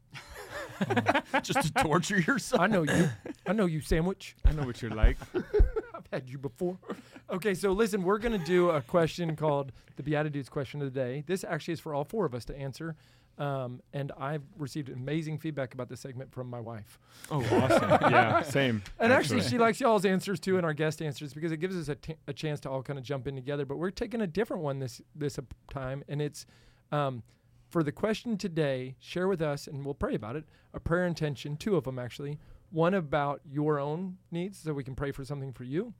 just 1.44 1.62
to 1.76 1.84
torture 1.84 2.20
yourself. 2.20 2.62
I 2.62 2.68
know 2.68 2.84
you. 2.84 3.10
I 3.46 3.54
know 3.54 3.66
you, 3.66 3.82
sandwich. 3.82 4.36
I 4.46 4.54
know 4.54 4.64
what 4.64 4.82
you're 4.82 4.92
like. 4.92 5.18
Had 6.14 6.30
you 6.30 6.38
before. 6.38 6.78
Okay, 7.30 7.56
so 7.56 7.72
listen, 7.72 8.04
we're 8.04 8.20
going 8.20 8.38
to 8.38 8.46
do 8.46 8.70
a 8.70 8.82
question 8.82 9.36
called 9.36 9.72
the 9.96 10.04
BeatiDudes 10.04 10.50
question 10.52 10.82
of 10.82 10.94
the 10.94 11.00
day. 11.00 11.24
This 11.26 11.44
actually 11.44 11.74
is 11.74 11.80
for 11.80 11.96
all 11.96 12.04
four 12.04 12.26
of 12.26 12.36
us 12.36 12.46
to 12.46 12.56
answer. 12.56 12.96
Um, 13.40 13.82
and 13.94 14.12
I've 14.20 14.44
received 14.60 14.90
amazing 14.90 15.40
feedback 15.40 15.74
about 15.74 15.90
this 15.90 16.02
segment 16.02 16.32
from 16.32 16.48
my 16.50 16.60
wife. 16.60 17.00
Oh, 17.32 17.40
awesome. 17.40 17.90
yeah, 18.12 18.44
same. 18.44 18.84
And 19.00 19.12
actually, 19.12 19.42
she 19.42 19.58
likes 19.58 19.80
y'all's 19.80 20.06
answers 20.06 20.40
too 20.40 20.58
and 20.58 20.66
our 20.66 20.74
guest 20.74 21.02
answers 21.02 21.34
because 21.34 21.52
it 21.52 21.58
gives 21.58 21.76
us 21.76 21.88
a, 21.88 21.96
t- 21.96 22.18
a 22.28 22.34
chance 22.34 22.60
to 22.62 22.70
all 22.70 22.84
kind 22.84 23.00
of 23.00 23.06
jump 23.06 23.26
in 23.26 23.36
together. 23.36 23.66
But 23.66 23.78
we're 23.78 23.90
taking 23.90 24.22
a 24.22 24.28
different 24.28 24.62
one 24.62 24.78
this 24.78 25.02
this 25.16 25.40
time, 25.72 26.04
and 26.08 26.22
it's 26.22 26.46
um, 26.92 27.24
for 27.70 27.82
the 27.82 27.92
question 27.92 28.38
today. 28.38 28.96
Share 29.00 29.28
with 29.28 29.42
us, 29.42 29.66
and 29.66 29.84
we'll 29.84 29.96
pray 29.96 30.14
about 30.14 30.36
it. 30.36 30.44
A 30.74 30.80
prayer 30.80 31.08
intention, 31.08 31.58
two 31.58 31.76
of 31.76 31.86
them 31.86 31.98
actually. 31.98 32.38
One 32.70 32.94
about 32.94 33.42
your 33.50 33.80
own 33.80 34.18
needs, 34.30 34.60
so 34.60 34.74
we 34.74 34.84
can 34.84 34.96
pray 34.96 35.12
for 35.12 35.24
something 35.24 35.54
for 35.54 35.64
you, 35.64 35.94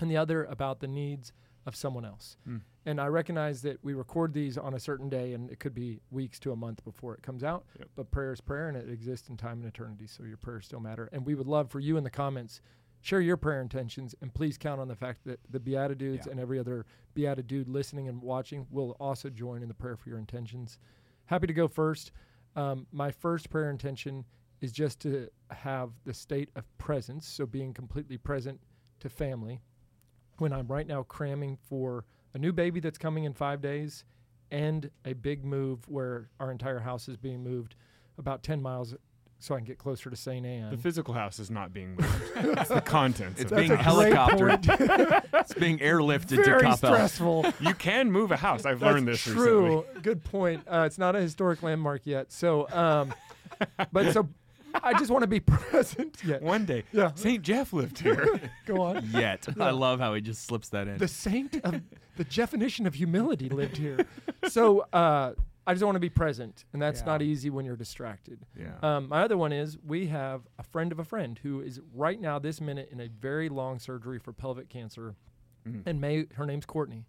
and 0.00 0.10
the 0.10 0.16
other 0.16 0.44
about 0.44 0.80
the 0.80 0.88
needs 0.88 1.32
of 1.66 1.76
someone 1.76 2.04
else. 2.04 2.36
Mm. 2.48 2.62
And 2.86 3.00
I 3.00 3.06
recognize 3.06 3.62
that 3.62 3.84
we 3.84 3.92
record 3.92 4.32
these 4.32 4.56
on 4.56 4.74
a 4.74 4.80
certain 4.80 5.08
day, 5.08 5.34
and 5.34 5.50
it 5.50 5.60
could 5.60 5.74
be 5.74 6.00
weeks 6.10 6.40
to 6.40 6.52
a 6.52 6.56
month 6.56 6.82
before 6.84 7.14
it 7.14 7.22
comes 7.22 7.44
out. 7.44 7.64
Yep. 7.78 7.88
But 7.96 8.10
prayer 8.10 8.32
is 8.32 8.40
prayer, 8.40 8.68
and 8.68 8.76
it 8.76 8.88
exists 8.88 9.28
in 9.28 9.36
time 9.36 9.58
and 9.58 9.66
eternity. 9.66 10.06
So 10.06 10.24
your 10.24 10.38
prayers 10.38 10.64
still 10.64 10.80
matter. 10.80 11.08
And 11.12 11.26
we 11.26 11.34
would 11.34 11.46
love 11.46 11.70
for 11.70 11.80
you 11.80 11.96
in 11.96 12.04
the 12.04 12.10
comments 12.10 12.60
share 13.02 13.20
your 13.20 13.36
prayer 13.36 13.60
intentions, 13.62 14.14
and 14.20 14.32
please 14.32 14.58
count 14.58 14.80
on 14.80 14.88
the 14.88 14.94
fact 14.94 15.24
that 15.24 15.40
the 15.48 15.58
BeatiDudes 15.58 16.26
Yeah. 16.26 16.32
and 16.32 16.40
every 16.40 16.58
other 16.58 16.84
BeatiDude 17.14 17.66
listening 17.66 18.08
and 18.08 18.20
watching 18.20 18.66
will 18.70 18.90
also 19.00 19.30
join 19.30 19.62
in 19.62 19.68
the 19.68 19.74
prayer 19.74 19.96
for 19.96 20.10
your 20.10 20.18
intentions. 20.18 20.78
Happy 21.26 21.46
to 21.46 21.54
go 21.54 21.66
first. 21.66 22.12
Um, 22.56 22.86
my 22.92 23.10
first 23.10 23.48
prayer 23.48 23.70
intention 23.70 24.24
is 24.60 24.72
just 24.72 25.00
to 25.00 25.30
have 25.50 25.92
the 26.04 26.12
state 26.12 26.50
of 26.56 26.66
presence, 26.76 27.26
so 27.26 27.46
being 27.46 27.72
completely 27.72 28.18
present 28.18 28.60
to 29.00 29.08
family 29.08 29.62
when 30.40 30.52
I'm 30.52 30.66
right 30.66 30.86
now 30.86 31.02
cramming 31.02 31.58
for 31.68 32.04
a 32.34 32.38
new 32.38 32.52
baby 32.52 32.80
that's 32.80 32.98
coming 32.98 33.24
in 33.24 33.34
five 33.34 33.60
days 33.60 34.04
and 34.50 34.90
a 35.04 35.12
big 35.12 35.44
move 35.44 35.88
where 35.88 36.28
our 36.40 36.50
entire 36.50 36.80
house 36.80 37.08
is 37.08 37.16
being 37.16 37.42
moved 37.44 37.76
about 38.18 38.42
10 38.42 38.60
miles 38.60 38.94
so 39.38 39.54
I 39.54 39.58
can 39.58 39.64
get 39.64 39.78
closer 39.78 40.10
to 40.10 40.16
St. 40.16 40.44
Anne. 40.44 40.70
The 40.70 40.76
physical 40.76 41.14
house 41.14 41.38
is 41.38 41.50
not 41.50 41.72
being 41.72 41.96
moved. 41.96 42.14
it's 42.36 42.68
the 42.68 42.80
contents. 42.82 43.40
It's 43.40 43.50
of 43.50 43.56
being 43.56 43.70
the 43.70 43.76
helicoptered. 43.76 45.24
it's 45.32 45.54
being 45.54 45.78
airlifted 45.78 46.28
to 46.28 46.44
Very 46.44 46.62
Coppell. 46.62 46.76
stressful. 46.76 47.46
You 47.60 47.72
can 47.74 48.12
move 48.12 48.32
a 48.32 48.36
house. 48.36 48.66
I've 48.66 48.80
That's 48.80 48.92
learned 48.94 49.08
this 49.08 49.22
true. 49.22 49.78
recently. 49.78 50.02
Good 50.02 50.24
point. 50.24 50.64
Uh, 50.66 50.82
it's 50.86 50.98
not 50.98 51.16
a 51.16 51.20
historic 51.20 51.62
landmark 51.62 52.02
yet. 52.04 52.32
So, 52.32 52.68
um, 52.70 53.14
but 53.92 54.12
so 54.12 54.28
I 54.74 54.98
just 54.98 55.10
want 55.10 55.22
to 55.22 55.26
be 55.28 55.40
present. 55.40 56.18
Yeah. 56.24 56.38
One 56.38 56.64
day, 56.64 56.84
Yeah. 56.92 57.12
St. 57.14 57.42
Jeff 57.42 57.72
lived 57.72 57.98
here. 57.98 58.40
Go 58.66 58.80
on. 58.82 59.08
Yet. 59.12 59.46
I 59.58 59.70
love 59.70 60.00
how 60.00 60.14
he 60.14 60.20
just 60.20 60.44
slips 60.44 60.68
that 60.70 60.88
in. 60.88 60.98
The 60.98 61.08
saint 61.08 61.56
of 61.64 61.80
the 62.16 62.24
definition 62.24 62.86
of 62.86 62.94
humility 62.94 63.48
lived 63.48 63.76
here. 63.76 64.06
So 64.48 64.80
uh, 64.92 65.34
I 65.66 65.74
just 65.74 65.84
want 65.84 65.96
to 65.96 66.00
be 66.00 66.10
present, 66.10 66.64
and 66.72 66.80
that's 66.82 67.00
Yeah. 67.00 67.06
not 67.06 67.22
easy 67.22 67.50
when 67.50 67.64
you're 67.64 67.76
distracted. 67.76 68.44
yeah. 68.58 68.74
Um, 68.82 69.08
my 69.08 69.22
other 69.22 69.36
one 69.36 69.52
is 69.52 69.78
we 69.86 70.06
have 70.08 70.42
a 70.58 70.62
friend 70.62 70.92
of 70.92 70.98
a 70.98 71.04
friend 71.04 71.38
who 71.42 71.60
is 71.60 71.80
right 71.94 72.20
now, 72.20 72.38
this 72.38 72.60
minute, 72.60 72.88
in 72.90 73.00
a 73.00 73.08
very 73.08 73.48
long 73.48 73.78
surgery 73.78 74.18
for 74.18 74.32
pelvic 74.32 74.68
cancer, 74.68 75.14
Mhm. 75.68 75.82
and 75.86 76.00
may 76.00 76.26
her 76.34 76.46
name's 76.46 76.64
Courtney. 76.66 77.06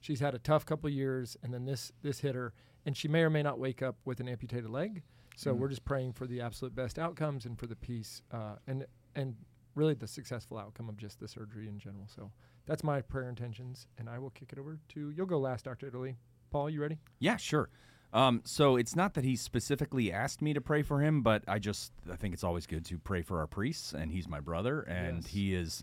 She's 0.00 0.18
had 0.20 0.34
a 0.34 0.38
tough 0.38 0.66
couple 0.66 0.90
years, 0.90 1.36
and 1.42 1.54
then 1.54 1.64
this 1.64 1.92
this 2.02 2.20
hit 2.20 2.34
her, 2.34 2.52
and 2.84 2.96
she 2.96 3.06
may 3.06 3.22
or 3.22 3.30
may 3.30 3.42
not 3.42 3.58
wake 3.60 3.80
up 3.82 3.96
with 4.04 4.18
an 4.18 4.28
amputated 4.28 4.68
leg. 4.68 5.04
So 5.36 5.54
Mhm. 5.54 5.58
we're 5.58 5.68
just 5.68 5.84
praying 5.84 6.12
for 6.12 6.26
the 6.26 6.40
absolute 6.40 6.74
best 6.74 6.98
outcomes 6.98 7.46
and 7.46 7.58
for 7.58 7.66
the 7.66 7.76
peace 7.76 8.22
uh, 8.30 8.56
and 8.66 8.86
and 9.14 9.36
really 9.74 9.94
the 9.94 10.06
successful 10.06 10.58
outcome 10.58 10.88
of 10.88 10.96
just 10.96 11.18
the 11.20 11.26
surgery 11.28 11.68
in 11.68 11.78
general. 11.78 12.06
So 12.06 12.30
that's 12.66 12.84
my 12.84 13.00
prayer 13.00 13.28
intentions, 13.28 13.86
and 13.98 14.08
I 14.08 14.18
will 14.18 14.30
kick 14.30 14.52
it 14.52 14.58
over 14.58 14.78
to 14.90 15.10
you'll 15.10 15.26
go 15.26 15.38
last, 15.38 15.64
Doctor 15.64 15.86
Italy. 15.86 16.16
Paul, 16.50 16.68
you 16.70 16.80
ready? 16.82 16.98
Yeah, 17.18 17.36
sure. 17.36 17.70
Um, 18.12 18.42
so 18.44 18.76
it's 18.76 18.94
not 18.94 19.14
that 19.14 19.24
he 19.24 19.36
specifically 19.36 20.12
asked 20.12 20.42
me 20.42 20.52
to 20.52 20.60
pray 20.60 20.82
for 20.82 21.00
him, 21.00 21.22
but 21.22 21.42
I 21.48 21.58
just 21.58 21.92
I 22.10 22.16
think 22.16 22.34
it's 22.34 22.44
always 22.44 22.66
good 22.66 22.84
to 22.86 22.98
pray 22.98 23.22
for 23.22 23.38
our 23.40 23.46
priests, 23.46 23.94
and 23.94 24.10
he's 24.12 24.28
my 24.28 24.40
brother, 24.40 24.82
and 24.82 25.22
Yes. 25.24 25.26
he 25.28 25.54
is 25.54 25.82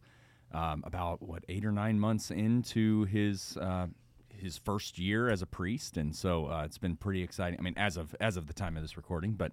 um, 0.52 0.84
about 0.86 1.22
what 1.24 1.44
eight 1.50 1.66
or 1.66 1.72
nine 1.72 2.00
months 2.00 2.30
into 2.30 3.06
his 3.06 3.58
uh, 3.58 3.88
his 4.40 4.58
first 4.58 4.98
year 4.98 5.30
as 5.30 5.42
a 5.42 5.46
priest, 5.46 5.98
and 5.98 6.16
so 6.16 6.48
uh, 6.48 6.64
it's 6.66 6.78
been 6.78 6.96
pretty 6.96 7.22
exciting. 7.24 7.60
I 7.60 7.62
mean, 7.62 7.76
as 7.78 7.98
of 7.98 8.16
as 8.20 8.38
of 8.38 8.48
the 8.48 8.54
time 8.54 8.76
of 8.78 8.84
this 8.84 8.98
recording, 8.98 9.34
but 9.34 9.52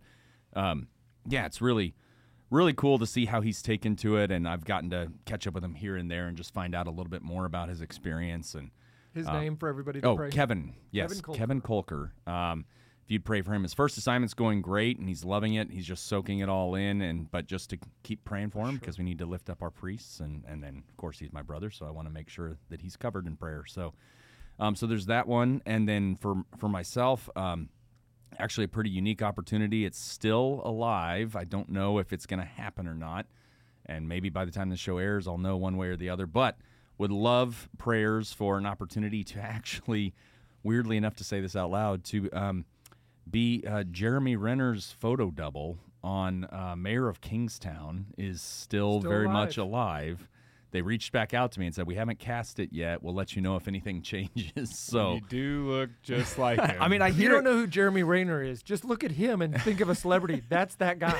um, 0.54 0.88
yeah, 1.28 1.46
it's 1.46 1.60
really 1.60 1.94
really 2.50 2.72
cool 2.72 2.96
to 2.98 3.06
see 3.06 3.24
how 3.26 3.40
he's 3.40 3.60
taken 3.60 3.96
to 3.96 4.16
it, 4.18 4.30
and 4.30 4.48
I've 4.48 4.64
gotten 4.64 4.88
to 4.90 5.10
catch 5.24 5.46
up 5.48 5.54
with 5.54 5.64
him 5.64 5.74
here 5.74 5.96
and 5.96 6.08
there 6.10 6.28
and 6.28 6.36
just 6.36 6.54
find 6.54 6.74
out 6.76 6.86
a 6.86 6.90
little 6.90 7.10
bit 7.10 7.22
more 7.22 7.44
about 7.44 7.68
his 7.68 7.80
experience 7.80 8.54
and. 8.54 8.70
His 9.14 9.26
Uh, 9.26 9.32
name 9.40 9.56
for 9.56 9.70
everybody 9.70 10.02
to 10.02 10.08
Oh, 10.08 10.16
pray. 10.16 10.28
Kevin. 10.30 10.74
Yes, 10.90 11.08
Kevin 11.08 11.22
Kolker. 11.22 11.36
Kevin 11.38 11.60
Kolker. 11.62 12.28
Um, 12.28 12.66
if 13.02 13.10
you'd 13.10 13.24
pray 13.24 13.40
for 13.40 13.54
him, 13.54 13.62
his 13.62 13.72
first 13.72 13.96
assignment's 13.96 14.34
going 14.34 14.60
great, 14.60 14.98
and 14.98 15.08
he's 15.08 15.24
loving 15.24 15.54
it. 15.54 15.70
He's 15.70 15.86
just 15.86 16.04
soaking 16.06 16.40
it 16.40 16.50
all 16.50 16.74
in, 16.74 17.00
and 17.00 17.30
but 17.30 17.46
just 17.46 17.70
to 17.70 17.78
keep 18.02 18.24
praying 18.26 18.50
for 18.50 18.66
him 18.68 18.76
because 18.76 18.98
we 18.98 19.04
need 19.04 19.16
to 19.20 19.24
lift 19.24 19.48
up 19.48 19.62
our 19.62 19.70
priests, 19.70 20.20
and 20.20 20.44
and 20.46 20.62
then 20.62 20.82
of 20.86 20.96
course 20.98 21.18
he's 21.18 21.32
my 21.32 21.40
brother, 21.40 21.70
so 21.70 21.86
I 21.86 21.90
want 21.90 22.06
to 22.08 22.12
make 22.12 22.28
sure 22.28 22.58
that 22.68 22.82
he's 22.82 22.94
covered 22.94 23.26
in 23.26 23.36
prayer. 23.38 23.64
So, 23.66 23.94
um, 24.58 24.74
so 24.74 24.86
there's 24.86 25.06
that 25.06 25.26
one, 25.26 25.62
and 25.66 25.88
then 25.88 26.16
for 26.16 26.44
for 26.58 26.68
myself, 26.68 27.28
um, 27.36 27.68
actually 28.38 28.64
a 28.64 28.68
pretty 28.68 28.90
unique 28.90 29.22
opportunity. 29.22 29.84
It's 29.84 29.98
still 29.98 30.62
alive. 30.64 31.36
I 31.36 31.44
don't 31.44 31.68
know 31.68 31.98
if 31.98 32.12
it's 32.12 32.26
going 32.26 32.40
to 32.40 32.46
happen 32.46 32.86
or 32.86 32.94
not, 32.94 33.26
and 33.86 34.08
maybe 34.08 34.28
by 34.30 34.44
the 34.44 34.50
time 34.52 34.70
the 34.70 34.76
show 34.76 34.98
airs, 34.98 35.26
I'll 35.28 35.38
know 35.38 35.56
one 35.56 35.76
way 35.76 35.88
or 35.88 35.96
the 35.96 36.08
other. 36.10 36.26
But 36.26 36.56
would 36.98 37.12
love 37.12 37.68
prayers 37.78 38.32
for 38.32 38.56
an 38.58 38.66
opportunity 38.66 39.22
to 39.24 39.38
actually, 39.42 40.14
weirdly 40.62 40.96
enough, 40.96 41.16
to 41.16 41.24
say 41.24 41.40
this 41.40 41.54
out 41.56 41.70
loud, 41.70 42.04
to 42.04 42.30
um, 42.32 42.64
be 43.30 43.64
uh, 43.68 43.82
Jeremy 43.84 44.36
Renner's 44.36 44.92
photo 44.98 45.30
double 45.30 45.78
on 46.02 46.44
uh, 46.52 46.74
Mayor 46.76 47.08
of 47.08 47.20
Kingstown 47.20 48.06
is 48.16 48.40
still, 48.40 49.00
Still 49.00 49.10
very 49.10 49.24
alive. 49.26 49.34
much 49.34 49.56
alive. 49.58 50.28
They 50.76 50.82
reached 50.82 51.10
back 51.10 51.32
out 51.32 51.52
to 51.52 51.60
me 51.60 51.64
and 51.64 51.74
said, 51.74 51.86
"We 51.86 51.94
haven't 51.94 52.18
cast 52.18 52.58
it 52.60 52.68
yet. 52.70 53.02
We'll 53.02 53.14
let 53.14 53.34
you 53.34 53.40
know 53.40 53.56
if 53.56 53.66
anything 53.66 54.02
changes." 54.02 54.76
So, 54.78 55.14
you 55.14 55.20
do 55.26 55.70
look 55.70 55.88
just 56.02 56.36
like 56.46 56.60
him. 56.60 56.76
I 56.82 56.88
mean, 56.88 57.00
I 57.00 57.08
If 57.08 57.16
you 57.18 57.30
don't 57.30 57.44
know 57.44 57.54
who 57.54 57.66
Jeremy 57.66 58.02
Renner 58.02 58.42
is, 58.42 58.62
just 58.62 58.84
look 58.84 59.02
at 59.02 59.10
him 59.12 59.40
and 59.40 59.58
think 59.62 59.80
of 59.80 59.88
a 59.88 59.94
celebrity. 59.94 60.42
That's 60.50 60.74
that 60.74 60.98
guy. 60.98 61.18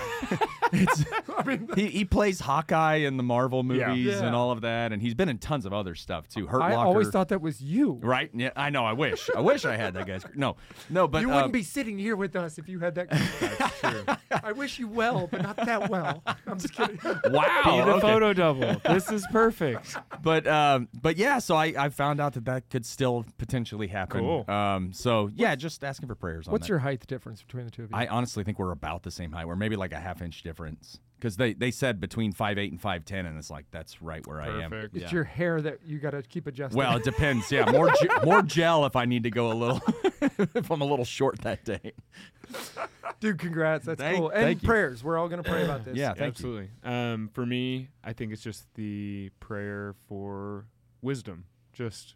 it's 0.75 1.05
I 1.39 1.43
mean, 1.45 1.71
he, 1.75 1.87
he 1.87 2.05
plays 2.05 2.39
Hawkeye 2.41 2.97
in 2.97 3.17
the 3.17 3.23
Marvel 3.23 3.63
movies 3.63 4.07
Yeah. 4.07 4.27
and 4.27 4.37
all 4.37 4.51
of 4.51 4.61
that, 4.61 4.93
and 4.93 5.01
he's 5.01 5.15
been 5.15 5.31
in 5.31 5.39
tons 5.39 5.65
of 5.65 5.73
other 5.73 5.95
stuff 5.95 6.29
too. 6.29 6.47
Hurt 6.47 6.61
I 6.61 6.75
Locker, 6.75 6.87
always 6.89 7.09
thought 7.09 7.29
that 7.29 7.41
was 7.41 7.63
you. 7.63 7.99
right? 8.03 8.29
Yeah, 8.35 8.51
I 8.57 8.69
know. 8.69 8.85
I 8.85 8.93
wish. 8.93 9.31
I 9.35 9.41
wish 9.41 9.65
I 9.65 9.77
had 9.79 9.95
that 9.95 10.07
guy's. 10.07 10.27
No, 10.35 10.57
no, 10.91 11.09
but 11.09 11.23
you 11.23 11.31
uh, 11.31 11.37
wouldn't 11.37 11.55
be 11.55 11.63
sitting 11.63 11.99
here 11.99 12.15
with 12.17 12.37
us 12.37 12.59
if 12.59 12.69
you 12.69 12.81
had 12.81 12.95
that. 12.97 13.09
That's 13.11 13.81
true. 13.81 14.05
I 14.43 14.53
wish 14.53 14.79
you 14.79 14.87
well, 14.87 15.29
but 15.31 15.41
not 15.41 15.57
that 15.57 15.89
well. 15.89 16.23
I'm 16.47 16.59
just 16.59 16.75
kidding. 16.75 16.99
Wow. 17.05 17.63
Be 17.65 17.71
the 17.71 17.93
okay. 17.95 18.01
photo 18.01 18.33
double. 18.35 18.77
This 18.85 19.11
is 19.11 19.25
perfect. 19.33 19.46
But 20.23 20.47
um, 20.47 20.89
but 21.01 21.17
yeah, 21.17 21.39
so 21.39 21.57
I, 21.57 21.73
I 21.77 21.89
found 21.89 22.21
out 22.21 22.35
that 22.35 22.45
that 22.47 22.71
could 22.71 22.87
still 22.87 23.25
potentially 23.39 23.89
happen. 23.89 24.21
Cool. 24.21 24.45
Um, 24.49 24.93
so 24.93 25.31
yeah, 25.35 25.55
just 25.55 25.83
asking 25.85 26.09
for 26.09 26.15
prayers 26.15 26.47
on 26.49 26.53
What's 26.53 26.67
that. 26.67 26.71
your 26.71 26.79
height 26.81 27.07
difference 27.07 27.43
between 27.43 27.65
the 27.65 27.71
two 27.71 27.85
of 27.85 27.91
you? 27.91 27.97
I 27.97 28.07
honestly 28.07 28.45
think 28.45 28.59
we're 28.59 28.73
about 28.73 29.03
the 29.03 29.11
same 29.11 29.33
height. 29.33 29.47
We're 29.47 29.57
maybe 29.57 29.77
like 29.77 29.93
a 29.93 30.01
half 30.01 30.23
inch 30.23 30.43
difference 30.43 31.01
because 31.19 31.37
they, 31.37 31.53
they 31.55 31.71
said 31.71 32.01
between 32.01 32.33
five 32.33 32.59
eight 32.59 32.71
and 32.73 32.81
five 32.81 33.05
ten, 33.05 33.27
and 33.27 33.39
it's 33.39 33.51
like 33.51 33.67
that's 33.71 34.01
right 34.03 34.27
where 34.27 34.41
I 34.41 34.63
am. 34.63 34.71
Perfect. 34.71 34.97
it's 34.97 35.05
Yeah. 35.05 35.11
your 35.13 35.25
hair 35.25 35.61
that 35.63 35.79
you 35.87 35.99
got 35.99 36.11
to 36.11 36.23
keep 36.23 36.47
adjusting. 36.47 36.79
Well, 36.79 36.97
it 36.97 37.05
depends. 37.05 37.51
Yeah, 37.51 37.71
more 37.71 37.91
ge- 37.91 38.09
more 38.25 38.43
gel 38.43 38.85
if 38.87 38.97
I 38.97 39.05
need 39.05 39.23
to 39.25 39.31
go 39.31 39.51
a 39.51 39.55
little 39.55 39.81
if 40.55 40.71
I'm 40.71 40.81
a 40.81 40.85
little 40.87 41.05
short 41.05 41.41
that 41.43 41.65
day. 41.65 41.93
dude, 43.21 43.39
congrats. 43.39 43.87
That's 43.87 44.01
Thank- 44.01 44.19
cool. 44.19 44.31
And 44.31 44.43
thank 44.43 44.63
you. 44.63 44.67
prayers. 44.69 45.03
We're 45.03 45.19
all 45.19 45.29
gonna 45.29 45.43
pray 45.43 45.65
about 45.65 45.85
this. 45.85 45.97
Yeah, 45.97 46.09
thank 46.09 46.19
you. 46.21 46.25
Absolutely. 46.27 46.71
Um, 46.85 47.31
for 47.33 47.45
me, 47.47 47.89
I 48.05 48.13
think 48.13 48.33
it's 48.33 48.43
just 48.43 48.67
the 48.75 49.31
prayer 49.41 49.95
for 50.09 50.67
wisdom, 51.03 51.45
just 51.73 52.15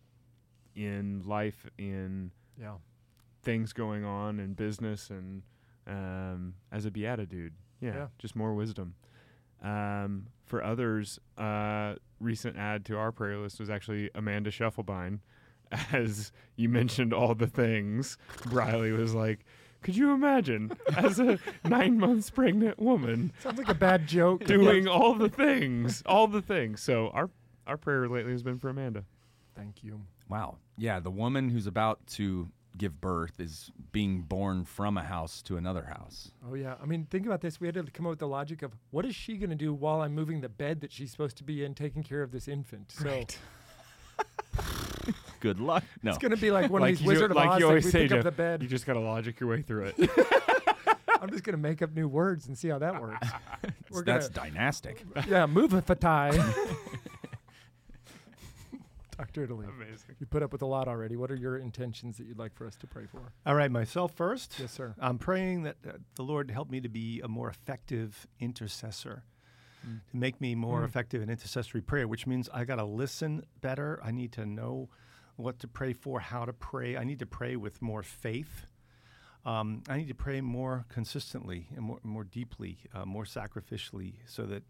in 0.76 1.22
life, 1.26 1.66
in 1.78 2.30
Yeah. 2.60 2.74
things 3.42 3.72
going 3.72 4.04
on 4.04 4.38
in 4.38 4.54
business 4.54 5.10
and 5.10 5.42
um, 5.86 6.54
as 6.70 6.86
a 6.86 6.90
BeatiDude. 6.90 7.50
Yeah, 7.80 7.94
Yeah. 7.94 8.06
just 8.18 8.36
more 8.36 8.54
wisdom. 8.54 8.94
Um, 9.62 10.26
for 10.46 10.62
others, 10.64 11.18
uh, 11.36 11.94
recent 12.18 12.56
add 12.56 12.84
to 12.86 12.96
our 12.96 13.12
prayer 13.12 13.36
list 13.38 13.60
was 13.60 13.68
actually 13.70 14.10
Amanda 14.14 14.50
Schiefelbein. 14.50 15.20
As 15.92 16.32
you 16.56 16.68
mentioned 16.68 17.12
all 17.12 17.34
the 17.34 17.46
things, 17.46 18.16
Briley 18.46 18.90
was 18.92 19.14
like, 19.14 19.44
"Could 19.82 19.96
you 19.96 20.12
imagine 20.12 20.72
as 20.96 21.20
a 21.20 21.38
nine 21.64 21.96
months 21.98 22.28
pregnant 22.30 22.80
woman 22.80 23.32
Sounds 23.40 23.58
like 23.58 23.68
a 23.68 23.74
bad 23.74 24.08
joke. 24.08 24.44
doing 24.44 24.88
all 24.88 25.14
the 25.14 25.28
things, 25.28 26.02
all 26.06 26.26
the 26.26 26.42
things?" 26.42 26.82
So 26.82 27.08
our 27.10 27.30
our 27.68 27.76
prayer 27.76 28.08
lately 28.08 28.32
has 28.32 28.42
been 28.42 28.58
for 28.58 28.68
Amanda. 28.68 29.04
Thank 29.54 29.84
you. 29.84 30.00
Wow. 30.28 30.56
Yeah, 30.76 30.98
the 31.00 31.10
woman 31.10 31.50
who's 31.50 31.66
about 31.68 32.04
to 32.14 32.48
give 32.80 32.98
birth 33.00 33.38
is 33.38 33.70
being 33.92 34.22
born 34.22 34.64
from 34.64 34.96
a 34.96 35.02
house 35.02 35.42
to 35.42 35.56
another 35.58 35.82
house. 35.84 36.30
Oh 36.50 36.54
yeah. 36.54 36.74
I 36.82 36.86
mean, 36.86 37.06
think 37.10 37.26
about 37.26 37.42
this. 37.42 37.60
We 37.60 37.68
had 37.68 37.74
to 37.74 37.82
come 37.84 38.06
up 38.06 38.10
with 38.10 38.18
the 38.20 38.26
logic 38.26 38.62
of 38.62 38.72
what 38.90 39.04
is 39.04 39.14
she 39.14 39.36
going 39.36 39.50
to 39.50 39.56
do 39.56 39.74
while 39.74 40.00
I'm 40.00 40.14
moving 40.14 40.40
the 40.40 40.48
bed 40.48 40.80
that 40.80 40.90
she's 40.90 41.10
supposed 41.10 41.36
to 41.36 41.44
be 41.44 41.62
in, 41.62 41.74
taking 41.74 42.02
care 42.02 42.22
of 42.22 42.32
this 42.32 42.48
infant. 42.48 42.90
So 42.92 43.24
Good 45.40 45.60
luck. 45.60 45.84
No. 46.02 46.10
it's 46.10 46.18
going 46.18 46.30
to 46.34 46.36
be 46.40 46.50
like 46.50 46.70
one 46.70 46.80
Like 46.82 46.92
of 46.94 46.98
these 46.98 47.04
you- 47.04 47.12
Wizard 47.12 47.30
of 47.30 47.36
like 47.36 47.48
Oz. 47.50 47.58
you 47.60 47.66
like 47.66 47.70
always 47.70 47.84
we 47.84 47.90
say, 47.90 48.02
pick 48.02 48.12
up 48.12 48.16
Jeff, 48.18 48.24
the 48.24 48.30
bed. 48.32 48.62
You 48.62 48.68
just 48.68 48.84
gotta 48.86 49.00
logic 49.00 49.40
your 49.40 49.48
way 49.50 49.62
through 49.62 49.92
it. 49.96 50.10
I'm 51.22 51.28
just 51.30 51.44
going 51.44 51.52
to 51.52 51.58
make 51.60 51.82
up 51.82 51.94
new 51.94 52.08
words 52.08 52.46
and 52.46 52.56
see 52.56 52.68
how 52.68 52.78
that 52.78 52.98
works. 52.98 53.28
We're 53.90 54.04
That's 54.04 54.30
gonna, 54.30 54.48
dynastic. 54.50 55.04
yeah, 55.28 55.44
move 55.44 55.74
a 55.74 55.82
fatai. 55.82 56.32
Dr. 59.20 59.44
Italy, 59.44 59.66
Amazing. 59.68 60.16
you 60.18 60.26
put 60.26 60.42
up 60.42 60.50
with 60.52 60.62
a 60.62 60.66
lot 60.66 60.88
already. 60.88 61.14
What 61.16 61.30
are 61.30 61.36
your 61.36 61.58
intentions 61.58 62.16
that 62.16 62.26
you'd 62.26 62.38
like 62.38 62.54
for 62.54 62.66
us 62.66 62.74
to 62.76 62.86
pray 62.86 63.04
for? 63.04 63.32
All 63.44 63.54
right, 63.54 63.70
myself 63.70 64.14
first. 64.14 64.56
Yes, 64.58 64.72
sir. 64.72 64.94
I'm 64.98 65.18
praying 65.18 65.64
that 65.64 65.76
uh, 65.86 65.92
the 66.14 66.22
Lord 66.22 66.50
help 66.50 66.70
me 66.70 66.80
to 66.80 66.88
be 66.88 67.20
a 67.22 67.28
more 67.28 67.48
effective 67.50 68.26
intercessor, 68.38 69.24
to 70.10 70.16
make 70.16 70.40
me 70.40 70.54
more 70.54 70.80
Mm. 70.80 70.86
effective 70.86 71.20
in 71.22 71.28
intercessory 71.30 71.82
prayer, 71.82 72.08
which 72.08 72.26
means 72.26 72.48
I 72.52 72.64
got 72.64 72.76
to 72.76 72.84
listen 72.84 73.44
better. 73.60 74.00
I 74.02 74.10
need 74.10 74.32
to 74.32 74.46
know 74.46 74.88
what 75.36 75.58
to 75.60 75.68
pray 75.68 75.92
for, 75.92 76.20
how 76.20 76.44
to 76.46 76.52
pray. 76.54 76.96
I 76.96 77.04
need 77.04 77.18
to 77.18 77.26
pray 77.26 77.56
with 77.56 77.80
more 77.82 78.02
faith. 78.02 78.66
Um, 79.44 79.82
I 79.88 79.96
need 79.96 80.08
to 80.08 80.14
pray 80.14 80.40
more 80.42 80.84
consistently 80.90 81.68
and 81.74 81.82
more, 81.84 81.98
more 82.02 82.24
deeply, 82.24 82.78
uh, 82.94 83.04
more 83.06 83.24
sacrificially, 83.24 84.14
so 84.26 84.44
that 84.46 84.62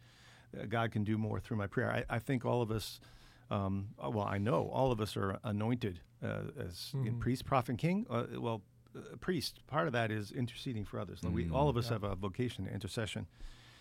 uh, 0.59 0.67
God 0.69 0.93
can 0.93 1.03
do 1.05 1.19
more 1.19 1.41
through 1.41 1.57
my 1.57 1.67
prayer. 1.67 1.91
I, 1.91 2.17
I 2.17 2.19
think 2.21 2.45
all 2.45 2.63
of 2.63 2.71
us, 2.71 3.01
um, 3.51 3.89
uh, 4.03 4.11
well, 4.11 4.27
I 4.27 4.39
know 4.39 4.69
all 4.73 4.93
of 4.93 5.01
us 5.01 5.17
are 5.17 5.39
anointed 5.45 6.01
uh, 6.23 6.43
as 6.59 6.93
Mhm. 6.95 7.19
priest, 7.19 7.45
prophet, 7.45 7.71
and 7.71 7.79
king. 7.79 8.07
Uh, 8.11 8.27
well, 8.39 8.63
uh, 8.95 9.17
priest, 9.21 9.67
part 9.67 9.87
of 9.87 9.93
that 9.93 10.11
is 10.11 10.31
interceding 10.33 10.85
for 10.85 10.99
others. 11.01 11.23
Like, 11.25 11.33
We, 11.35 11.49
all 11.51 11.69
of 11.69 11.77
us 11.77 11.87
yeah. 11.87 11.93
have 11.95 12.05
a 12.05 12.15
vocation 12.15 12.65
to 12.67 12.73
intercession. 12.73 13.27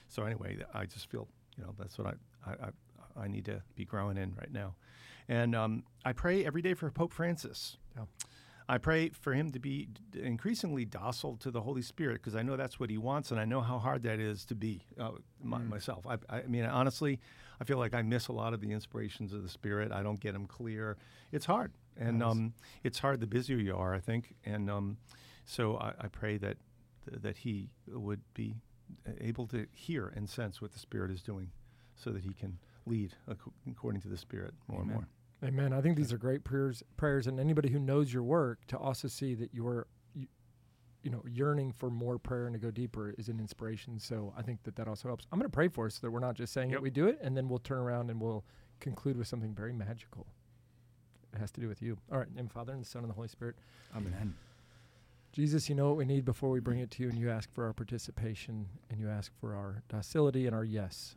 So 0.08 0.24
anyway, 0.24 0.58
I 0.74 0.86
just 0.86 1.10
feel, 1.10 1.28
you 1.58 1.64
know, 1.64 1.74
that's 1.78 1.98
what 1.98 2.08
I, 2.08 2.50
I, 2.50 2.54
I, 2.54 3.24
I 3.26 3.28
need 3.28 3.46
to 3.46 3.62
be 3.76 3.86
growing 3.86 4.18
in 4.18 4.34
right 4.36 4.52
now. 4.52 4.76
And 5.28 5.54
um, 5.56 5.84
I 6.06 6.14
pray 6.14 6.46
every 6.46 6.62
day 6.62 6.74
for 6.74 6.90
Pope 6.92 7.14
Francis. 7.14 7.78
Yeah. 7.96 8.06
I 8.68 8.78
pray 8.78 9.10
for 9.10 9.34
him 9.34 9.52
to 9.52 9.60
be 9.60 9.88
d- 10.12 10.22
increasingly 10.22 10.86
docile 10.86 11.38
to 11.38 11.50
the 11.52 11.62
Holy 11.62 11.82
Spirit 11.82 12.16
because 12.16 12.36
I 12.36 12.44
know 12.44 12.56
that's 12.56 12.80
what 12.80 12.90
he 12.92 12.98
wants, 13.00 13.32
and 13.32 13.40
I 13.40 13.46
know 13.46 13.62
how 13.62 13.80
hard 13.80 14.04
that 14.04 14.20
is 14.20 14.46
to 14.46 14.56
be 14.56 14.84
uh, 15.00 15.12
my, 15.44 15.58
Mm. 15.60 15.70
myself. 15.70 16.06
I, 16.08 16.18
I 16.30 16.44
mean, 16.44 16.66
honestly, 16.66 17.20
I 17.62 17.66
feel 17.66 17.78
like 17.78 17.94
I 17.94 18.02
miss 18.02 18.28
a 18.28 18.32
lot 18.34 18.54
of 18.54 18.62
the 18.62 18.72
inspirations 18.72 19.34
of 19.34 19.44
the 19.44 19.50
Spirit. 19.50 19.92
I 19.92 20.02
don't 20.04 20.20
get 20.20 20.34
them 20.34 20.46
clear. 20.48 20.98
It's 21.32 21.46
hard, 21.46 21.74
and 21.98 22.20
Yes. 22.20 22.32
um, 22.32 22.54
it's 22.84 23.00
hard 23.00 23.20
the 23.20 23.28
busier 23.28 23.58
you 23.58 23.76
are, 23.76 23.94
I 23.94 24.00
think. 24.00 24.36
And 24.46 24.70
um, 24.70 24.98
so 25.46 25.78
I, 25.78 25.94
I 26.00 26.08
pray 26.08 26.38
that 26.38 26.58
that 27.12 27.38
he 27.38 27.70
would 27.88 28.22
be 28.34 28.56
able 29.20 29.48
to 29.48 29.66
hear 29.74 30.12
and 30.16 30.30
sense 30.30 30.62
what 30.62 30.72
the 30.72 30.80
Spirit 30.80 31.12
is 31.12 31.22
doing, 31.22 31.52
so 31.96 32.12
that 32.12 32.24
he 32.24 32.34
can 32.34 32.58
lead 32.86 33.14
ac- 33.30 33.38
according 33.70 34.02
to 34.02 34.08
the 34.08 34.18
Spirit 34.18 34.54
more 34.68 34.82
Amen. 34.82 34.96
and 34.96 35.02
more. 35.02 35.08
Amen. 35.66 35.74
I 35.74 35.82
think 35.82 35.96
these 35.98 36.12
are 36.12 36.18
great 36.18 36.44
prayers, 36.44 36.84
prayers, 36.98 37.26
and 37.28 37.40
anybody 37.40 37.70
who 37.70 37.80
knows 37.80 38.12
your 38.14 38.24
work 38.24 38.60
to 38.68 38.78
also 38.78 39.08
see 39.08 39.36
that 39.36 39.54
you're, 39.54 39.88
you, 39.88 39.99
you 41.04 41.10
know, 41.10 41.24
yearning 41.28 41.72
for 41.72 41.90
more 41.90 42.18
prayer 42.18 42.46
and 42.46 42.54
to 42.54 42.60
go 42.60 42.72
deeper 42.72 43.14
is 43.18 43.30
an 43.30 43.40
inspiration. 43.40 44.00
So 44.00 44.34
I 44.38 44.42
think 44.42 44.64
that 44.64 44.76
that 44.76 44.88
also 44.88 45.08
helps. 45.08 45.26
I'm 45.32 45.40
going 45.40 45.50
to 45.50 45.56
pray 45.56 45.68
for 45.68 45.86
us 45.86 45.96
so 45.96 46.00
that 46.02 46.12
we're 46.12 46.20
not 46.20 46.36
just 46.36 46.54
saying 46.54 46.72
Yep. 46.72 46.78
it, 46.78 46.82
we 46.84 46.90
do 46.90 47.08
it, 47.08 47.20
and 47.22 47.36
then 47.38 47.48
we'll 47.48 47.60
turn 47.60 47.78
around 47.78 48.10
and 48.10 48.20
we'll 48.20 48.44
conclude 48.80 49.18
with 49.18 49.28
something 49.28 49.54
very 49.54 49.74
magical. 49.74 50.28
It 51.34 51.40
has 51.40 51.52
to 51.52 51.62
do 51.62 51.68
with 51.68 51.82
you. 51.82 51.98
All 52.12 52.18
right, 52.18 52.28
in 52.36 52.46
the 52.46 52.52
Father 52.52 52.74
and 52.74 52.82
the 52.82 52.88
Son 52.88 53.04
and 53.04 53.10
the 53.10 53.16
Holy 53.16 53.28
Spirit. 53.28 53.56
Amen. 53.96 54.36
Jesus, 55.32 55.70
you 55.70 55.76
know 55.76 55.88
what 55.88 55.98
we 55.98 56.06
need 56.06 56.26
before 56.26 56.50
we 56.50 56.60
bring 56.60 56.80
mm. 56.80 56.84
it 56.84 56.92
to 56.92 57.04
you, 57.04 57.10
and 57.10 57.18
you 57.18 57.30
ask 57.30 57.54
for 57.54 57.66
our 57.66 57.74
participation, 57.74 58.66
and 58.90 59.00
you 59.00 59.08
ask 59.08 59.32
for 59.40 59.54
our 59.56 59.84
docility 59.88 60.48
and 60.48 60.56
our 60.56 60.64
yes. 60.64 61.16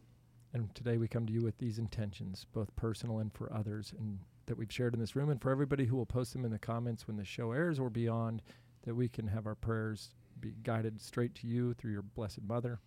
And 0.52 0.72
today 0.74 0.98
we 0.98 1.08
come 1.08 1.26
to 1.26 1.32
you 1.32 1.42
with 1.42 1.56
these 1.56 1.78
intentions, 1.78 2.46
both 2.52 2.74
personal 2.76 3.18
and 3.18 3.32
for 3.32 3.50
others, 3.52 3.94
and 3.98 4.18
that 4.46 4.58
we've 4.58 4.72
shared 4.72 4.92
in 4.92 5.00
this 5.00 5.16
room, 5.16 5.30
and 5.30 5.40
for 5.40 5.50
everybody 5.50 5.86
who 5.86 5.96
will 5.96 6.04
post 6.04 6.34
them 6.34 6.44
in 6.44 6.50
the 6.50 6.58
comments 6.58 7.06
when 7.06 7.16
the 7.16 7.24
show 7.24 7.52
airs 7.52 7.78
or 7.78 7.88
beyond, 7.88 8.42
that 8.84 8.94
we 8.94 9.08
can 9.08 9.28
have 9.28 9.46
our 9.46 9.54
prayers 9.54 10.10
be 10.40 10.54
guided 10.62 11.00
straight 11.00 11.34
to 11.36 11.46
you 11.46 11.74
through 11.74 11.92
your 11.92 12.02
Blessed 12.02 12.42
Mother, 12.42 12.80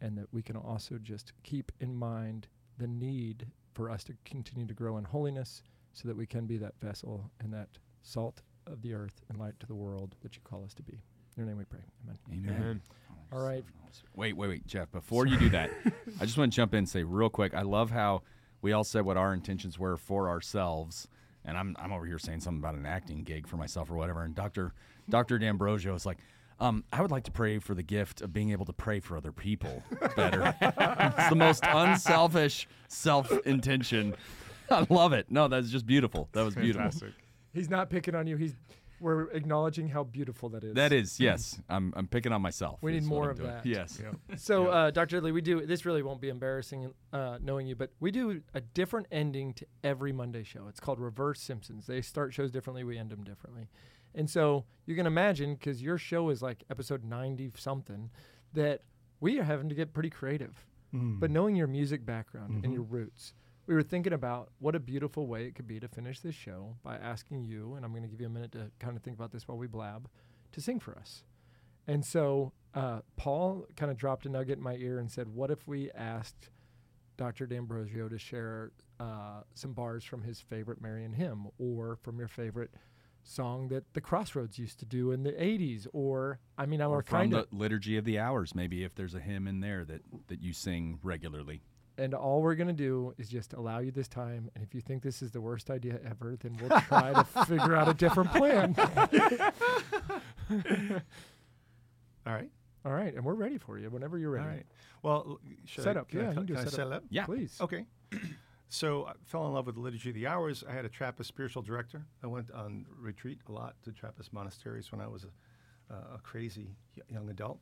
and 0.00 0.16
that 0.18 0.32
we 0.32 0.42
can 0.42 0.56
also 0.56 0.98
just 0.98 1.32
keep 1.42 1.72
in 1.80 1.94
mind 1.94 2.48
the 2.78 2.86
need 2.86 3.46
for 3.74 3.90
us 3.90 4.04
to 4.04 4.14
continue 4.24 4.66
to 4.66 4.74
grow 4.74 4.96
in 4.96 5.04
holiness 5.04 5.62
so 5.92 6.08
that 6.08 6.16
we 6.16 6.26
can 6.26 6.46
be 6.46 6.56
that 6.58 6.74
vessel 6.80 7.30
and 7.40 7.52
that 7.52 7.68
salt 8.02 8.42
of 8.66 8.82
the 8.82 8.94
earth 8.94 9.20
and 9.28 9.38
light 9.38 9.58
to 9.60 9.66
the 9.66 9.74
world 9.74 10.14
that 10.22 10.36
you 10.36 10.42
call 10.44 10.64
us 10.64 10.74
to 10.74 10.82
be. 10.82 11.00
In 11.36 11.44
your 11.44 11.46
name 11.46 11.58
we 11.58 11.64
pray. 11.64 11.80
Amen. 12.04 12.18
Amen. 12.32 12.60
Amen. 12.60 12.80
All 13.32 13.40
right. 13.40 13.64
Oh, 13.66 13.88
wait, 14.14 14.36
wait, 14.36 14.48
wait, 14.48 14.66
Jeff. 14.66 14.90
Before 14.90 15.26
you 15.26 15.38
do 15.38 15.48
that, 15.50 15.70
I 16.20 16.24
just 16.24 16.38
want 16.38 16.52
to 16.52 16.56
jump 16.56 16.74
in 16.74 16.78
and 16.78 16.88
say 16.88 17.04
real 17.04 17.28
quick. 17.28 17.54
I 17.54 17.62
love 17.62 17.90
how 17.90 18.22
we 18.60 18.72
all 18.72 18.84
said 18.84 19.04
what 19.04 19.16
our 19.16 19.32
intentions 19.32 19.78
were 19.78 19.96
for 19.96 20.28
ourselves, 20.28 21.08
and 21.44 21.56
I'm 21.56 21.76
I'm 21.78 21.92
over 21.92 22.06
here 22.06 22.18
saying 22.18 22.40
something 22.40 22.60
about 22.60 22.74
an 22.74 22.86
acting 22.86 23.22
gig 23.22 23.46
for 23.46 23.56
myself 23.56 23.90
or 23.90 23.94
whatever. 23.94 24.22
And 24.22 24.34
Doctor 24.34 24.72
Doctor 25.08 25.38
D'Ambrosio 25.38 25.94
is 25.94 26.06
like, 26.06 26.18
um, 26.60 26.84
I 26.92 27.00
would 27.02 27.10
like 27.10 27.24
to 27.24 27.30
pray 27.30 27.58
for 27.58 27.74
the 27.74 27.82
gift 27.82 28.20
of 28.20 28.32
being 28.32 28.50
able 28.50 28.66
to 28.66 28.72
pray 28.72 29.00
for 29.00 29.16
other 29.16 29.32
people 29.32 29.82
better. 30.16 30.54
it's 30.60 31.28
the 31.28 31.36
most 31.36 31.62
unselfish 31.66 32.66
self 32.88 33.30
intention. 33.46 34.14
I 34.70 34.86
love 34.90 35.12
it. 35.12 35.30
No, 35.30 35.48
that's 35.48 35.70
just 35.70 35.86
beautiful. 35.86 36.28
That 36.32 36.44
was 36.44 36.54
beautiful. 36.54 36.90
Fantastic. 36.90 37.14
He's 37.54 37.70
not 37.70 37.90
picking 37.90 38.14
on 38.14 38.26
you. 38.26 38.36
He's 38.36 38.54
we're 39.00 39.30
acknowledging 39.30 39.88
how 39.88 40.04
beautiful 40.04 40.48
that 40.50 40.64
is. 40.64 40.74
That 40.74 40.92
is 40.92 41.20
yes. 41.20 41.58
I'm 41.68 41.92
I'm 41.96 42.08
picking 42.08 42.32
on 42.32 42.42
myself. 42.42 42.78
We 42.82 42.92
need 42.92 43.04
more 43.04 43.30
of 43.30 43.38
doing. 43.38 43.50
that. 43.50 43.64
Yes. 43.66 44.00
So, 44.36 44.68
uh, 44.68 44.90
Dr. 44.90 45.20
Lee, 45.20 45.32
we 45.32 45.40
do 45.40 45.64
this. 45.64 45.84
Really 45.84 46.02
won't 46.02 46.20
be 46.20 46.28
embarrassing 46.28 46.92
uh, 47.12 47.38
knowing 47.40 47.66
you, 47.66 47.74
but 47.74 47.90
we 48.00 48.10
do 48.10 48.40
a 48.54 48.60
different 48.60 49.06
ending 49.10 49.52
to 49.54 49.66
every 49.82 50.12
Monday 50.12 50.42
show. 50.42 50.66
It's 50.68 50.80
called 50.80 51.00
Reverse 51.00 51.40
Simpsons. 51.40 51.86
They 51.86 52.02
start 52.02 52.34
shows 52.34 52.50
differently. 52.50 52.84
We 52.84 52.98
end 52.98 53.10
them 53.10 53.24
differently, 53.24 53.68
and 54.14 54.28
so 54.28 54.64
you 54.86 54.94
can 54.96 55.06
imagine 55.06 55.54
because 55.54 55.82
your 55.82 55.98
show 55.98 56.30
is 56.30 56.42
like 56.42 56.64
episode 56.70 57.04
ninety 57.04 57.50
something, 57.56 58.10
that 58.54 58.82
we 59.20 59.38
are 59.38 59.44
having 59.44 59.68
to 59.68 59.74
get 59.74 59.92
pretty 59.92 60.10
creative. 60.10 60.64
Mm. 60.94 61.20
But 61.20 61.30
knowing 61.30 61.54
your 61.56 61.66
music 61.66 62.06
background 62.06 62.54
Mhm. 62.60 62.64
and 62.64 62.72
your 62.72 62.82
roots, 62.82 63.34
we 63.66 63.74
were 63.74 63.82
thinking 63.82 64.12
about 64.14 64.50
what 64.58 64.74
a 64.74 64.80
beautiful 64.80 65.26
way 65.26 65.44
it 65.46 65.54
could 65.54 65.66
be 65.66 65.78
to 65.80 65.88
finish 65.88 66.20
this 66.20 66.34
show 66.34 66.76
by 66.82 66.96
asking 66.96 67.44
you, 67.44 67.74
and 67.74 67.84
I'm 67.84 67.90
going 67.90 68.02
to 68.04 68.08
give 68.08 68.20
you 68.20 68.26
a 68.26 68.30
minute 68.30 68.52
to 68.52 68.70
kind 68.78 68.96
of 68.96 69.02
think 69.02 69.16
about 69.16 69.30
this 69.30 69.46
while 69.46 69.58
we 69.58 69.66
blab, 69.66 70.08
to 70.52 70.60
sing 70.62 70.80
for 70.80 70.96
us. 70.96 71.24
And 71.86 72.04
so 72.06 72.52
uh, 72.74 73.00
Paul 73.16 73.66
kind 73.76 73.90
of 73.90 73.98
dropped 73.98 74.24
a 74.24 74.28
nugget 74.30 74.56
in 74.58 74.64
my 74.64 74.76
ear 74.76 74.98
and 74.98 75.10
said, 75.10 75.28
What 75.28 75.50
if 75.50 75.66
we 75.68 75.90
asked 75.90 76.48
Dr. 77.18 77.46
D'Ambrosio 77.46 78.08
to 78.08 78.18
share 78.18 78.70
uh, 79.00 79.42
some 79.54 79.72
bars 79.74 80.04
from 80.04 80.22
his 80.22 80.40
favorite 80.40 80.80
Marian 80.80 81.12
hymn 81.12 81.48
or 81.58 81.96
from 81.96 82.18
your 82.18 82.28
favorite 82.28 82.70
song 83.28 83.68
that 83.68 83.92
the 83.94 84.00
Crossroads 84.00 84.58
used 84.58 84.78
to 84.80 84.84
do 84.84 85.12
in 85.12 85.22
the 85.22 85.32
80s? 85.32 85.86
Or, 85.92 86.38
I 86.56 86.66
mean, 86.66 86.80
our 86.80 87.02
from 87.02 87.18
kind 87.18 87.32
the 87.32 87.40
of. 87.40 87.52
liturgy 87.52 87.96
of 87.96 88.04
the 88.04 88.18
hours, 88.18 88.54
maybe 88.54 88.84
if 88.84 88.94
there's 88.94 89.14
a 89.14 89.20
hymn 89.20 89.46
in 89.46 89.60
there 89.60 89.84
that 89.84 90.02
that 90.28 90.40
you 90.40 90.52
sing 90.52 90.98
regularly. 91.02 91.62
And 91.98 92.14
all 92.14 92.42
we're 92.42 92.54
to 92.68 92.72
do 92.72 93.12
is 93.18 93.28
just 93.28 93.54
allow 93.54 93.80
you 93.80 93.90
this 93.90 94.06
time. 94.06 94.50
And 94.54 94.62
if 94.62 94.72
you 94.72 94.80
think 94.80 95.02
this 95.02 95.20
is 95.20 95.32
the 95.32 95.40
worst 95.40 95.68
idea 95.68 95.98
ever, 96.08 96.36
then 96.38 96.56
we'll 96.60 96.80
try 96.82 97.12
to 97.12 97.24
figure 97.46 97.74
out 97.74 97.88
a 97.88 97.94
different 97.94 98.30
plan. 98.32 98.76
All 102.26 102.34
right. 102.34 102.50
all 102.84 102.92
right. 102.92 103.14
And 103.14 103.24
we're 103.24 103.34
ready 103.34 103.58
for 103.58 103.78
you 103.78 103.90
whenever 103.90 104.18
you're 104.18 104.30
ready. 104.30 104.44
All 104.46 104.52
right. 104.52 104.66
Well, 105.02 105.40
Set 105.66 105.96
I, 105.96 106.00
up. 106.00 106.12
Yeah, 106.12 106.20
I, 106.20 106.28
you 106.28 106.34
can 106.34 106.46
do 106.46 106.54
can 106.54 106.64
set 106.64 106.72
set 106.72 106.92
up? 106.92 107.04
Yeah. 107.10 107.24
Please. 107.24 107.56
Okay. 107.60 107.84
so 108.68 109.06
I 109.06 109.12
fell 109.24 109.46
in 109.46 109.54
love 109.54 109.66
with 109.66 109.76
the 109.76 109.80
Liturgy 109.80 110.10
of 110.10 110.14
the 110.14 110.26
Hours. 110.26 110.64
I 110.68 110.72
had 110.72 110.84
a 110.84 110.88
Trappist 110.88 111.28
spiritual 111.28 111.62
director. 111.62 112.06
I 112.22 112.26
went 112.26 112.50
on 112.50 112.86
retreat 112.98 113.38
a 113.48 113.52
lot 113.52 113.76
to 113.84 113.92
Trappist 113.92 114.32
monasteries 114.32 114.92
when 114.92 115.00
I 115.00 115.06
was 115.06 115.24
a, 115.90 115.94
a 115.94 116.18
crazy 116.22 116.68
young 117.08 117.30
adult. 117.30 117.60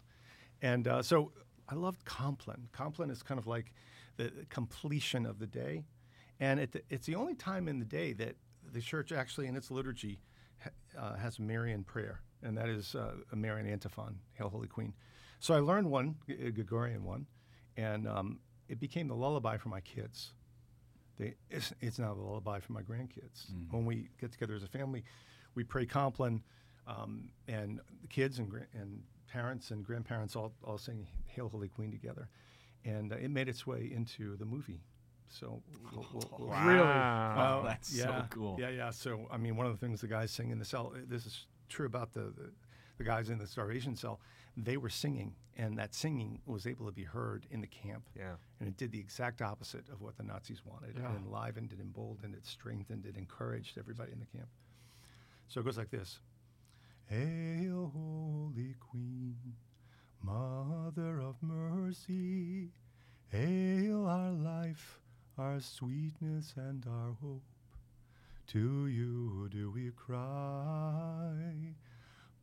And 0.63 0.89
uh, 0.89 1.03
so 1.03 1.33
I 1.69 1.75
loved 1.75 2.05
Compline. 2.05 2.69
Compline 2.73 3.11
is 3.11 3.23
kind 3.23 3.39
of 3.39 3.47
like 3.47 3.73
the 4.17 4.33
completion 4.49 5.27
of 5.27 5.39
the 5.39 5.47
day. 5.47 5.85
And 6.41 6.61
it, 6.61 6.85
it's 6.91 7.07
the 7.07 7.15
only 7.15 7.35
time 7.35 7.69
in 7.69 7.79
the 7.79 7.85
day 7.85 8.13
that 8.15 8.37
the 8.73 8.81
church 8.81 9.13
actually, 9.13 9.47
in 9.47 9.57
its 9.57 9.71
liturgy, 9.71 10.19
uh, 10.99 11.17
has 11.17 11.39
Marian 11.39 11.85
prayer, 11.85 12.21
and 12.43 12.57
that 12.57 12.69
is 12.69 12.95
uh, 12.95 13.13
a 13.33 13.37
Marian 13.37 13.69
antiphon, 13.69 14.19
Hail 14.35 14.49
Holy 14.49 14.69
Queen. 14.69 14.93
So 15.39 15.55
I 15.55 15.61
learned 15.61 15.91
one, 15.91 16.17
a 16.29 16.51
Gregorian 16.51 17.05
one, 17.05 17.27
and 17.77 18.09
um, 18.09 18.41
it 18.69 18.81
became 18.81 19.09
the 19.09 19.15
lullaby 19.15 19.57
for 19.59 19.69
my 19.69 19.81
kids. 19.81 20.33
They, 21.19 21.35
it's, 21.51 21.73
it's 21.81 21.99
now 21.99 22.15
the 22.15 22.21
lullaby 22.21 22.61
for 22.61 22.73
my 22.73 22.83
grandkids. 22.83 23.47
When 23.71 23.85
we 23.85 24.09
get 24.21 24.33
together 24.33 24.55
as 24.55 24.63
a 24.63 24.69
family, 24.69 25.05
we 25.55 25.65
pray 25.65 25.87
Compline, 25.87 26.43
um, 26.87 27.31
and 27.49 27.81
the 28.03 28.09
kids 28.09 28.39
and, 28.39 28.53
and 28.75 29.03
parents 29.27 29.71
and 29.71 29.85
grandparents 29.85 30.37
all, 30.37 30.53
all 30.63 30.79
sing 30.79 31.07
Hail 31.27 31.49
Holy 31.49 31.69
Queen 31.69 31.91
together. 31.91 32.29
And 32.85 33.13
uh, 33.13 33.17
it 33.17 33.31
made 33.31 33.49
its 33.49 33.67
way 33.67 33.91
into 33.93 34.37
the 34.37 34.45
movie. 34.45 34.81
So 35.29 35.63
we'll, 35.93 36.07
we'll, 36.13 36.31
we'll 36.39 36.49
Really? 36.49 36.79
Wow. 36.79 37.61
Oh, 37.63 37.67
that's 37.67 37.99
so 37.99 38.25
cool. 38.31 38.57
Yeah, 38.61 38.69
yeah. 38.69 38.91
So 38.91 39.27
I 39.31 39.37
mean, 39.37 39.57
one 39.57 39.67
of 39.67 39.73
the 39.73 39.79
things 39.85 40.01
the 40.01 40.07
guys 40.07 40.31
sing 40.31 40.51
in 40.51 40.59
the 40.59 40.65
cell. 40.65 40.93
This 41.09 41.27
is 41.27 41.47
true 41.69 41.87
about 41.87 42.13
the, 42.13 42.21
the 42.21 42.53
the 42.99 43.05
guys 43.05 43.29
in 43.29 43.39
the 43.39 43.47
starvation 43.47 43.97
cell. 43.97 44.21
They 44.57 44.77
were 44.79 44.89
singing, 44.89 45.35
and 45.57 45.79
that 45.79 45.95
singing 45.95 46.41
was 46.47 46.67
able 46.67 46.87
to 46.87 46.93
be 46.93 47.03
heard 47.03 47.47
in 47.51 47.61
the 47.61 47.67
camp. 47.67 48.09
Yeah. 48.17 48.37
And 48.59 48.69
it 48.69 48.77
did 48.77 48.91
the 48.91 48.99
exact 48.99 49.43
opposite 49.43 49.89
of 49.91 50.01
what 50.01 50.17
the 50.17 50.23
Nazis 50.23 50.63
wanted. 50.65 50.97
Yeah. 50.97 51.11
It 51.11 51.17
enlivened, 51.17 51.73
it 51.73 51.81
emboldened, 51.81 52.35
it 52.35 52.47
strengthened, 52.47 53.05
it 53.05 53.17
encouraged 53.17 53.77
everybody 53.79 54.13
in 54.13 54.19
the 54.19 54.27
camp. 54.27 54.49
So 55.49 55.61
it 55.61 55.65
goes 55.65 55.77
like 55.77 55.91
this 55.91 56.21
Hail, 57.09 57.93
Holy 57.95 58.75
Queen, 58.81 59.37
Mother 60.23 61.21
of 61.21 61.37
Mercy. 61.43 62.73
Hail 63.29 64.07
our 64.07 64.33
life, 64.33 65.01
our 65.37 65.61
sweetness, 65.61 66.55
and 66.57 66.85
our 66.89 67.13
hope. 67.21 67.43
To 68.49 68.87
you 68.87 69.49
do 69.51 69.71
we 69.73 69.91
cry, 69.91 71.75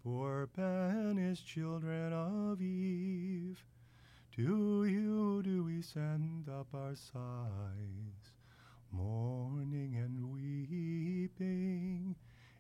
poor 0.04 0.50
banished 0.54 1.48
children 1.48 2.12
of 2.12 2.62
Eve. 2.62 3.64
To 4.36 4.84
you 4.86 5.42
do 5.44 5.64
we 5.64 5.82
send 5.82 6.50
up 6.50 6.68
our 6.74 6.96
sighs, 6.96 8.34
mourning 8.92 9.96
and 9.96 10.30
weeping 10.30 12.16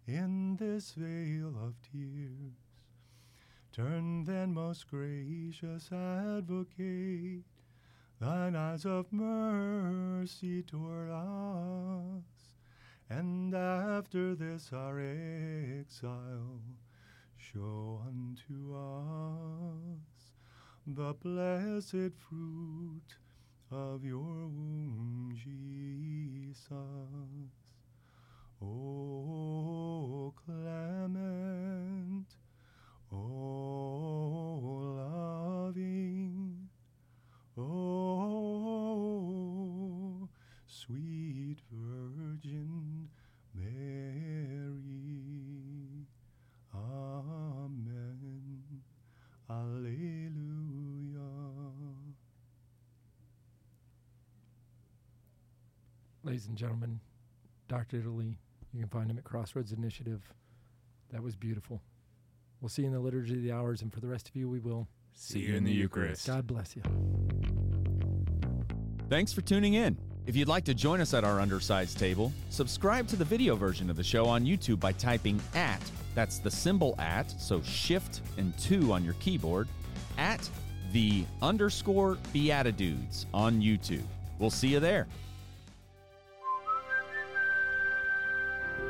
in 0.07 0.55
this 0.55 0.93
vale 0.95 1.55
of 1.61 1.75
tears. 1.91 2.53
Turn 3.73 4.23
then, 4.23 4.53
most 4.53 4.87
gracious 4.87 5.91
advocate, 5.91 7.43
thine 8.19 8.55
eyes 8.55 8.85
of 8.85 9.11
mercy 9.11 10.61
toward 10.61 11.09
us, 11.09 12.53
and 13.09 13.53
after 13.53 14.35
this 14.35 14.71
our 14.71 14.99
exile, 14.99 16.61
show 17.53 18.01
unto 18.07 18.73
us 18.75 20.33
the 20.87 21.13
blessed 21.21 22.11
fruit 22.17 23.17
of 23.71 24.03
your 24.03 24.17
womb, 24.19 25.31
Jesus. 25.35 26.67
O 28.61 30.33
clement, 30.45 32.27
O 33.11 33.17
loving, 34.97 36.69
O 37.57 38.22
Ladies 56.34 56.47
and 56.47 56.57
gentlemen, 56.57 56.99
Dr. 57.67 57.97
Italy, 57.97 58.39
you 58.73 58.79
can 58.79 58.89
find 58.89 59.11
him 59.11 59.19
at 59.19 59.23
Crossroads 59.23 59.71
Initiative. 59.71 60.34
That 61.11 61.21
was 61.21 61.36
beautiful. 61.36 61.79
We'll 62.59 62.69
see 62.69 62.81
you 62.81 62.88
in 62.88 62.93
the 62.95 62.99
Liturgy 62.99 63.36
of 63.36 63.43
the 63.43 63.51
Hours, 63.51 63.84
and 63.84 63.93
for 63.93 63.99
the 63.99 64.07
rest 64.07 64.29
of 64.29 64.36
you, 64.36 64.49
we 64.49 64.57
will. 64.57 64.88
See 65.13 65.41
you 65.41 65.53
in 65.53 65.63
the 65.63 65.71
Eucharist. 65.71 66.25
God 66.25 66.47
bless 66.47 66.75
you. 66.75 66.81
Thanks 69.09 69.31
for 69.31 69.41
tuning 69.41 69.75
in. 69.75 69.95
If 70.25 70.36
you'd 70.36 70.47
like 70.47 70.63
to 70.63 70.73
join 70.73 71.01
us 71.01 71.13
at 71.13 71.23
our 71.23 71.39
undersized 71.39 71.99
table, 71.99 72.34
subscribe 72.49 73.07
to 73.09 73.15
the 73.15 73.25
video 73.25 73.55
version 73.55 73.91
of 73.91 73.95
the 73.95 74.03
show 74.03 74.25
on 74.25 74.43
YouTube 74.43 74.79
by 74.79 74.93
typing 74.93 75.39
at, 75.53 75.84
that's 76.15 76.39
the 76.39 76.49
symbol 76.49 76.95
at, 76.97 77.29
so 77.39 77.61
shift 77.61 78.21
and 78.39 78.57
two 78.57 78.91
on 78.91 79.05
your 79.05 79.13
keyboard, 79.19 79.67
at 80.17 80.49
the 80.93 81.25
underscore 81.43 82.17
BeatiDudes 82.34 83.27
on 83.36 83.61
YouTube. 83.61 84.07
We'll 84.39 84.49
see 84.49 84.69
you 84.69 84.79
there. 84.79 85.05